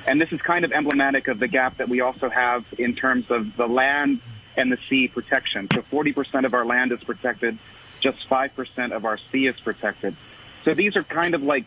And 0.06 0.20
this 0.20 0.32
is 0.32 0.40
kind 0.40 0.64
of 0.64 0.72
emblematic 0.72 1.28
of 1.28 1.38
the 1.38 1.48
gap 1.48 1.76
that 1.76 1.88
we 1.88 2.00
also 2.00 2.30
have 2.30 2.64
in 2.78 2.94
terms 2.94 3.26
of 3.30 3.56
the 3.56 3.66
land 3.66 4.20
and 4.56 4.72
the 4.72 4.78
sea 4.88 5.08
protection. 5.08 5.68
So 5.74 5.82
40% 5.82 6.46
of 6.46 6.54
our 6.54 6.64
land 6.64 6.92
is 6.92 7.04
protected, 7.04 7.58
just 8.00 8.28
5% 8.28 8.92
of 8.92 9.04
our 9.04 9.18
sea 9.30 9.46
is 9.46 9.60
protected. 9.60 10.16
So 10.64 10.74
these 10.74 10.96
are 10.96 11.04
kind 11.04 11.34
of 11.34 11.42
like 11.42 11.66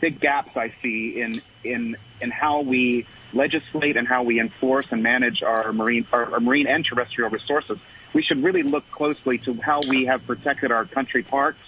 big 0.00 0.20
gaps 0.20 0.56
I 0.56 0.72
see 0.82 1.20
in 1.20 1.42
in 1.64 1.96
in 2.20 2.30
how 2.30 2.60
we 2.60 3.06
legislate 3.32 3.96
and 3.96 4.08
how 4.08 4.22
we 4.22 4.40
enforce 4.40 4.86
and 4.90 5.02
manage 5.02 5.42
our 5.42 5.72
marine 5.72 6.06
our, 6.12 6.32
our 6.32 6.40
marine 6.40 6.66
and 6.66 6.84
terrestrial 6.84 7.30
resources. 7.30 7.78
We 8.12 8.22
should 8.22 8.42
really 8.42 8.62
look 8.64 8.90
closely 8.90 9.38
to 9.38 9.54
how 9.54 9.80
we 9.88 10.06
have 10.06 10.26
protected 10.26 10.72
our 10.72 10.84
country 10.84 11.22
parks 11.22 11.60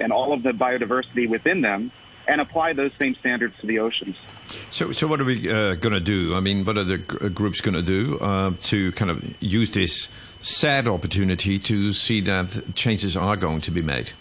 and 0.00 0.12
all 0.12 0.32
of 0.32 0.42
the 0.42 0.50
biodiversity 0.50 1.28
within 1.28 1.60
them, 1.60 1.90
and 2.26 2.40
apply 2.40 2.72
those 2.72 2.92
same 2.98 3.14
standards 3.16 3.54
to 3.60 3.66
the 3.66 3.78
oceans. 3.78 4.16
So, 4.70 4.92
so 4.92 5.06
what 5.06 5.20
are 5.20 5.24
we 5.24 5.50
uh, 5.50 5.74
going 5.74 5.92
to 5.92 6.00
do? 6.00 6.34
I 6.34 6.40
mean, 6.40 6.64
what 6.64 6.76
are 6.76 6.84
the 6.84 6.98
g- 6.98 7.28
groups 7.30 7.60
going 7.60 7.74
to 7.74 7.82
do 7.82 8.18
uh, 8.18 8.52
to 8.62 8.92
kind 8.92 9.10
of 9.10 9.42
use 9.42 9.70
this 9.70 10.08
sad 10.40 10.86
opportunity 10.86 11.58
to 11.58 11.92
see 11.92 12.20
that 12.22 12.74
changes 12.74 13.16
are 13.16 13.36
going 13.36 13.60
to 13.62 13.70
be 13.70 13.82
made? 13.82 14.12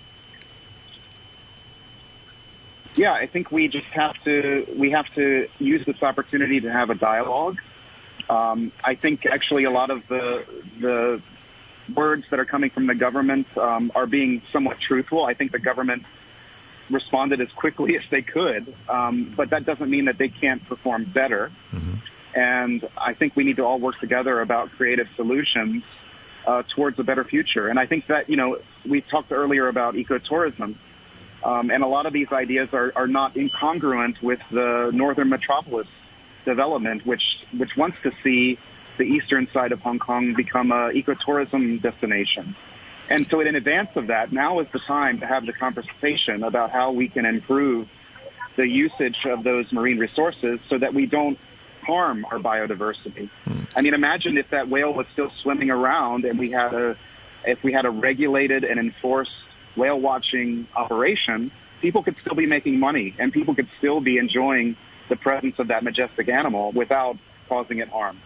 Yeah, 2.97 3.13
I 3.13 3.27
think 3.27 3.51
we 3.51 3.67
just 3.67 3.87
have 3.87 4.15
to 4.23 4.65
we 4.75 4.91
have 4.91 5.05
to 5.13 5.47
use 5.59 5.85
this 5.85 6.01
opportunity 6.01 6.59
to 6.61 6.71
have 6.71 6.89
a 6.89 6.95
dialogue. 6.95 7.59
Um, 8.27 8.71
I 8.83 8.95
think 8.95 9.25
actually 9.25 9.65
a 9.65 9.71
lot 9.71 9.91
of 9.91 10.01
the 10.09 10.45
the 10.81 11.21
words 11.95 12.25
that 12.31 12.39
are 12.39 12.45
coming 12.45 12.71
from 12.71 12.87
the 12.87 12.95
government 12.95 13.47
um, 13.57 13.91
are 13.95 14.07
being 14.07 14.41
somewhat 14.51 14.79
truthful. 14.79 15.25
I 15.25 15.35
think 15.35 15.51
the 15.51 15.59
government 15.59 16.03
responded 16.89 17.39
as 17.39 17.49
quickly 17.51 17.95
as 18.01 18.03
they 18.09 18.23
could, 18.23 18.75
um, 18.89 19.31
but 19.37 19.51
that 19.51 19.65
doesn't 19.65 19.89
mean 19.89 20.05
that 20.05 20.17
they 20.17 20.29
can't 20.29 20.65
perform 20.67 21.05
better. 21.05 21.51
Mm-hmm. 21.71 21.95
And 22.35 22.87
I 22.97 23.13
think 23.13 23.35
we 23.35 23.43
need 23.43 23.57
to 23.57 23.63
all 23.63 23.79
work 23.79 23.99
together 23.99 24.41
about 24.41 24.71
creative 24.71 25.07
solutions 25.15 25.83
uh, 26.47 26.63
towards 26.75 26.97
a 26.99 27.03
better 27.03 27.23
future. 27.23 27.67
And 27.67 27.79
I 27.79 27.85
think 27.85 28.07
that 28.07 28.27
you 28.27 28.37
know 28.37 28.57
we 28.89 29.01
talked 29.01 29.31
earlier 29.31 29.67
about 29.67 29.93
ecotourism. 29.93 30.75
Um, 31.43 31.69
and 31.69 31.83
a 31.83 31.87
lot 31.87 32.05
of 32.05 32.13
these 32.13 32.27
ideas 32.31 32.69
are, 32.73 32.91
are 32.95 33.07
not 33.07 33.35
incongruent 33.35 34.21
with 34.21 34.39
the 34.51 34.91
northern 34.93 35.29
metropolis 35.29 35.87
development, 36.45 37.05
which 37.05 37.23
which 37.57 37.75
wants 37.77 37.97
to 38.03 38.11
see 38.23 38.57
the 38.97 39.03
eastern 39.03 39.47
side 39.53 39.71
of 39.71 39.79
Hong 39.81 39.99
Kong 39.99 40.33
become 40.35 40.71
an 40.71 40.93
ecotourism 40.93 41.81
destination. 41.81 42.55
And 43.09 43.27
so 43.29 43.39
in 43.39 43.55
advance 43.55 43.89
of 43.95 44.07
that, 44.07 44.33
now 44.33 44.59
is 44.59 44.67
the 44.73 44.79
time 44.79 45.19
to 45.19 45.27
have 45.27 45.45
the 45.45 45.53
conversation 45.53 46.43
about 46.43 46.71
how 46.71 46.91
we 46.91 47.07
can 47.07 47.25
improve 47.25 47.87
the 48.57 48.67
usage 48.67 49.17
of 49.25 49.43
those 49.43 49.71
marine 49.71 49.97
resources 49.97 50.59
so 50.67 50.77
that 50.79 50.93
we 50.93 51.05
don't 51.05 51.37
harm 51.85 52.25
our 52.31 52.39
biodiversity. 52.39 53.29
I 53.75 53.81
mean, 53.81 53.93
imagine 53.93 54.37
if 54.37 54.49
that 54.49 54.67
whale 54.67 54.93
was 54.93 55.05
still 55.13 55.31
swimming 55.41 55.69
around 55.69 56.25
and 56.25 56.37
we 56.37 56.51
had 56.51 56.73
a, 56.73 56.97
if 57.45 57.63
we 57.63 57.71
had 57.71 57.85
a 57.85 57.89
regulated 57.89 58.65
and 58.65 58.79
enforced 58.79 59.31
whale 59.77 59.99
watching 59.99 60.67
operation, 60.75 61.51
people 61.81 62.03
could 62.03 62.15
still 62.21 62.35
be 62.35 62.45
making 62.45 62.79
money 62.79 63.15
and 63.19 63.31
people 63.31 63.55
could 63.55 63.69
still 63.77 64.01
be 64.01 64.17
enjoying 64.17 64.75
the 65.09 65.15
presence 65.15 65.55
of 65.59 65.67
that 65.69 65.83
majestic 65.83 66.27
animal 66.27 66.71
without 66.71 67.17
causing 67.47 67.79
it 67.79 67.87
harm. 67.87 68.19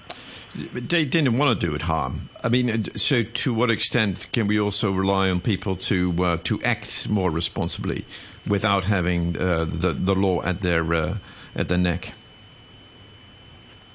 They 0.53 1.05
didn't 1.05 1.37
want 1.37 1.59
to 1.59 1.67
do 1.67 1.73
it 1.75 1.83
harm. 1.83 2.29
I 2.43 2.49
mean, 2.49 2.83
so 2.97 3.23
to 3.23 3.53
what 3.53 3.71
extent 3.71 4.27
can 4.33 4.47
we 4.47 4.59
also 4.59 4.91
rely 4.91 5.29
on 5.29 5.39
people 5.39 5.77
to 5.77 6.13
uh, 6.19 6.37
to 6.43 6.61
act 6.63 7.09
more 7.09 7.31
responsibly 7.31 8.05
without 8.45 8.85
having 8.85 9.37
uh, 9.37 9.63
the 9.63 9.93
the 9.93 10.13
law 10.13 10.41
at 10.41 10.61
their 10.61 10.93
uh, 10.93 11.17
at 11.55 11.69
their 11.69 11.77
neck? 11.77 12.13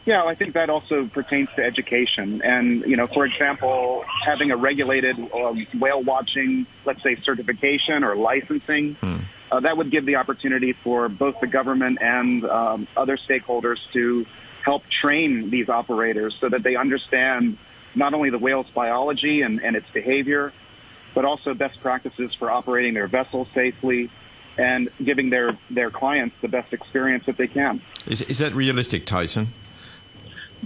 Yeah, 0.07 0.23
I 0.25 0.37
think 0.37 0.55
that 0.55 0.71
also 0.71 1.07
pertains 1.13 1.49
to 1.57 1.65
education. 1.65 2.41
And, 2.43 2.83
you 2.87 2.97
know, 2.97 3.09
for 3.09 3.27
example, 3.27 4.05
having 4.25 4.53
a 4.53 4.57
regulated 4.57 5.19
um, 5.19 5.67
whale 5.79 6.03
watching, 6.03 6.67
let's 6.85 7.03
say, 7.03 7.17
certification 7.25 8.05
or 8.05 8.15
licensing, 8.15 8.95
Hmm. 9.01 9.17
uh, 9.51 9.61
that 9.61 9.77
would 9.77 9.91
give 9.91 10.07
the 10.07 10.15
opportunity 10.17 10.75
for 10.85 11.09
both 11.09 11.41
the 11.41 11.49
government 11.49 11.99
and 12.01 12.45
um, 12.45 12.87
other 12.97 13.17
stakeholders 13.17 13.79
to 13.95 14.25
help 14.65 14.85
train 14.89 15.51
these 15.51 15.69
operators 15.69 16.37
so 16.41 16.49
that 16.49 16.63
they 16.63 16.77
understand 16.77 17.59
not 17.97 18.15
only 18.15 18.31
the 18.31 18.39
whale's 18.39 18.71
biology 18.71 19.43
and, 19.43 19.61
and 19.61 19.75
its 19.75 19.91
behavior, 19.93 20.53
but 21.15 21.25
also 21.25 21.53
best 21.53 21.81
practices 21.81 22.33
for 22.33 22.49
operating 22.51 22.95
their 22.95 23.09
vessels 23.09 23.49
safely 23.55 24.09
and 24.59 24.89
giving 25.03 25.31
their, 25.31 25.59
their 25.71 25.91
clients 25.91 26.37
the 26.43 26.49
best 26.49 26.73
experience 26.73 27.25
that 27.27 27.37
they 27.37 27.49
can. 27.49 27.81
Is 28.07 28.23
is 28.23 28.39
that 28.39 28.55
realistic, 28.55 29.05
Tyson? 29.05 29.49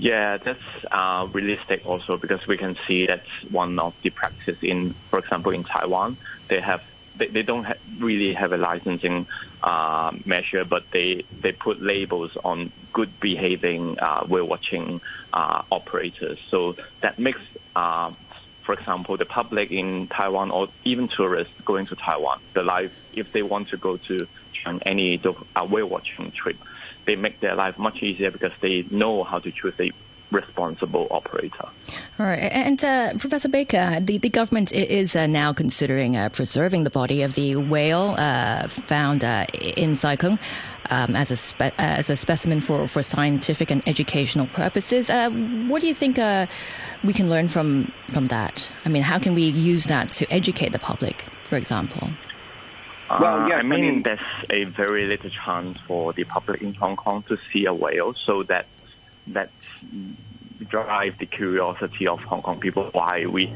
Yeah, 0.00 0.38
that's 0.42 0.58
uh, 0.90 1.26
realistic 1.30 1.82
also 1.84 2.16
because 2.16 2.40
we 2.48 2.56
can 2.56 2.74
see 2.88 3.06
that's 3.06 3.28
one 3.50 3.78
of 3.78 3.92
the 4.02 4.08
practice 4.08 4.56
in, 4.62 4.94
for 5.10 5.18
example, 5.18 5.52
in 5.52 5.62
Taiwan. 5.62 6.16
They 6.48 6.58
have 6.62 6.80
they, 7.14 7.28
they 7.28 7.42
don't 7.42 7.64
ha- 7.64 7.74
really 7.98 8.32
have 8.32 8.52
a 8.52 8.56
licensing 8.56 9.26
uh, 9.62 10.12
measure, 10.24 10.64
but 10.64 10.84
they 10.94 11.26
they 11.42 11.52
put 11.52 11.82
labels 11.82 12.30
on 12.44 12.72
good 12.94 13.20
behaving 13.20 13.98
uh, 14.00 14.24
whale 14.26 14.48
watching 14.48 15.02
uh, 15.34 15.62
operators. 15.70 16.38
So 16.50 16.76
that 17.02 17.18
makes, 17.18 17.40
uh, 17.76 18.12
for 18.64 18.72
example, 18.72 19.18
the 19.18 19.26
public 19.26 19.70
in 19.70 20.08
Taiwan 20.16 20.50
or 20.50 20.68
even 20.84 21.10
tourists 21.14 21.52
going 21.66 21.84
to 21.88 21.96
Taiwan, 21.96 22.38
the 22.54 22.62
life 22.62 22.92
if 23.12 23.26
they 23.34 23.42
want 23.42 23.68
to 23.68 23.76
go 23.76 23.98
to 24.08 24.26
any 24.82 25.20
uh, 25.24 25.64
whale 25.64 25.86
watching 25.86 26.32
trip, 26.32 26.56
they 27.06 27.16
make 27.16 27.40
their 27.40 27.54
life 27.54 27.78
much 27.78 28.02
easier 28.02 28.30
because 28.30 28.52
they 28.60 28.82
know 28.90 29.24
how 29.24 29.38
to 29.38 29.50
choose 29.50 29.74
a 29.78 29.90
responsible 30.30 31.08
operator. 31.10 31.68
All 32.18 32.26
right. 32.26 32.38
And 32.38 32.82
uh, 32.84 33.14
Professor 33.18 33.48
Baker, 33.48 33.98
the, 34.00 34.18
the 34.18 34.28
government 34.28 34.72
is 34.72 35.16
uh, 35.16 35.26
now 35.26 35.52
considering 35.52 36.16
uh, 36.16 36.28
preserving 36.28 36.84
the 36.84 36.90
body 36.90 37.22
of 37.22 37.34
the 37.34 37.56
whale 37.56 38.14
uh, 38.18 38.68
found 38.68 39.24
uh, 39.24 39.46
in 39.76 39.94
Sai 39.96 40.16
Kung. 40.16 40.38
Um, 40.92 41.14
as 41.14 41.30
a 41.30 41.36
spe- 41.36 41.72
as 41.78 42.10
a 42.10 42.16
specimen 42.16 42.60
for, 42.60 42.88
for 42.88 43.00
scientific 43.00 43.70
and 43.70 43.86
educational 43.86 44.48
purposes, 44.48 45.08
what 45.08 45.80
do 45.80 45.86
you 45.86 45.94
think 45.94 46.16
we 47.04 47.12
can 47.12 47.30
learn 47.30 47.46
from 47.46 47.92
from 48.08 48.26
that? 48.26 48.68
I 48.84 48.88
mean, 48.88 49.04
how 49.04 49.20
can 49.20 49.36
we 49.36 49.42
use 49.42 49.84
that 49.84 50.10
to 50.14 50.28
educate 50.32 50.72
the 50.72 50.80
public, 50.80 51.24
for 51.44 51.56
example? 51.56 52.10
Well, 53.18 53.48
yeah, 53.48 53.56
I 53.56 53.62
mean, 53.62 53.72
I 53.72 53.90
mean, 53.90 54.02
there's 54.02 54.20
a 54.50 54.64
very 54.64 55.06
little 55.06 55.30
chance 55.30 55.78
for 55.86 56.12
the 56.12 56.24
public 56.24 56.62
in 56.62 56.74
Hong 56.74 56.96
Kong 56.96 57.24
to 57.24 57.38
see 57.52 57.66
a 57.66 57.74
whale, 57.74 58.14
so 58.14 58.44
that 58.44 58.66
that 59.28 59.50
drive 60.68 61.18
the 61.18 61.26
curiosity 61.26 62.06
of 62.06 62.20
Hong 62.20 62.42
Kong 62.42 62.60
people 62.60 62.90
why 62.92 63.26
we 63.26 63.52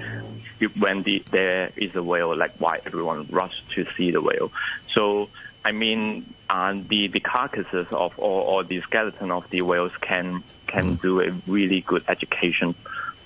when 0.79 1.03
the, 1.03 1.23
there 1.31 1.71
is 1.77 1.95
a 1.95 2.03
whale 2.03 2.37
like 2.37 2.55
why 2.59 2.81
everyone 2.87 3.27
rush 3.31 3.55
to 3.75 3.87
see 3.97 4.11
the 4.11 4.21
whale 4.21 4.51
so 4.93 5.29
I 5.65 5.73
mean 5.73 6.35
uh, 6.49 6.75
the 6.89 7.09
the 7.09 7.21
carcasses 7.21 7.87
of 7.93 8.13
or, 8.17 8.43
or 8.43 8.65
the 8.65 8.81
skeleton 8.83 9.31
of 9.31 9.49
the 9.51 9.63
whales 9.63 9.93
can 10.01 10.43
can 10.67 10.97
mm. 10.97 11.03
do 11.03 11.21
a 11.21 11.31
really 11.47 11.83
good 11.83 12.05
education 12.09 12.75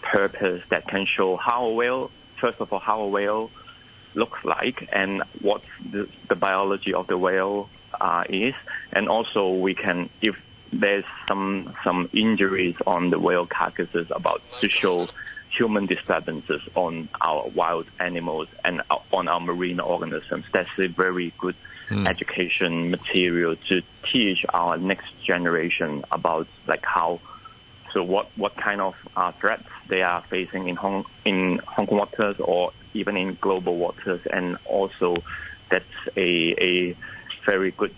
purpose 0.03 0.63
that 0.71 0.89
can 0.89 1.07
show 1.07 1.37
how 1.37 1.67
a 1.67 1.75
whale 1.75 2.11
first 2.41 2.61
of 2.61 2.73
all 2.73 2.81
how 2.81 3.01
a 3.03 3.09
whale 3.09 3.51
looks 4.15 4.45
like 4.45 4.89
and 4.93 5.23
what 5.41 5.65
the, 5.91 6.09
the 6.29 6.35
biology 6.35 6.95
of 6.95 7.07
the 7.07 7.17
whale 7.17 7.69
uh, 8.01 8.25
is 8.29 8.55
and 8.93 9.09
also 9.09 9.51
we 9.51 9.75
can 9.75 10.09
if 10.21 10.37
there's 10.73 11.05
some 11.27 11.75
some 11.83 12.09
injuries 12.13 12.75
on 12.87 13.11
the 13.11 13.19
whale 13.19 13.47
carcasses 13.47 14.07
about 14.11 14.43
to 14.61 14.69
show 14.69 15.09
human 15.51 15.87
disturbances 15.87 16.61
on 16.75 17.09
our 17.21 17.49
wild 17.49 17.87
animals 17.99 18.49
and 18.65 18.83
on 19.13 19.29
our 19.29 19.41
marine 19.41 19.81
organisms. 19.81 20.45
That's 20.53 20.69
a 20.79 20.87
very 20.89 21.33
good 21.39 21.57
mm. 21.89 22.09
education 22.09 22.91
material 22.91 23.57
to 23.69 23.83
teach 24.11 24.45
our 24.51 24.77
next 24.77 25.09
generation 25.25 26.05
about 26.13 26.49
like 26.67 26.85
how 26.85 27.21
so 27.93 28.03
what 28.03 28.31
what 28.37 28.57
kind 28.57 28.81
of 28.81 28.95
uh, 29.17 29.33
threats 29.33 29.69
they 29.89 30.03
are 30.03 30.23
facing 30.29 30.69
in 30.69 30.77
Hong 30.77 31.05
in 31.25 31.59
Hong 31.67 31.87
Kong 31.87 31.99
waters 31.99 32.37
or 32.39 32.73
even 32.95 33.17
in 33.17 33.37
global 33.41 33.77
waters, 33.77 34.21
and 34.33 34.57
also 34.65 35.17
that's 35.71 35.85
a 36.17 36.55
a 36.61 36.97
very 37.45 37.71
good 37.73 37.95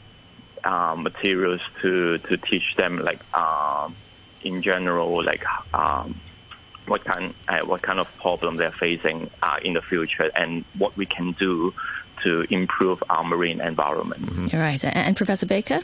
uh, 0.64 0.94
materials 0.96 1.60
to 1.82 2.18
to 2.18 2.36
teach 2.36 2.76
them 2.76 2.98
like 2.98 3.20
uh, 3.34 3.88
in 4.42 4.62
general 4.62 5.22
like 5.24 5.44
um, 5.74 6.20
what 6.86 7.04
kind 7.04 7.34
uh, 7.48 7.60
what 7.60 7.82
kind 7.82 8.00
of 8.00 8.14
problem 8.18 8.56
they're 8.56 8.70
facing 8.72 9.30
uh, 9.42 9.58
in 9.62 9.74
the 9.74 9.82
future 9.82 10.30
and 10.36 10.64
what 10.78 10.96
we 10.96 11.06
can 11.06 11.32
do 11.32 11.72
to 12.22 12.46
improve 12.50 13.02
our 13.08 13.24
marine 13.24 13.60
environment. 13.60 14.22
Mm-hmm. 14.26 14.86
And 14.94 15.16
Professor 15.16 15.46
Baker. 15.46 15.80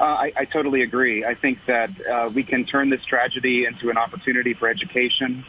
Uh, 0.00 0.04
I, 0.04 0.32
I, 0.34 0.44
totally 0.46 0.80
agree. 0.80 1.26
I 1.26 1.34
think 1.34 1.58
that 1.66 1.90
uh, 2.06 2.30
we 2.34 2.42
can 2.42 2.64
turn 2.64 2.88
this 2.88 3.04
tragedy 3.04 3.66
into 3.66 3.90
an 3.90 3.98
opportunity 3.98 4.54
for 4.54 4.66
education. 4.66 5.44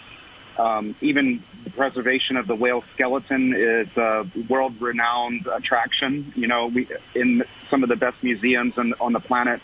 Um, 0.58 0.93
even 0.99 1.41
the 1.64 1.70
preservation 1.70 2.36
of 2.36 2.47
the 2.47 2.56
whale 2.56 2.84
skeleton 2.93 3.54
is 3.56 3.88
a 3.95 4.26
world-renowned 4.49 5.47
attraction. 5.47 6.34
You 6.36 6.47
know, 6.47 6.68
we, 6.68 6.86
in 7.16 7.45
some 7.70 7.82
of 7.82 7.88
the 7.88 7.95
best 7.95 8.22
museums 8.22 8.74
on, 8.78 8.93
on 8.99 9.14
the 9.14 9.22
planet, 9.22 9.62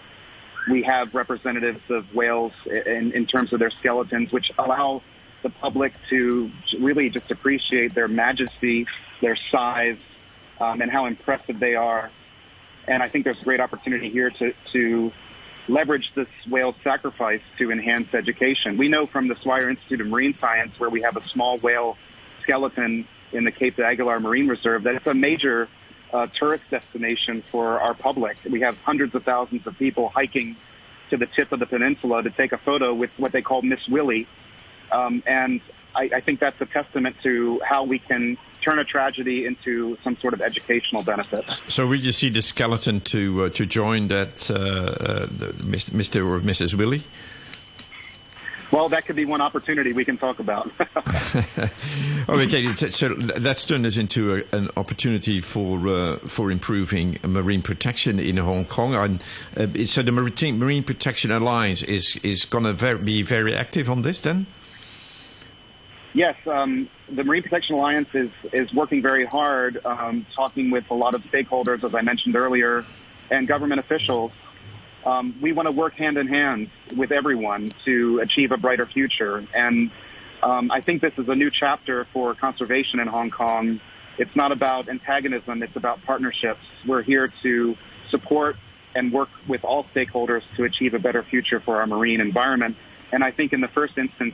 we 0.72 0.84
have 0.84 1.14
representatives 1.14 1.82
of 1.90 2.06
whales 2.16 2.54
in, 2.66 3.12
in 3.12 3.26
terms 3.26 3.52
of 3.52 3.60
their 3.60 3.72
skeletons, 3.72 4.32
which 4.32 4.54
allow 4.58 5.02
the 5.44 5.50
public 5.50 5.96
to 6.10 6.50
really 6.80 7.10
just 7.10 7.30
appreciate 7.30 7.94
their 7.94 8.08
majesty, 8.08 8.88
their 9.22 9.38
size, 9.52 9.98
um, 10.62 10.82
and 10.82 10.90
how 10.90 11.08
impressive 11.08 11.60
they 11.60 11.76
are. 11.76 12.10
And 12.88 13.04
I 13.04 13.10
think 13.10 13.26
there's 13.26 13.42
a 13.42 13.44
great 13.44 13.60
opportunity 13.60 14.10
here 14.10 14.30
to, 14.30 14.54
to 14.72 15.12
leverage 15.68 16.12
this 16.16 16.28
whale 16.50 16.76
sacrifice 16.84 17.42
to 17.58 17.72
enhance 17.72 18.14
education. 18.14 18.78
We 18.78 18.88
know 18.88 19.06
from 19.06 19.28
the 19.28 19.36
Swire 19.36 19.70
Institute 19.70 20.02
of 20.02 20.08
Marine 20.08 20.38
Science, 20.40 20.80
where 20.80 20.90
we 20.90 21.02
have 21.02 21.18
a 21.18 21.28
small 21.30 21.58
whale 21.58 21.98
skeleton 22.42 23.08
in 23.34 23.44
the 23.44 23.52
Cape 23.52 23.78
Aguilar 23.80 24.20
Marine 24.22 24.48
Reserve, 24.48 24.84
that 24.84 24.96
it's 24.96 25.08
a 25.08 25.14
major 25.14 25.68
uh, 26.14 26.28
tourist 26.28 26.64
destination 26.72 27.42
for 27.42 27.82
our 27.82 27.94
public. 27.94 28.38
We 28.50 28.62
have 28.62 28.78
hundreds 28.80 29.14
of 29.16 29.24
thousands 29.24 29.68
of 29.68 29.78
people 29.78 30.08
hiking 30.10 30.56
to 31.10 31.18
the 31.18 31.26
tip 31.26 31.52
of 31.52 31.60
the 31.60 31.66
peninsula 31.66 32.24
to 32.24 32.30
take 32.30 32.54
a 32.54 32.58
photo 32.58 32.94
with 32.94 33.18
what 33.20 33.32
they 33.32 33.42
call 33.42 33.62
Miss 33.62 33.86
Willie. 33.88 34.28
Um, 34.92 35.22
and 35.28 35.62
I, 35.94 36.10
I 36.16 36.22
think 36.22 36.40
that's 36.40 36.60
a 36.62 36.66
testament 36.66 37.18
to 37.24 37.60
how 37.66 37.84
we 37.84 38.00
can 38.00 38.38
turn 38.68 38.80
a 38.80 38.84
tragedy 38.84 39.46
into 39.46 39.98
some 40.04 40.18
sort 40.18 40.34
of 40.34 40.42
educational 40.42 41.04
benefit. 41.04 41.62
So, 41.68 41.88
will 41.88 42.00
you 42.00 42.12
see 42.12 42.30
the 42.30 42.42
skeleton 42.42 43.02
to 43.02 43.46
uh, 43.46 43.50
to 43.50 43.66
join 43.66 44.10
that 44.10 44.52
uh, 44.52 44.56
uh, 44.56 45.28
Mr. 45.28 46.26
or 46.28 46.40
Mrs. 46.42 46.74
Willie? 46.74 47.04
Well, 48.70 48.90
that 48.90 49.06
could 49.06 49.16
be 49.16 49.24
one 49.24 49.40
opportunity 49.40 49.94
we 49.94 50.04
can 50.04 50.18
talk 50.18 50.40
about. 50.40 50.70
okay, 52.30 52.74
so, 52.74 52.90
so 52.90 53.14
that's 53.14 53.66
turned 53.66 53.86
us 53.86 53.96
into 53.96 54.36
a, 54.36 54.56
an 54.58 54.70
opportunity 54.76 55.40
for 55.40 55.88
uh, 55.88 56.18
for 56.18 56.52
improving 56.52 57.18
marine 57.24 57.62
protection 57.62 58.20
in 58.20 58.36
Hong 58.36 58.66
Kong. 58.66 58.94
And 58.94 59.24
uh, 59.56 59.86
so 59.86 60.02
the 60.02 60.12
Marine, 60.12 60.60
marine 60.60 60.84
Protection 60.84 61.32
Alliance 61.32 61.82
is 61.84 62.20
is 62.24 62.44
going 62.44 62.66
to 62.66 62.98
be 62.98 63.22
very 63.22 63.56
active 63.56 63.90
on 63.90 64.02
this 64.02 64.20
then. 64.22 64.48
Yes, 66.14 66.36
um, 66.48 66.90
the 67.10 67.24
Marine 67.24 67.44
Protection 67.44 67.76
Alliance 67.76 68.10
is, 68.14 68.30
is 68.52 68.74
working 68.74 69.02
very 69.02 69.26
hard, 69.26 69.86
um, 69.86 70.26
talking 70.36 70.72
with 70.72 70.90
a 70.90 70.94
lot 70.94 71.14
of 71.14 71.22
stakeholders, 71.26 71.84
as 71.84 71.94
I 71.94 72.02
mentioned 72.02 72.36
earlier, 72.36 72.86
and 73.30 73.48
government 73.48 73.80
officials. 73.80 74.32
Um, 75.06 75.36
we 75.42 75.52
want 75.52 75.68
to 75.68 75.72
work 75.72 75.94
hand 75.94 76.18
in 76.18 76.28
hand 76.28 76.70
with 76.96 77.12
everyone 77.12 77.72
to 77.86 78.20
achieve 78.20 78.52
a 78.52 78.58
brighter 78.58 78.86
future. 78.86 79.46
And 79.54 79.92
um, 80.44 80.72
I 80.72 80.82
think 80.82 81.02
this 81.02 81.14
is 81.18 81.30
a 81.30 81.36
new 81.36 81.52
chapter 81.52 82.08
for 82.14 82.36
conservation 82.36 83.00
in 83.00 83.08
Hong 83.08 83.30
Kong. 83.30 83.80
It's 84.18 84.36
not 84.36 84.52
about 84.52 84.90
antagonism, 84.90 85.62
it's 85.62 85.76
about 85.76 86.04
partnerships. 86.04 86.62
We're 86.86 87.04
here 87.04 87.32
to 87.44 87.78
support 88.10 88.56
and 88.96 89.14
work 89.14 89.30
with 89.48 89.64
all 89.64 89.86
stakeholders 89.96 90.42
to 90.56 90.64
achieve 90.64 90.94
a 90.94 91.00
better 91.00 91.24
future 91.24 91.60
for 91.60 91.78
our 91.78 91.88
marine 91.88 92.20
environment. 92.20 92.76
And 93.12 93.24
I 93.24 93.32
think 93.32 93.54
in 93.54 93.62
the 93.62 93.68
first 93.68 93.98
instance, 93.98 94.34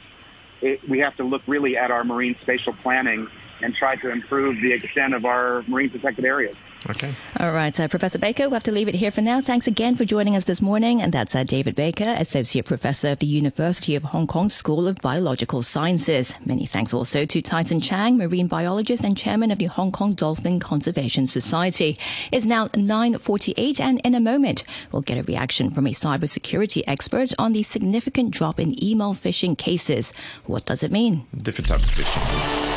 it, 0.64 0.89
we 0.89 0.99
have 0.99 1.16
to 1.18 1.24
look 1.24 1.41
really 1.47 1.78
at 1.78 1.91
our 1.91 2.03
marine 2.03 2.36
spatial 2.41 2.74
planning 2.82 3.28
and 3.64 3.74
try 3.74 3.95
to 3.95 4.11
improve 4.11 4.61
the 4.61 4.74
extent 4.74 5.14
of 5.14 5.26
our 5.26 5.64
marine 5.68 5.89
protected 5.89 6.26
areas. 6.26 6.55
Okay. 6.89 7.14
All 7.39 7.53
right, 7.53 7.74
so 7.74 7.88
Professor 7.88 8.20
Baker, 8.20 8.49
we 8.49 8.53
have 8.53 8.64
to 8.64 8.72
leave 8.72 8.89
it 8.89 8.95
here 8.95 9.09
for 9.09 9.22
now. 9.22 9.39
Thanks 9.39 9.68
again 9.68 9.95
for 9.95 10.03
joining 10.03 10.36
us 10.36 10.43
this 10.43 10.61
morning. 10.61 11.01
And 11.01 11.14
that's 11.14 11.34
uh, 11.34 11.45
David 11.45 11.76
Baker, 11.76 12.16
Associate 12.18 12.66
Professor 12.66 13.09
of 13.09 13.20
the 13.20 13.26
University 13.26 13.95
of 13.95 14.03
Hong 14.03 14.28
Kong 14.28 14.49
School 14.49 14.88
of 14.88 14.97
Biological 14.97 15.64
Sciences. 15.64 16.34
Many 16.45 16.66
thanks 16.66 16.93
also 16.93 17.26
to 17.26 17.41
Tyson 17.41 17.80
Chang, 17.80 18.18
marine 18.18 18.47
biologist 18.47 19.05
and 19.05 19.18
chairman 19.18 19.49
of 19.49 19.59
the 19.59 19.66
Hong 19.66 19.93
Kong 19.93 20.14
Dolphin 20.14 20.59
Conservation 20.59 21.26
Society. 21.26 21.97
It's 22.34 22.45
now 22.45 22.68
9.48 22.68 23.80
and 23.80 24.01
in 24.03 24.14
a 24.14 24.20
moment, 24.20 24.64
we'll 24.91 25.03
get 25.03 25.18
a 25.18 25.24
reaction 25.24 25.72
from 25.72 25.88
a 25.88 25.91
cybersecurity 25.91 26.84
expert 26.86 27.32
on 27.39 27.53
the 27.53 27.64
significant 27.64 28.32
drop 28.32 28.59
in 28.59 28.84
email 28.84 29.14
phishing 29.14 29.57
cases. 29.57 30.11
What 30.45 30.66
does 30.66 30.84
it 30.84 30.91
mean? 30.91 31.26
Different 31.38 31.70
types 31.70 31.84
of 31.86 32.03
phishing. 32.05 32.73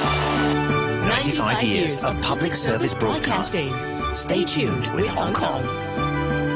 95 0.00 1.62
years 1.62 2.04
of 2.04 2.20
public 2.22 2.54
service 2.54 2.94
broadcasting. 2.94 3.72
Stay 4.12 4.44
tuned 4.44 4.86
with 4.94 5.08
Hong 5.08 5.34
Kong. 5.34 5.62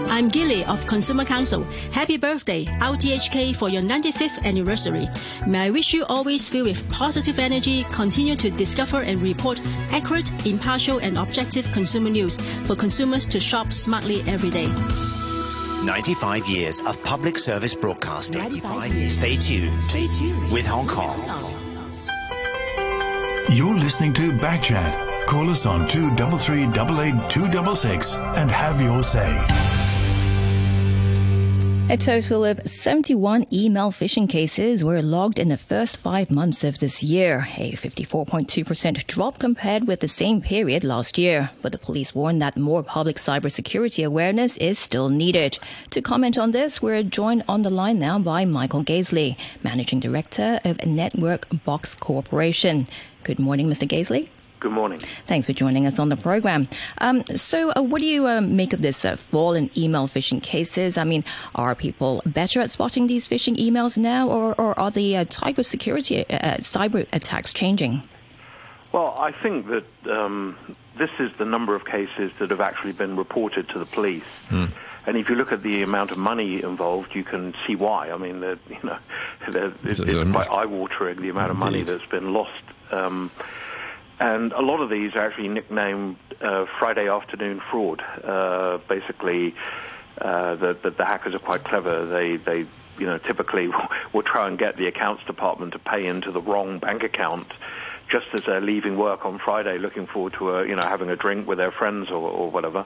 I'm 0.09 0.29
Gilly 0.29 0.65
of 0.67 0.87
Consumer 0.87 1.25
Council. 1.25 1.65
Happy 1.91 2.17
birthday, 2.17 2.65
RTHK, 2.65 3.57
for 3.57 3.69
your 3.69 3.83
95th 3.83 4.45
anniversary. 4.45 5.09
May 5.47 5.67
I 5.67 5.71
wish 5.71 5.93
you 5.93 6.05
always 6.05 6.49
filled 6.49 6.69
with 6.69 6.91
positive 6.93 7.39
energy, 7.39 7.85
continue 7.85 8.37
to 8.37 8.51
discover 8.51 9.03
and 9.03 9.21
report 9.21 9.61
accurate, 9.91 10.47
impartial, 10.47 10.99
and 10.99 11.19
objective 11.19 11.71
consumer 11.73 12.11
news 12.11 12.37
for 12.67 12.77
consumers 12.77 13.27
to 13.27 13.41
shop 13.41 13.73
smartly 13.73 14.23
every 14.29 14.51
day. 14.51 14.69
95 15.85 16.47
years 16.47 16.81
of 16.81 17.03
public 17.03 17.39
service 17.39 17.75
broadcasting. 17.75 18.41
95 18.41 18.95
years. 18.95 19.13
Stay 19.15 19.37
tuned. 19.37 19.75
Stay 19.75 20.07
tuned 20.07 20.53
with 20.53 20.65
Hong 20.65 20.87
Kong. 20.87 21.64
You're 23.49 23.75
listening 23.75 24.15
to 24.15 24.33
Backchat 24.33 25.15
Call 25.27 25.49
us 25.51 25.65
on 25.67 25.89
233 25.89 26.67
266 27.29 28.15
and 28.37 28.51
have 28.51 28.81
your 28.81 29.03
say. 29.03 29.84
A 31.91 31.99
total 31.99 32.47
of 32.47 32.61
71 32.65 33.47
email 33.53 33.91
phishing 33.91 34.27
cases 34.27 34.83
were 34.83 35.03
logged 35.03 35.39
in 35.39 35.51
the 35.51 35.59
first 35.59 35.99
five 35.99 36.31
months 36.31 36.65
of 36.65 36.79
this 36.79 37.03
year, 37.03 37.47
a 37.59 37.73
54.2% 37.73 39.07
drop 39.07 39.39
compared 39.39 39.87
with 39.87 40.01
the 40.01 40.09
same 40.09 40.41
period 40.41 40.83
last 40.83 41.19
year. 41.19 41.51
But 41.61 41.73
the 41.73 41.79
police 41.79 42.15
warn 42.15 42.39
that 42.39 42.57
more 42.57 42.83
public 42.83 43.17
cybersecurity 43.17 44.03
awareness 44.03 44.57
is 44.57 44.79
still 44.79 45.11
needed. 45.11 45.59
To 45.91 46.01
comment 46.01 46.39
on 46.39 46.53
this, 46.53 46.81
we're 46.81 47.03
joined 47.03 47.45
on 47.47 47.61
the 47.61 47.71
line 47.71 47.99
now 47.99 48.19
by 48.19 48.47
Michael 48.47 48.83
Gazeley, 48.83 49.37
Managing 49.63 50.01
Director 50.01 50.61
of 50.65 50.85
Network 50.87 51.47
Box 51.67 51.95
Corporation. 51.95 52.87
Good 53.25 53.39
morning, 53.39 53.69
Mr. 53.69 53.87
Gazeley. 53.87 54.31
Good 54.65 54.73
morning. 54.73 54.99
Thanks 55.27 55.47
for 55.47 55.53
joining 55.53 55.87
us 55.87 55.99
on 55.99 56.09
the 56.09 56.17
program. 56.17 56.69
Um, 56.97 57.23
so, 57.27 57.71
uh, 57.77 57.83
what 57.83 58.01
do 58.01 58.07
you 58.07 58.27
uh, 58.27 58.41
make 58.41 58.73
of 58.73 58.81
this 58.81 59.05
uh, 59.05 59.15
fall 59.15 59.53
in 59.53 59.69
email 59.77 60.07
phishing 60.07 60.43
cases? 60.43 60.97
I 60.97 61.05
mean, 61.05 61.23
are 61.55 61.75
people 61.75 62.23
better 62.25 62.61
at 62.61 62.71
spotting 62.71 63.07
these 63.07 63.29
phishing 63.29 63.57
emails 63.57 63.99
now, 63.99 64.27
or, 64.27 64.59
or 64.59 64.79
are 64.81 64.91
the 64.91 65.19
uh, 65.19 65.27
type 65.29 65.59
of 65.59 65.67
security 65.67 66.21
uh, 66.21 66.37
uh, 66.37 66.57
cyber 66.61 67.07
attacks 67.13 67.53
changing? 67.53 68.05
Well, 68.93 69.15
I 69.19 69.33
think 69.33 69.67
that 69.67 69.85
um, 70.11 70.57
this 70.97 71.11
is 71.19 71.31
the 71.37 71.45
number 71.45 71.75
of 71.75 71.85
cases 71.85 72.33
that 72.39 72.49
have 72.49 72.63
actually 72.63 72.93
been 72.93 73.17
reported 73.17 73.69
to 73.69 73.79
the 73.79 73.85
police. 73.85 74.25
Hmm. 74.49 74.65
And 75.07 75.19
if 75.19 75.29
you 75.29 75.35
look 75.35 75.53
at 75.53 75.61
the 75.61 75.83
amount 75.83 76.11
of 76.11 76.17
money 76.17 76.63
involved, 76.63 77.15
you 77.15 77.23
can 77.23 77.55
see 77.67 77.77
why. 77.77 78.11
I 78.11 78.17
mean, 78.17 78.37
you 78.37 78.79
know, 78.83 78.97
it's, 79.47 80.01
it's 80.01 80.31
quite 80.31 80.51
eye-watering 80.51 81.21
the 81.21 81.29
amount 81.29 81.51
of 81.51 81.59
money 81.59 81.83
that's 81.83 82.07
been 82.07 82.33
lost. 82.33 82.63
Um, 82.91 83.31
and 84.21 84.53
a 84.53 84.61
lot 84.61 84.81
of 84.81 84.91
these 84.91 85.15
are 85.15 85.21
actually 85.21 85.49
nicknamed 85.49 86.17
uh, 86.41 86.67
Friday 86.79 87.09
afternoon 87.09 87.61
fraud. 87.71 88.03
Uh, 88.23 88.79
basically, 88.89 89.55
uh, 90.21 90.55
the, 90.55 90.77
the, 90.83 90.91
the, 90.91 91.05
hackers 91.05 91.35
are 91.35 91.41
quite 91.41 91.65
clever. 91.65 92.07
They, 92.07 92.37
they 92.37 92.67
you 92.99 93.07
know, 93.07 93.19
typically 93.19 93.71
will 94.13 94.23
try 94.23 94.47
and 94.47 94.59
get 94.59 94.77
the 94.77 94.87
accounts 94.87 95.25
department 95.25 95.73
to 95.73 95.79
pay 95.79 96.07
into 96.07 96.31
the 96.31 96.41
wrong 96.41 96.79
bank 96.79 97.03
account 97.03 97.49
just 98.09 98.27
as 98.35 98.45
they're 98.45 98.61
leaving 98.61 98.97
work 98.97 99.25
on 99.25 99.39
Friday, 99.39 99.79
looking 99.79 100.07
forward 100.07 100.35
to 100.35 100.51
a, 100.51 100.67
you 100.67 100.77
know 100.77 100.83
having 100.83 101.09
a 101.09 101.17
drink 101.17 101.49
with 101.49 101.59
their 101.59 101.73
friends 101.73 102.11
or, 102.11 102.29
or 102.29 102.51
whatever. 102.51 102.85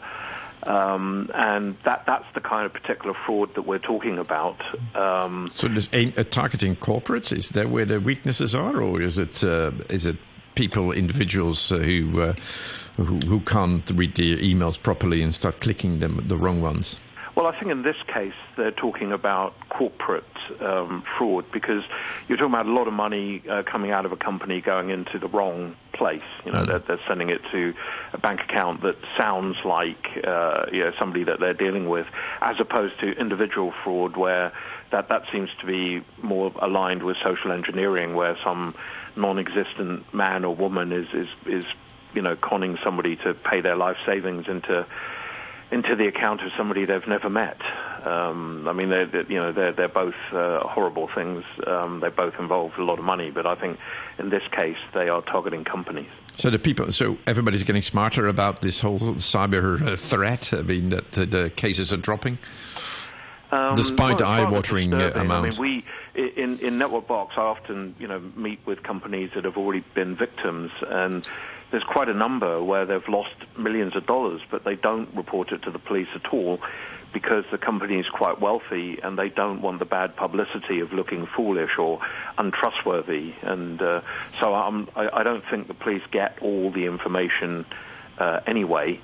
Um, 0.65 1.31
and 1.35 1.77
that 1.85 2.05
that's 2.07 2.27
the 2.35 2.41
kind 2.41 2.67
of 2.67 2.73
particular 2.73 3.15
fraud 3.27 3.55
that 3.55 3.63
we're 3.63 3.79
talking 3.79 4.19
about. 4.19 4.61
Um, 4.97 5.51
so, 5.53 5.69
does 5.69 5.89
aim 5.93 6.13
at 6.17 6.31
targeting 6.31 6.77
corporates? 6.77 7.37
Is 7.37 7.51
that 7.51 7.69
where 7.69 7.85
the 7.85 8.01
weaknesses 8.01 8.55
are, 8.55 8.81
or 8.81 9.01
is 9.01 9.19
it 9.19 9.45
uh, 9.45 9.73
is 9.89 10.07
it 10.07 10.17
people, 10.59 10.91
individuals 10.91 11.71
uh, 11.71 11.79
who, 11.79 12.21
uh, 12.21 12.35
who, 12.97 13.19
who 13.29 13.39
can't 13.39 13.89
read 13.95 14.17
the 14.17 14.37
emails 14.39 14.77
properly 14.83 15.23
and 15.23 15.33
start 15.33 15.61
clicking 15.61 16.01
them 16.01 16.21
the 16.27 16.37
wrong 16.37 16.61
ones? 16.61 16.99
Well, 17.37 17.47
I 17.47 17.57
think 17.57 17.71
in 17.71 17.83
this 17.83 17.95
case 18.13 18.35
they're 18.57 18.73
talking 18.73 19.13
about 19.13 19.55
corporate 19.69 20.25
um, 20.61 21.05
fraud 21.17 21.45
because 21.53 21.85
you're 22.27 22.37
talking 22.37 22.53
about 22.53 22.67
a 22.67 22.73
lot 22.73 22.89
of 22.89 22.93
money 22.93 23.45
uh, 23.49 23.63
coming 23.63 23.93
out 23.93 24.05
of 24.05 24.11
a 24.11 24.17
company 24.17 24.61
going 24.61 24.91
into 24.91 25.21
the 25.21 25.29
wrong 25.29 25.77
place. 25.93 26.21
You 26.45 26.51
know, 26.51 26.63
mm. 26.63 26.67
they're, 26.67 26.81
they're, 26.81 27.07
sending 27.07 27.31
it 27.31 27.41
to 27.53 27.75
a 28.13 28.19
bank 28.19 28.41
account 28.41 28.83
that 28.83 28.97
sounds 29.17 29.57
like 29.65 30.05
uh, 30.27 30.67
you 30.73 30.81
know 30.81 30.93
somebody 30.99 31.23
that 31.23 31.39
they're 31.39 31.55
dealing 31.55 31.89
with, 31.89 32.09
as 32.41 32.59
opposed 32.59 32.99
to 32.99 33.13
individual 33.13 33.73
fraud 33.85 34.17
where 34.17 34.53
that 34.91 35.09
that 35.09 35.25
seems 35.31 35.51
to 35.61 35.67
be 35.67 36.03
more 36.23 36.53
aligned 36.61 37.03
with 37.03 37.17
social 37.23 37.53
engineering, 37.53 38.15
where 38.15 38.37
some 38.43 38.75
non-existent 39.17 40.13
man 40.15 40.45
or 40.45 40.55
woman 40.55 40.93
is 40.93 41.09
is 41.13 41.29
is 41.47 41.65
you 42.15 42.23
know 42.23 42.37
conning 42.37 42.79
somebody 42.83 43.17
to 43.17 43.35
pay 43.35 43.61
their 43.61 43.77
life 43.77 43.97
savings 44.07 44.49
into 44.49 44.87
into 45.71 45.95
the 45.95 46.07
account 46.07 46.41
of 46.43 46.51
somebody 46.57 46.87
they've 46.87 47.07
never 47.07 47.29
met. 47.29 47.61
Um, 48.05 48.67
I 48.67 48.73
mean, 48.73 48.89
they're, 48.89 49.07
they're, 49.07 49.31
you 49.31 49.39
know 49.39 49.53
they're 49.53 49.73
they're 49.73 49.89
both 49.89 50.15
uh, 50.33 50.61
horrible 50.61 51.09
things. 51.09 51.45
Um, 51.67 52.01
they 52.01 52.09
both 52.09 52.35
involve 52.39 52.79
a 52.79 52.83
lot 52.83 52.99
of 52.99 53.05
money, 53.05 53.31
but 53.31 53.47
I 53.47 53.55
think 53.55 53.79
in 54.19 54.31
this 54.31 54.47
case 54.51 54.79
they 54.95 55.09
are 55.09 55.21
targeting 55.23 55.65
companies. 55.65 56.09
So 56.37 56.51
the 56.51 56.59
people, 56.59 56.93
so 56.93 57.19
everybody's 57.27 57.65
getting 57.65 57.83
smarter 57.83 58.29
about 58.29 58.63
this 58.63 58.81
whole 58.81 59.01
cyber 59.01 59.83
uh, 59.83 59.97
threat. 59.97 60.53
I 60.55 60.63
mean, 60.63 60.91
that 60.91 61.19
uh, 61.19 61.25
the 61.25 61.51
cases 61.51 61.93
are 61.93 61.97
dropping. 61.97 62.39
Um, 63.51 63.77
Despite 63.77 64.21
well, 64.21 64.29
eye-watering 64.31 64.93
amounts. 64.93 65.59
I 65.59 65.63
mean, 65.63 65.85
we 66.15 66.23
in 66.37 66.59
in 66.59 66.79
Network 66.79 67.07
Box, 67.07 67.35
I 67.37 67.43
often 67.43 67.95
you 67.99 68.07
know 68.07 68.21
meet 68.37 68.61
with 68.67 68.83
companies 68.83 69.31
that 69.35 69.45
have 69.45 69.57
already 69.57 69.85
been 69.95 70.17
victims, 70.17 70.71
and 70.87 71.27
there's 71.71 71.85
quite 71.85 72.09
a 72.09 72.15
number 72.15 72.63
where 72.63 72.85
they've 72.85 73.09
lost 73.09 73.35
millions 73.57 73.97
of 73.97 74.07
dollars, 74.07 74.41
but 74.51 74.65
they 74.65 74.75
don't 74.75 75.15
report 75.15 75.53
it 75.53 75.63
to 75.63 75.71
the 75.71 75.79
police 75.79 76.09
at 76.15 76.27
all 76.33 76.61
because 77.13 77.45
the 77.51 77.59
company 77.59 77.99
is 77.99 78.09
quite 78.09 78.41
wealthy 78.41 78.99
and 79.03 79.19
they 79.19 79.29
don't 79.29 79.63
want 79.63 79.79
the 79.79 79.85
bad 79.85 80.15
publicity 80.17 80.81
of 80.81 80.93
looking 80.93 81.27
foolish 81.27 81.79
or 81.79 82.01
untrustworthy. 82.37 83.33
And 83.43 83.81
uh, 83.81 84.03
so 84.41 84.55
I'm, 84.55 84.89
I, 84.95 85.09
I 85.21 85.23
don't 85.23 85.45
think 85.49 85.69
the 85.69 85.75
police 85.75 86.03
get 86.11 86.39
all 86.43 86.71
the 86.71 86.85
information 86.85 87.65
uh, 88.19 88.41
anyway. 88.47 89.01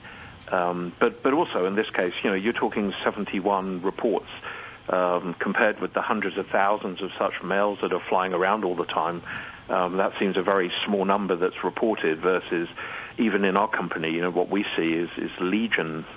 Um, 0.55 0.93
but 1.01 1.23
but 1.23 1.33
also 1.33 1.67
in 1.67 1.75
this 1.75 1.91
case, 1.91 2.13
you 2.23 2.31
know, 2.31 2.37
you're 2.37 2.53
talking 2.53 2.95
71 3.03 3.83
reports 3.83 4.29
um, 4.89 5.35
compared 5.39 5.81
with 5.81 5.95
the 5.95 6.03
hundreds 6.03 6.37
of 6.37 6.47
thousands 6.49 7.03
of 7.03 7.11
such 7.19 7.43
mails 7.43 7.79
that 7.83 7.93
are 7.93 8.03
flying 8.09 8.33
around 8.33 8.65
all 8.65 8.77
the 8.77 8.85
time. 8.85 9.23
Um, 9.69 9.97
that 9.97 10.13
seems 10.19 10.37
a 10.37 10.43
very 10.43 10.71
small 10.85 11.07
number 11.07 11.37
that's 11.37 11.65
reported 11.65 12.21
versus 12.21 12.69
even 13.17 13.45
in 13.45 13.57
our 13.57 13.69
company, 13.69 14.11
you 14.11 14.21
know, 14.21 14.31
what 14.31 14.51
we 14.51 14.65
see 14.77 14.93
is, 14.93 15.09
is 15.17 15.31
legion. 15.41 16.05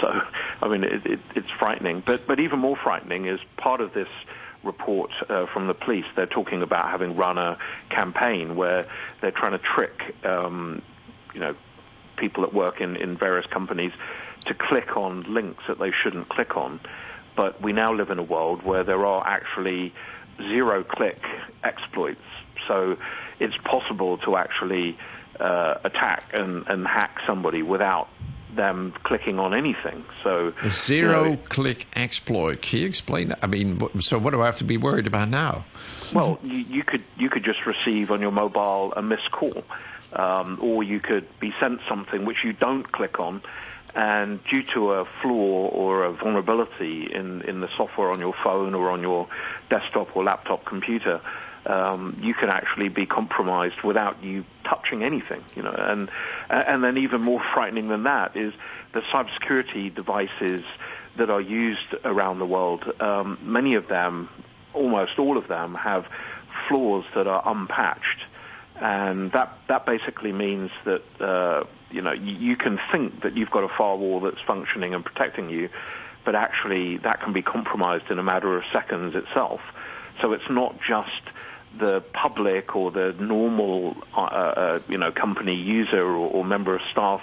so, 0.00 0.20
I 0.60 0.68
mean, 0.68 0.84
it, 0.84 1.06
it, 1.06 1.20
it's 1.34 1.50
frightening. 1.58 2.02
But, 2.04 2.26
but 2.26 2.40
even 2.40 2.58
more 2.58 2.76
frightening 2.76 3.26
is 3.26 3.40
part 3.56 3.80
of 3.80 3.94
this 3.94 4.08
report 4.62 5.10
uh, 5.30 5.46
from 5.46 5.66
the 5.66 5.74
police. 5.74 6.04
They're 6.14 6.26
talking 6.26 6.60
about 6.62 6.90
having 6.90 7.16
run 7.16 7.38
a 7.38 7.56
campaign 7.88 8.54
where 8.54 8.86
they're 9.22 9.30
trying 9.30 9.52
to 9.52 9.58
trick, 9.58 10.14
um, 10.24 10.82
you 11.32 11.40
know, 11.40 11.54
people 12.18 12.42
that 12.42 12.52
work 12.52 12.80
in, 12.80 12.96
in 12.96 13.16
various 13.16 13.46
companies 13.46 13.92
to 14.46 14.54
click 14.54 14.96
on 14.96 15.22
links 15.32 15.64
that 15.68 15.78
they 15.78 15.92
shouldn't 15.92 16.28
click 16.28 16.56
on. 16.56 16.80
But 17.36 17.62
we 17.62 17.72
now 17.72 17.92
live 17.92 18.10
in 18.10 18.18
a 18.18 18.22
world 18.22 18.62
where 18.62 18.84
there 18.84 19.06
are 19.06 19.26
actually 19.26 19.92
zero 20.38 20.82
click 20.84 21.22
exploits. 21.62 22.20
So 22.66 22.96
it's 23.38 23.56
possible 23.58 24.18
to 24.18 24.36
actually 24.36 24.98
uh, 25.38 25.78
attack 25.84 26.30
and, 26.32 26.66
and 26.66 26.86
hack 26.86 27.20
somebody 27.26 27.62
without 27.62 28.08
them 28.54 28.92
clicking 29.04 29.38
on 29.38 29.54
anything. 29.54 30.04
So 30.24 30.52
a 30.62 30.70
zero 30.70 31.24
you 31.24 31.30
know, 31.30 31.36
click 31.48 31.86
exploit. 31.94 32.62
Can 32.62 32.80
you 32.80 32.86
explain 32.86 33.28
that? 33.28 33.38
I 33.42 33.46
mean, 33.46 33.80
so 34.00 34.18
what 34.18 34.32
do 34.32 34.42
I 34.42 34.46
have 34.46 34.56
to 34.56 34.64
be 34.64 34.76
worried 34.76 35.06
about 35.06 35.28
now? 35.28 35.64
Well, 36.14 36.38
you, 36.42 36.56
you 36.56 36.82
could 36.82 37.04
you 37.18 37.28
could 37.28 37.44
just 37.44 37.66
receive 37.66 38.10
on 38.10 38.20
your 38.20 38.32
mobile 38.32 38.92
a 38.96 39.02
missed 39.02 39.30
call 39.30 39.62
um, 40.12 40.58
or 40.60 40.82
you 40.82 41.00
could 41.00 41.26
be 41.40 41.52
sent 41.60 41.80
something 41.88 42.24
which 42.24 42.44
you 42.44 42.52
don't 42.52 42.90
click 42.90 43.20
on, 43.20 43.42
and 43.94 44.42
due 44.44 44.62
to 44.62 44.92
a 44.92 45.04
flaw 45.22 45.68
or 45.68 46.04
a 46.04 46.12
vulnerability 46.12 47.12
in, 47.12 47.42
in 47.42 47.60
the 47.60 47.68
software 47.76 48.10
on 48.10 48.20
your 48.20 48.34
phone 48.44 48.74
or 48.74 48.90
on 48.90 49.02
your 49.02 49.28
desktop 49.70 50.14
or 50.16 50.24
laptop 50.24 50.64
computer, 50.64 51.20
um, 51.66 52.18
you 52.22 52.34
can 52.34 52.48
actually 52.48 52.88
be 52.88 53.06
compromised 53.06 53.82
without 53.82 54.22
you 54.22 54.44
touching 54.64 55.02
anything. 55.02 55.44
You 55.56 55.62
know, 55.62 55.74
and 55.76 56.10
and 56.48 56.82
then 56.82 56.98
even 56.98 57.22
more 57.22 57.42
frightening 57.54 57.88
than 57.88 58.04
that 58.04 58.36
is 58.36 58.54
the 58.92 59.00
cybersecurity 59.00 59.94
devices 59.94 60.62
that 61.16 61.30
are 61.30 61.40
used 61.40 61.94
around 62.04 62.38
the 62.38 62.46
world. 62.46 62.84
Um, 63.00 63.38
many 63.42 63.74
of 63.74 63.88
them, 63.88 64.28
almost 64.72 65.18
all 65.18 65.36
of 65.36 65.48
them, 65.48 65.74
have 65.74 66.06
flaws 66.68 67.04
that 67.14 67.26
are 67.26 67.42
unpatched 67.44 68.24
and 68.80 69.32
that 69.32 69.58
that 69.68 69.86
basically 69.86 70.32
means 70.32 70.70
that 70.84 71.02
uh, 71.20 71.64
you 71.90 72.02
know 72.02 72.12
you, 72.12 72.34
you, 72.34 72.56
can 72.56 72.78
think 72.92 73.22
that 73.22 73.36
you've 73.36 73.50
got 73.50 73.64
a 73.64 73.68
firewall 73.68 74.20
that's 74.20 74.40
functioning 74.46 74.94
and 74.94 75.04
protecting 75.04 75.50
you, 75.50 75.68
but 76.24 76.34
actually 76.34 76.98
that 76.98 77.20
can 77.20 77.32
be 77.32 77.42
compromised 77.42 78.10
in 78.10 78.18
a 78.18 78.22
matter 78.22 78.56
of 78.56 78.64
seconds 78.72 79.14
itself. 79.14 79.60
So 80.20 80.32
it's 80.32 80.48
not 80.48 80.80
just 80.80 81.22
the 81.76 82.00
public 82.00 82.74
or 82.74 82.90
the 82.90 83.12
normal 83.18 83.96
uh, 84.16 84.20
uh, 84.20 84.80
you 84.88 84.98
know 84.98 85.12
company 85.12 85.54
user 85.54 86.02
or, 86.02 86.28
or 86.28 86.44
member 86.44 86.74
of 86.74 86.82
staff 86.90 87.22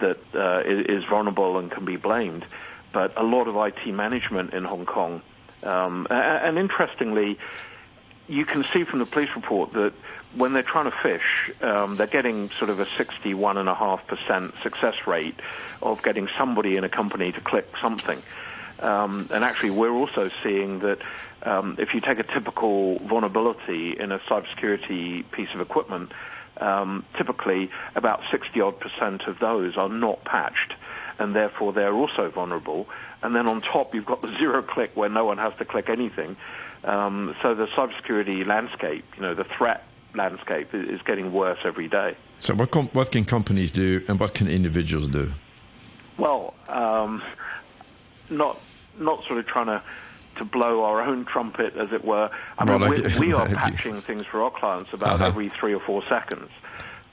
that 0.00 0.18
uh, 0.34 0.62
is, 0.64 0.86
is 0.86 1.04
vulnerable 1.04 1.58
and 1.58 1.70
can 1.70 1.84
be 1.84 1.96
blamed, 1.96 2.44
but 2.92 3.12
a 3.16 3.22
lot 3.22 3.46
of 3.46 3.56
IT 3.56 3.92
management 3.92 4.52
in 4.52 4.64
Hong 4.64 4.84
Kong. 4.84 5.22
Um, 5.62 6.08
and 6.10 6.58
interestingly, 6.58 7.38
you 8.32 8.46
can 8.46 8.64
see 8.72 8.84
from 8.84 8.98
the 8.98 9.06
police 9.06 9.28
report 9.36 9.74
that 9.74 9.92
when 10.34 10.54
they're 10.54 10.62
trying 10.62 10.86
to 10.86 10.96
phish, 10.96 11.62
um, 11.62 11.96
they're 11.96 12.06
getting 12.06 12.48
sort 12.58 12.70
of 12.70 12.80
a 12.80 12.86
61.5% 12.86 14.62
success 14.62 15.06
rate 15.06 15.38
of 15.82 16.02
getting 16.02 16.28
somebody 16.38 16.78
in 16.78 16.84
a 16.84 16.88
company 16.88 17.30
to 17.32 17.40
click 17.42 17.68
something. 17.82 18.22
Um, 18.80 19.28
and 19.30 19.44
actually, 19.44 19.70
we're 19.70 19.92
also 19.92 20.30
seeing 20.42 20.78
that 20.78 21.00
um, 21.42 21.76
if 21.78 21.92
you 21.92 22.00
take 22.00 22.18
a 22.18 22.22
typical 22.22 22.98
vulnerability 23.00 23.98
in 24.00 24.10
a 24.10 24.18
cybersecurity 24.20 25.30
piece 25.30 25.50
of 25.54 25.60
equipment, 25.60 26.10
um, 26.56 27.04
typically 27.18 27.70
about 27.94 28.22
60 28.30 28.58
odd 28.62 28.80
percent 28.80 29.24
of 29.26 29.38
those 29.40 29.76
are 29.76 29.90
not 29.90 30.24
patched, 30.24 30.74
and 31.18 31.36
therefore 31.36 31.74
they're 31.74 31.94
also 31.94 32.30
vulnerable. 32.30 32.88
And 33.22 33.36
then 33.36 33.46
on 33.46 33.60
top, 33.60 33.94
you've 33.94 34.06
got 34.06 34.22
the 34.22 34.28
zero 34.38 34.62
click 34.62 34.92
where 34.94 35.10
no 35.10 35.26
one 35.26 35.36
has 35.36 35.52
to 35.58 35.66
click 35.66 35.90
anything. 35.90 36.36
Um, 36.84 37.34
so 37.42 37.54
the 37.54 37.66
cybersecurity 37.68 38.46
landscape, 38.46 39.04
you 39.16 39.22
know, 39.22 39.34
the 39.34 39.44
threat 39.44 39.84
landscape 40.14 40.74
is 40.74 41.00
getting 41.02 41.32
worse 41.32 41.58
every 41.64 41.88
day. 41.88 42.16
So 42.40 42.54
what 42.54 42.70
com- 42.70 42.88
what 42.92 43.12
can 43.12 43.24
companies 43.24 43.70
do, 43.70 44.04
and 44.08 44.18
what 44.18 44.34
can 44.34 44.48
individuals 44.48 45.08
do? 45.08 45.32
Well, 46.18 46.54
um, 46.68 47.22
not 48.30 48.58
not 48.98 49.24
sort 49.24 49.38
of 49.38 49.46
trying 49.46 49.66
to 49.66 49.82
to 50.36 50.44
blow 50.44 50.82
our 50.84 51.02
own 51.02 51.24
trumpet, 51.26 51.76
as 51.76 51.92
it 51.92 52.04
were. 52.04 52.30
I 52.58 52.64
mean, 52.64 52.80
Well, 52.80 52.90
like- 52.90 53.18
we 53.18 53.32
are 53.34 53.46
patching 53.64 54.00
things 54.00 54.24
for 54.26 54.42
our 54.42 54.50
clients 54.50 54.92
about 54.92 55.16
Uh-huh. 55.16 55.26
every 55.26 55.48
three 55.50 55.74
or 55.74 55.80
four 55.80 56.02
seconds. 56.08 56.50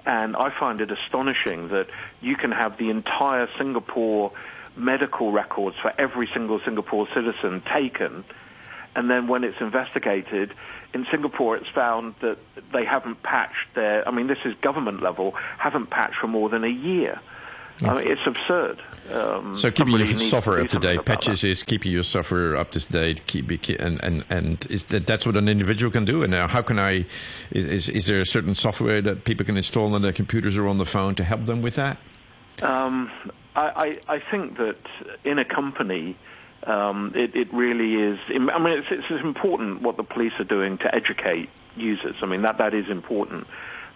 And 0.05 0.35
I 0.37 0.49
find 0.49 0.79
it 0.81 0.89
astonishing 0.89 1.67
that 1.67 1.87
you 2.21 2.35
can 2.37 2.51
have 2.53 2.77
the 2.77 2.89
entire 2.89 3.47
Singapore 3.57 4.31
medical 4.77 5.31
records 5.33 5.75
for 5.81 5.93
every 5.97 6.27
single 6.33 6.59
Singapore 6.61 7.07
citizen 7.13 7.61
taken, 7.61 8.23
and 8.99 9.09
then 9.09 9.29
when 9.29 9.45
it's 9.45 9.61
investigated, 9.61 10.53
in 10.93 11.07
Singapore 11.09 11.55
it's 11.55 11.69
found 11.69 12.15
that 12.19 12.37
they 12.73 12.83
haven't 12.83 13.23
patched 13.23 13.73
their, 13.73 14.05
I 14.05 14.11
mean, 14.11 14.27
this 14.27 14.39
is 14.43 14.53
government 14.55 15.01
level, 15.01 15.31
haven't 15.57 15.89
patched 15.89 16.17
for 16.19 16.27
more 16.27 16.49
than 16.49 16.65
a 16.65 16.69
year. 16.69 17.17
I 17.81 17.93
mean, 17.93 18.11
it's 18.11 18.27
absurd. 18.27 18.81
Um, 19.13 19.55
So 19.55 19.71
keeping 19.71 19.95
your 19.95 20.05
software 20.05 20.59
up 20.59 20.67
to 20.71 20.79
date, 20.79 21.05
patches 21.05 21.45
is 21.45 21.63
keeping 21.63 21.93
your 21.93 22.03
software 22.03 22.57
up 22.57 22.71
to 22.71 22.91
date, 22.91 23.25
keep 23.25 23.49
and 23.79 24.03
and 24.03 24.25
and 24.29 24.67
is 24.69 24.83
that 24.85 25.07
that's 25.07 25.25
what 25.25 25.37
an 25.37 25.47
individual 25.47 25.89
can 25.89 26.03
do. 26.03 26.21
And 26.21 26.31
now, 26.31 26.49
how 26.49 26.61
can 26.61 26.77
I? 26.77 27.05
Is 27.51 27.87
is 27.87 28.05
there 28.07 28.19
a 28.19 28.25
certain 28.25 28.53
software 28.53 29.01
that 29.03 29.23
people 29.23 29.45
can 29.45 29.55
install 29.55 29.95
on 29.95 30.01
their 30.01 30.11
computers 30.11 30.57
or 30.57 30.67
on 30.67 30.77
the 30.77 30.85
phone 30.85 31.15
to 31.15 31.23
help 31.23 31.45
them 31.45 31.61
with 31.61 31.75
that? 31.75 31.97
Um, 32.61 33.09
I, 33.55 33.99
I, 34.09 34.15
I 34.15 34.19
think 34.29 34.57
that 34.57 34.83
in 35.23 35.39
a 35.39 35.45
company, 35.45 36.17
um, 36.63 37.13
it, 37.15 37.35
it 37.35 37.53
really 37.53 37.95
is. 37.95 38.19
I 38.29 38.37
mean, 38.37 38.77
it's, 38.77 38.87
it's 38.89 39.09
important 39.23 39.81
what 39.81 39.97
the 39.97 40.03
police 40.03 40.33
are 40.39 40.45
doing 40.45 40.77
to 40.79 40.93
educate 40.93 41.49
users. 41.75 42.15
I 42.21 42.25
mean, 42.25 42.41
that, 42.43 42.57
that 42.57 42.73
is 42.73 42.89
important. 42.89 43.47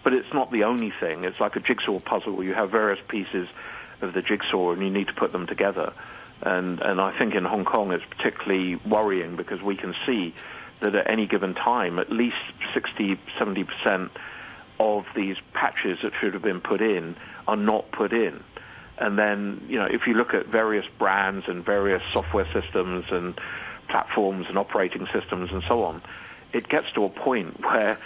But 0.02 0.12
it's 0.12 0.32
not 0.32 0.52
the 0.52 0.64
only 0.64 0.92
thing. 1.00 1.24
It's 1.24 1.40
like 1.40 1.56
a 1.56 1.60
jigsaw 1.60 1.98
puzzle 1.98 2.42
you 2.44 2.54
have 2.54 2.70
various 2.70 3.00
pieces 3.08 3.48
of 4.02 4.12
the 4.12 4.22
jigsaw 4.22 4.72
and 4.72 4.82
you 4.82 4.90
need 4.90 5.08
to 5.08 5.14
put 5.14 5.32
them 5.32 5.46
together. 5.46 5.92
And, 6.42 6.80
and 6.80 7.00
I 7.00 7.16
think 7.16 7.34
in 7.34 7.44
Hong 7.44 7.64
Kong 7.64 7.92
it's 7.92 8.04
particularly 8.04 8.76
worrying 8.76 9.36
because 9.36 9.62
we 9.62 9.76
can 9.76 9.94
see 10.04 10.34
that 10.80 10.94
at 10.94 11.08
any 11.08 11.26
given 11.26 11.54
time, 11.54 11.98
at 11.98 12.10
least 12.10 12.36
60, 12.74 13.18
70% 13.38 14.10
of 14.78 15.06
these 15.14 15.36
patches 15.52 15.98
that 16.02 16.12
should 16.20 16.34
have 16.34 16.42
been 16.42 16.60
put 16.60 16.82
in 16.82 17.16
are 17.48 17.56
not 17.56 17.90
put 17.92 18.12
in. 18.12 18.42
And 18.98 19.18
then, 19.18 19.66
you 19.68 19.78
know, 19.78 19.86
if 19.86 20.06
you 20.06 20.14
look 20.14 20.34
at 20.34 20.46
various 20.46 20.86
brands 20.98 21.46
and 21.48 21.64
various 21.64 22.02
software 22.12 22.46
systems 22.52 23.06
and 23.10 23.38
platforms 23.88 24.46
and 24.48 24.56
operating 24.56 25.06
systems 25.12 25.50
and 25.52 25.62
so 25.66 25.82
on, 25.84 26.02
it 26.52 26.68
gets 26.68 26.90
to 26.92 27.04
a 27.04 27.08
point 27.08 27.60
where 27.64 27.98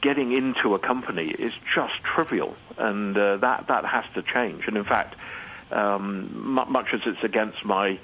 getting 0.00 0.32
into 0.32 0.74
a 0.74 0.78
company 0.78 1.28
is 1.28 1.52
just 1.74 1.94
trivial, 2.02 2.56
and 2.78 3.16
uh, 3.16 3.36
that 3.36 3.66
that 3.68 3.84
has 3.84 4.04
to 4.14 4.22
change. 4.22 4.66
And 4.66 4.76
in 4.76 4.84
fact, 4.84 5.16
um, 5.70 6.30
mu- 6.32 6.64
much 6.64 6.94
as 6.94 7.00
it's 7.04 7.22
against 7.22 7.64
my 7.64 7.98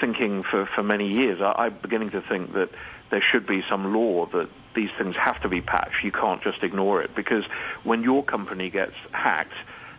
thinking 0.00 0.42
for, 0.42 0.66
for 0.66 0.82
many 0.82 1.12
years, 1.12 1.40
I, 1.40 1.52
I'm 1.56 1.78
beginning 1.82 2.10
to 2.10 2.20
think 2.20 2.52
that 2.54 2.70
there 3.10 3.22
should 3.22 3.46
be 3.46 3.62
some 3.68 3.94
law 3.94 4.26
that 4.26 4.48
these 4.74 4.90
things 4.98 5.16
have 5.16 5.40
to 5.42 5.48
be 5.48 5.60
patched. 5.60 6.02
You 6.04 6.12
can't 6.12 6.42
just 6.42 6.62
ignore 6.62 7.02
it 7.02 7.14
because 7.14 7.44
when 7.84 8.02
your 8.02 8.22
company 8.22 8.70
gets 8.70 8.94
hacked, 9.12 9.54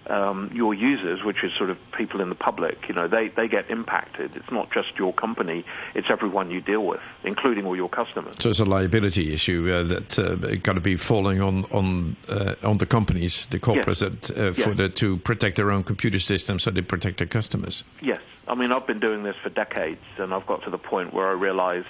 um, 0.10 0.52
your 0.54 0.74
users, 0.74 1.24
which 1.24 1.44
is 1.44 1.52
sort 1.58 1.70
of 1.70 1.78
people 1.98 2.22
in 2.22 2.30
the 2.30 2.36
public, 2.36 2.88
you 2.88 2.94
know, 2.94 3.08
they, 3.08 3.30
they 3.30 3.48
get 3.48 3.70
impacted. 3.70 4.36
It's 4.36 4.52
not 4.52 4.72
just 4.72 4.90
your 4.98 5.14
company; 5.14 5.66
it's 5.96 6.10
everyone 6.10 6.52
you 6.52 6.62
deal 6.62 6.86
with, 6.86 7.02
including 7.24 7.66
all 7.66 7.76
your 7.76 7.90
customers. 7.90 8.36
So 8.40 8.50
it's 8.50 8.60
a 8.60 8.66
liability 8.66 9.34
issue 9.34 9.72
uh, 9.74 9.84
that 9.84 10.20
uh, 10.20 10.56
got 10.64 10.74
to 10.74 10.82
be 10.82 10.96
falling 10.96 11.42
on 11.42 11.66
on 11.66 12.16
uh, 12.30 12.56
on 12.64 12.78
the 12.78 12.86
companies, 12.86 13.48
the 13.48 13.60
corporates, 13.60 14.00
that 14.00 14.32
uh, 14.32 14.54
for 14.54 14.70
Yes. 14.70 14.78
the, 14.78 14.90
to 14.90 15.18
protect 15.18 15.56
their 15.56 15.72
own 15.72 15.84
computer 15.84 16.20
systems, 16.20 16.64
so 16.64 16.72
they 16.72 16.82
protect 16.82 17.18
their 17.18 17.28
customers. 17.28 17.84
Yes. 18.02 18.22
I 18.48 18.56
mean, 18.56 18.72
I've 18.72 18.88
been 18.88 19.00
doing 19.00 19.24
this 19.24 19.36
for 19.44 19.50
decades, 19.50 20.06
and 20.18 20.34
I've 20.34 20.48
got 20.48 20.64
to 20.64 20.70
the 20.70 20.78
point 20.78 21.14
where 21.14 21.28
I 21.28 21.34
realize, 21.34 21.84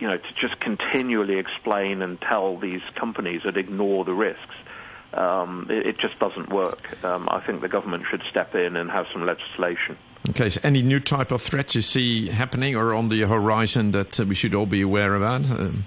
you 0.00 0.08
know, 0.08 0.16
to 0.16 0.34
just 0.40 0.58
continually 0.58 1.38
explain 1.38 2.02
and 2.02 2.20
tell 2.20 2.58
these 2.58 2.82
companies 2.96 3.42
that 3.44 3.56
ignore 3.56 4.04
the 4.04 4.12
risks, 4.12 4.56
um, 5.16 5.66
it, 5.70 5.86
it 5.86 5.98
just 5.98 6.18
doesn't 6.18 6.50
work. 6.50 7.02
Um, 7.04 7.28
I 7.30 7.40
think 7.40 7.60
the 7.60 7.68
government 7.68 8.04
should 8.10 8.22
step 8.30 8.54
in 8.54 8.76
and 8.76 8.90
have 8.90 9.06
some 9.12 9.24
legislation. 9.24 9.96
Okay, 10.30 10.48
so 10.48 10.60
any 10.64 10.82
new 10.82 11.00
type 11.00 11.30
of 11.30 11.42
threats 11.42 11.74
you 11.74 11.82
see 11.82 12.28
happening 12.28 12.76
or 12.76 12.94
on 12.94 13.08
the 13.08 13.20
horizon 13.22 13.90
that 13.92 14.18
uh, 14.18 14.24
we 14.24 14.34
should 14.34 14.54
all 14.54 14.66
be 14.66 14.80
aware 14.80 15.14
about? 15.14 15.50
Um, 15.50 15.84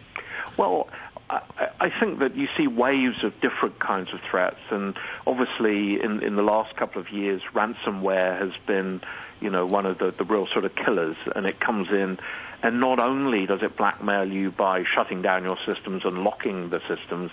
Well, 0.57 0.89
I, 1.30 1.41
I 1.80 1.89
think 1.99 2.19
that 2.19 2.36
you 2.36 2.47
see 2.55 2.67
waves 2.67 3.23
of 3.23 3.39
different 3.41 3.80
kinds 3.80 4.13
of 4.13 4.19
threats, 4.30 4.59
and 4.69 4.95
obviously, 5.25 6.01
in, 6.01 6.23
in 6.23 6.36
the 6.36 6.43
last 6.43 6.75
couple 6.75 7.01
of 7.01 7.09
years, 7.11 7.41
ransomware 7.53 8.39
has 8.39 8.51
been, 8.65 9.01
you 9.41 9.49
know, 9.49 9.65
one 9.65 9.86
of 9.86 9.97
the, 9.97 10.11
the 10.11 10.23
real 10.23 10.45
sort 10.45 10.65
of 10.65 10.75
killers, 10.75 11.17
and 11.36 11.45
it 11.45 11.59
comes 11.59 11.89
in, 11.89 12.19
and 12.63 12.80
not 12.80 12.99
only 12.99 13.45
does 13.45 13.61
it 13.61 13.75
blackmail 13.75 14.32
you 14.32 14.51
by 14.51 14.84
shutting 14.84 15.21
down 15.21 15.43
your 15.43 15.57
systems 15.65 16.05
and 16.05 16.23
locking 16.23 16.69
the 16.69 16.80
systems, 16.88 17.32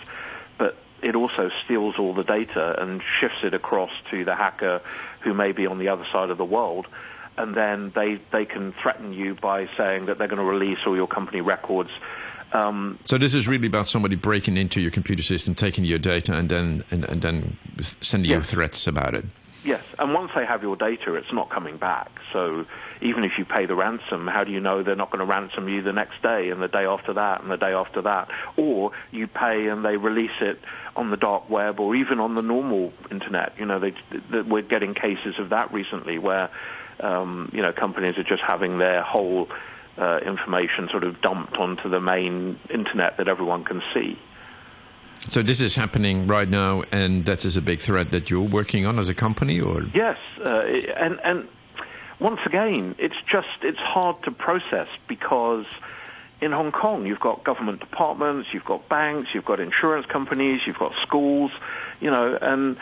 but 0.58 0.76
it 1.04 1.14
also 1.14 1.50
steals 1.64 1.96
all 1.98 2.14
the 2.14 2.24
data 2.24 2.80
and 2.82 3.02
shifts 3.20 3.44
it 3.44 3.52
across 3.52 3.90
to 4.10 4.24
the 4.24 4.34
hacker 4.34 4.80
who 5.20 5.34
may 5.34 5.52
be 5.52 5.66
on 5.66 5.78
the 5.78 5.88
other 5.88 6.06
side 6.10 6.30
of 6.30 6.38
the 6.38 6.44
world. 6.44 6.86
And 7.36 7.54
then 7.54 7.92
they, 7.94 8.20
they 8.32 8.46
can 8.46 8.72
threaten 8.72 9.12
you 9.12 9.34
by 9.34 9.68
saying 9.76 10.06
that 10.06 10.18
they're 10.18 10.28
going 10.28 10.38
to 10.38 10.44
release 10.44 10.78
all 10.86 10.96
your 10.96 11.08
company 11.08 11.40
records. 11.40 11.90
Um, 12.52 12.98
so 13.04 13.18
this 13.18 13.34
is 13.34 13.48
really 13.48 13.66
about 13.66 13.86
somebody 13.86 14.14
breaking 14.14 14.56
into 14.56 14.80
your 14.80 14.92
computer 14.92 15.24
system, 15.24 15.54
taking 15.54 15.84
your 15.84 15.98
data, 15.98 16.36
and 16.36 16.48
then 16.48 16.84
and, 16.92 17.04
and 17.04 17.20
then 17.20 17.58
sending 17.80 18.30
you 18.30 18.40
threats 18.40 18.86
about 18.86 19.14
it. 19.14 19.24
Yes, 19.64 19.82
and 19.98 20.12
once 20.12 20.30
they 20.36 20.44
have 20.44 20.62
your 20.62 20.76
data, 20.76 21.14
it's 21.14 21.32
not 21.32 21.48
coming 21.48 21.78
back. 21.78 22.10
So 22.34 22.66
even 23.00 23.24
if 23.24 23.38
you 23.38 23.46
pay 23.46 23.64
the 23.64 23.74
ransom, 23.74 24.26
how 24.26 24.44
do 24.44 24.52
you 24.52 24.60
know 24.60 24.82
they're 24.82 24.94
not 24.94 25.10
going 25.10 25.20
to 25.20 25.24
ransom 25.24 25.70
you 25.70 25.80
the 25.80 25.92
next 25.92 26.20
day 26.22 26.50
and 26.50 26.60
the 26.60 26.68
day 26.68 26.84
after 26.84 27.14
that 27.14 27.40
and 27.40 27.50
the 27.50 27.56
day 27.56 27.72
after 27.72 28.02
that? 28.02 28.28
Or 28.58 28.92
you 29.10 29.26
pay 29.26 29.68
and 29.68 29.82
they 29.82 29.96
release 29.96 30.36
it 30.42 30.60
on 30.96 31.10
the 31.10 31.16
dark 31.16 31.48
web 31.50 31.80
or 31.80 31.94
even 31.94 32.20
on 32.20 32.34
the 32.34 32.42
normal 32.42 32.92
internet. 33.10 33.54
You 33.58 33.66
know, 33.66 33.78
they, 33.78 33.94
they, 34.30 34.42
we're 34.42 34.62
getting 34.62 34.94
cases 34.94 35.38
of 35.38 35.50
that 35.50 35.72
recently 35.72 36.18
where, 36.18 36.50
um, 37.00 37.50
you 37.52 37.62
know, 37.62 37.72
companies 37.72 38.16
are 38.18 38.24
just 38.24 38.42
having 38.42 38.78
their 38.78 39.02
whole 39.02 39.48
uh, 39.98 40.18
information 40.24 40.88
sort 40.88 41.04
of 41.04 41.20
dumped 41.20 41.56
onto 41.56 41.88
the 41.88 42.00
main 42.00 42.58
internet 42.70 43.16
that 43.18 43.28
everyone 43.28 43.64
can 43.64 43.82
see. 43.92 44.18
So 45.28 45.42
this 45.42 45.60
is 45.60 45.74
happening 45.74 46.26
right 46.26 46.48
now, 46.48 46.82
and 46.92 47.24
that 47.24 47.44
is 47.44 47.56
a 47.56 47.62
big 47.62 47.80
threat 47.80 48.10
that 48.10 48.30
you're 48.30 48.42
working 48.42 48.84
on 48.84 48.98
as 48.98 49.08
a 49.08 49.14
company, 49.14 49.60
or 49.60 49.82
Yes, 49.94 50.18
uh, 50.44 50.60
and 50.96 51.18
and 51.24 51.48
once 52.20 52.40
again, 52.44 52.94
it's 52.98 53.16
just 53.30 53.48
it's 53.62 53.78
hard 53.78 54.22
to 54.24 54.30
process 54.30 54.88
because 55.08 55.66
in 56.44 56.52
Hong 56.52 56.72
Kong 56.72 57.06
you've 57.06 57.20
got 57.20 57.42
government 57.42 57.80
departments, 57.80 58.50
you've 58.52 58.64
got 58.64 58.88
banks, 58.88 59.30
you've 59.32 59.44
got 59.44 59.60
insurance 59.60 60.06
companies, 60.06 60.60
you've 60.66 60.78
got 60.78 60.92
schools, 61.02 61.50
you 62.00 62.10
know, 62.10 62.38
and 62.40 62.76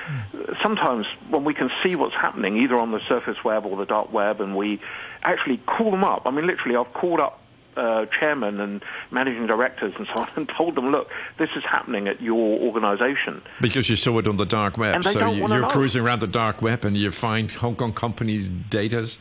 sometimes 0.62 1.06
when 1.30 1.44
we 1.44 1.54
can 1.54 1.70
see 1.82 1.94
what's 1.94 2.14
happening 2.14 2.56
either 2.56 2.76
on 2.76 2.90
the 2.90 3.00
surface 3.08 3.36
web 3.44 3.64
or 3.64 3.76
the 3.76 3.86
dark 3.86 4.12
web, 4.12 4.40
and 4.40 4.56
we 4.56 4.80
actually 5.22 5.58
call 5.58 5.90
them 5.90 6.02
up. 6.04 6.22
I 6.26 6.30
mean, 6.30 6.46
literally, 6.46 6.76
I've 6.76 6.92
called 6.92 7.20
up 7.20 7.41
uh, 7.76 8.06
chairman 8.06 8.60
and 8.60 8.84
managing 9.10 9.46
directors 9.46 9.94
and 9.96 10.06
so 10.06 10.22
on 10.22 10.28
and 10.36 10.48
told 10.48 10.74
them, 10.74 10.90
look, 10.90 11.08
this 11.38 11.50
is 11.56 11.64
happening 11.64 12.08
at 12.08 12.20
your 12.20 12.60
organization. 12.60 13.42
because 13.60 13.88
you 13.88 13.96
saw 13.96 14.18
it 14.18 14.26
on 14.26 14.36
the 14.36 14.46
dark 14.46 14.78
web, 14.78 15.02
so 15.04 15.30
you, 15.30 15.38
you're 15.38 15.48
know. 15.48 15.68
cruising 15.68 16.02
around 16.02 16.20
the 16.20 16.26
dark 16.26 16.62
web 16.62 16.84
and 16.84 16.96
you 16.96 17.10
find 17.10 17.50
Hong 17.52 17.76
Kong 17.76 17.92
companies' 17.92 18.48
data's 18.48 19.18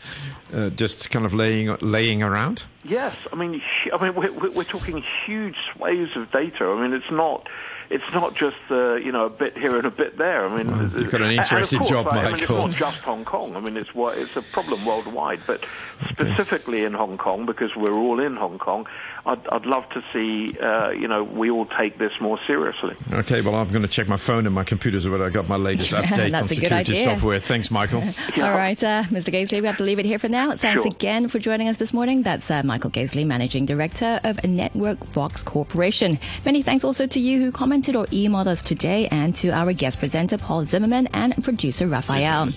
uh, 0.54 0.70
just 0.70 1.10
kind 1.12 1.26
of 1.26 1.34
laying 1.34 1.76
laying 1.82 2.24
around. 2.24 2.64
Yes, 2.84 3.16
I 3.32 3.36
mean, 3.36 3.62
I 3.94 4.04
mean, 4.04 4.16
we're, 4.16 4.32
we're 4.32 4.52
we're 4.52 4.64
talking 4.64 5.04
huge 5.26 5.56
swathes 5.74 6.16
of 6.16 6.32
data. 6.32 6.66
I 6.66 6.82
mean, 6.82 6.94
it's 6.94 7.12
not, 7.12 7.48
it's 7.92 8.14
not 8.14 8.36
just 8.36 8.58
uh, 8.70 8.96
you 8.96 9.12
know 9.12 9.26
a 9.26 9.30
bit 9.30 9.58
here 9.58 9.76
and 9.78 9.86
a 9.86 9.92
bit 9.92 10.18
there. 10.18 10.46
I 10.48 10.58
mean, 10.58 10.72
Well, 10.72 10.82
you've 10.84 11.12
got 11.12 11.22
an 11.22 11.30
and- 11.30 11.32
and 11.32 11.40
of 11.40 11.52
interesting 11.52 11.80
course, 11.80 11.90
job, 11.92 12.06
right, 12.08 12.18
I 12.20 12.24
mean, 12.24 12.32
Michael. 12.40 12.66
it's 12.66 12.80
not 12.80 12.92
just 12.92 13.02
Hong 13.04 13.26
Kong. 13.26 13.56
I 13.56 13.60
mean, 13.60 13.78
it's 13.78 13.94
what 13.94 14.18
it's 14.18 14.36
a 14.36 14.42
problem 14.42 14.84
worldwide, 14.86 15.42
but 15.46 15.64
specifically 16.10 16.84
in 16.84 16.94
Hong 16.94 17.18
Kong 17.18 17.46
because 17.46 17.76
we're 17.76 17.94
all 17.94 18.20
in 18.20 18.36
Hong 18.36 18.58
Kong. 18.60 18.88
I'd, 19.24 19.46
I'd 19.50 19.68
love 19.68 19.88
to 19.90 20.04
see, 20.12 20.58
uh, 20.60 20.90
you 20.90 21.08
know, 21.08 21.24
we 21.24 21.52
all 21.52 21.68
take 21.68 22.00
this 22.00 22.12
more 22.20 22.40
seriously. 22.48 22.96
Okay, 23.14 23.42
well, 23.42 23.54
I'm 23.54 23.70
going 23.70 23.84
to 23.84 23.88
check 23.88 24.08
my 24.08 24.18
phone 24.18 24.48
and 24.48 24.56
my 24.56 24.64
computers 24.64 25.08
where 25.08 25.24
I 25.24 25.30
got 25.30 25.48
my 25.48 25.58
latest 25.58 25.92
Yeah, 25.92 26.02
update 26.06 26.26
on 26.26 26.32
that's 26.32 26.50
a 26.52 26.56
good 26.56 26.64
security 26.70 26.96
software. 26.96 27.40
Thanks, 27.40 27.70
Michael. 27.70 28.02
All 28.38 28.52
right, 28.52 28.82
uh, 28.84 29.04
Mr. 29.10 29.32
Gazeley, 29.32 29.62
we 29.62 29.68
have 29.68 29.78
to 29.78 29.84
leave 29.84 30.00
it 30.00 30.06
here 30.06 30.18
for 30.18 30.30
now. 30.30 30.56
Thanks 30.56 30.82
Sure. 30.84 30.92
again 30.92 31.28
for 31.28 31.38
joining 31.38 31.68
us 31.68 31.78
this 31.78 31.94
morning. 31.94 32.24
That's 32.24 32.50
uh, 32.50 32.64
Michael 32.64 32.90
Gazeley, 32.90 33.26
Managing 33.26 33.66
Director 33.68 34.20
of 34.24 34.44
Network 34.44 35.14
Box 35.14 35.44
Corporation. 35.44 36.18
Many 36.44 36.64
thanks 36.64 36.84
also 36.84 37.06
to 37.06 37.20
you 37.20 37.40
who 37.40 37.52
commented. 37.52 37.81
Commented 37.82 37.96
or 37.96 38.06
emailed 38.16 38.48
us 38.48 38.62
today, 38.62 39.08
and 39.12 39.34
to 39.36 39.50
our 39.50 39.74
guest 39.74 40.00
presenter 40.00 40.38
Paul 40.38 40.66
Zimmerman 40.66 41.08
and 41.14 41.44
producer 41.44 41.88
Raphael. 41.88 42.50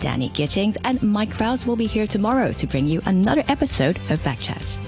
Danny 0.00 0.28
Gittings 0.30 0.76
and 0.84 1.02
Mike 1.02 1.30
Krause 1.36 1.66
will 1.66 1.76
be 1.76 1.86
here 1.86 2.06
tomorrow 2.06 2.52
to 2.52 2.66
bring 2.66 2.86
you 2.86 3.00
another 3.06 3.44
episode 3.48 3.96
of 3.96 4.20
Backchat. 4.22 4.85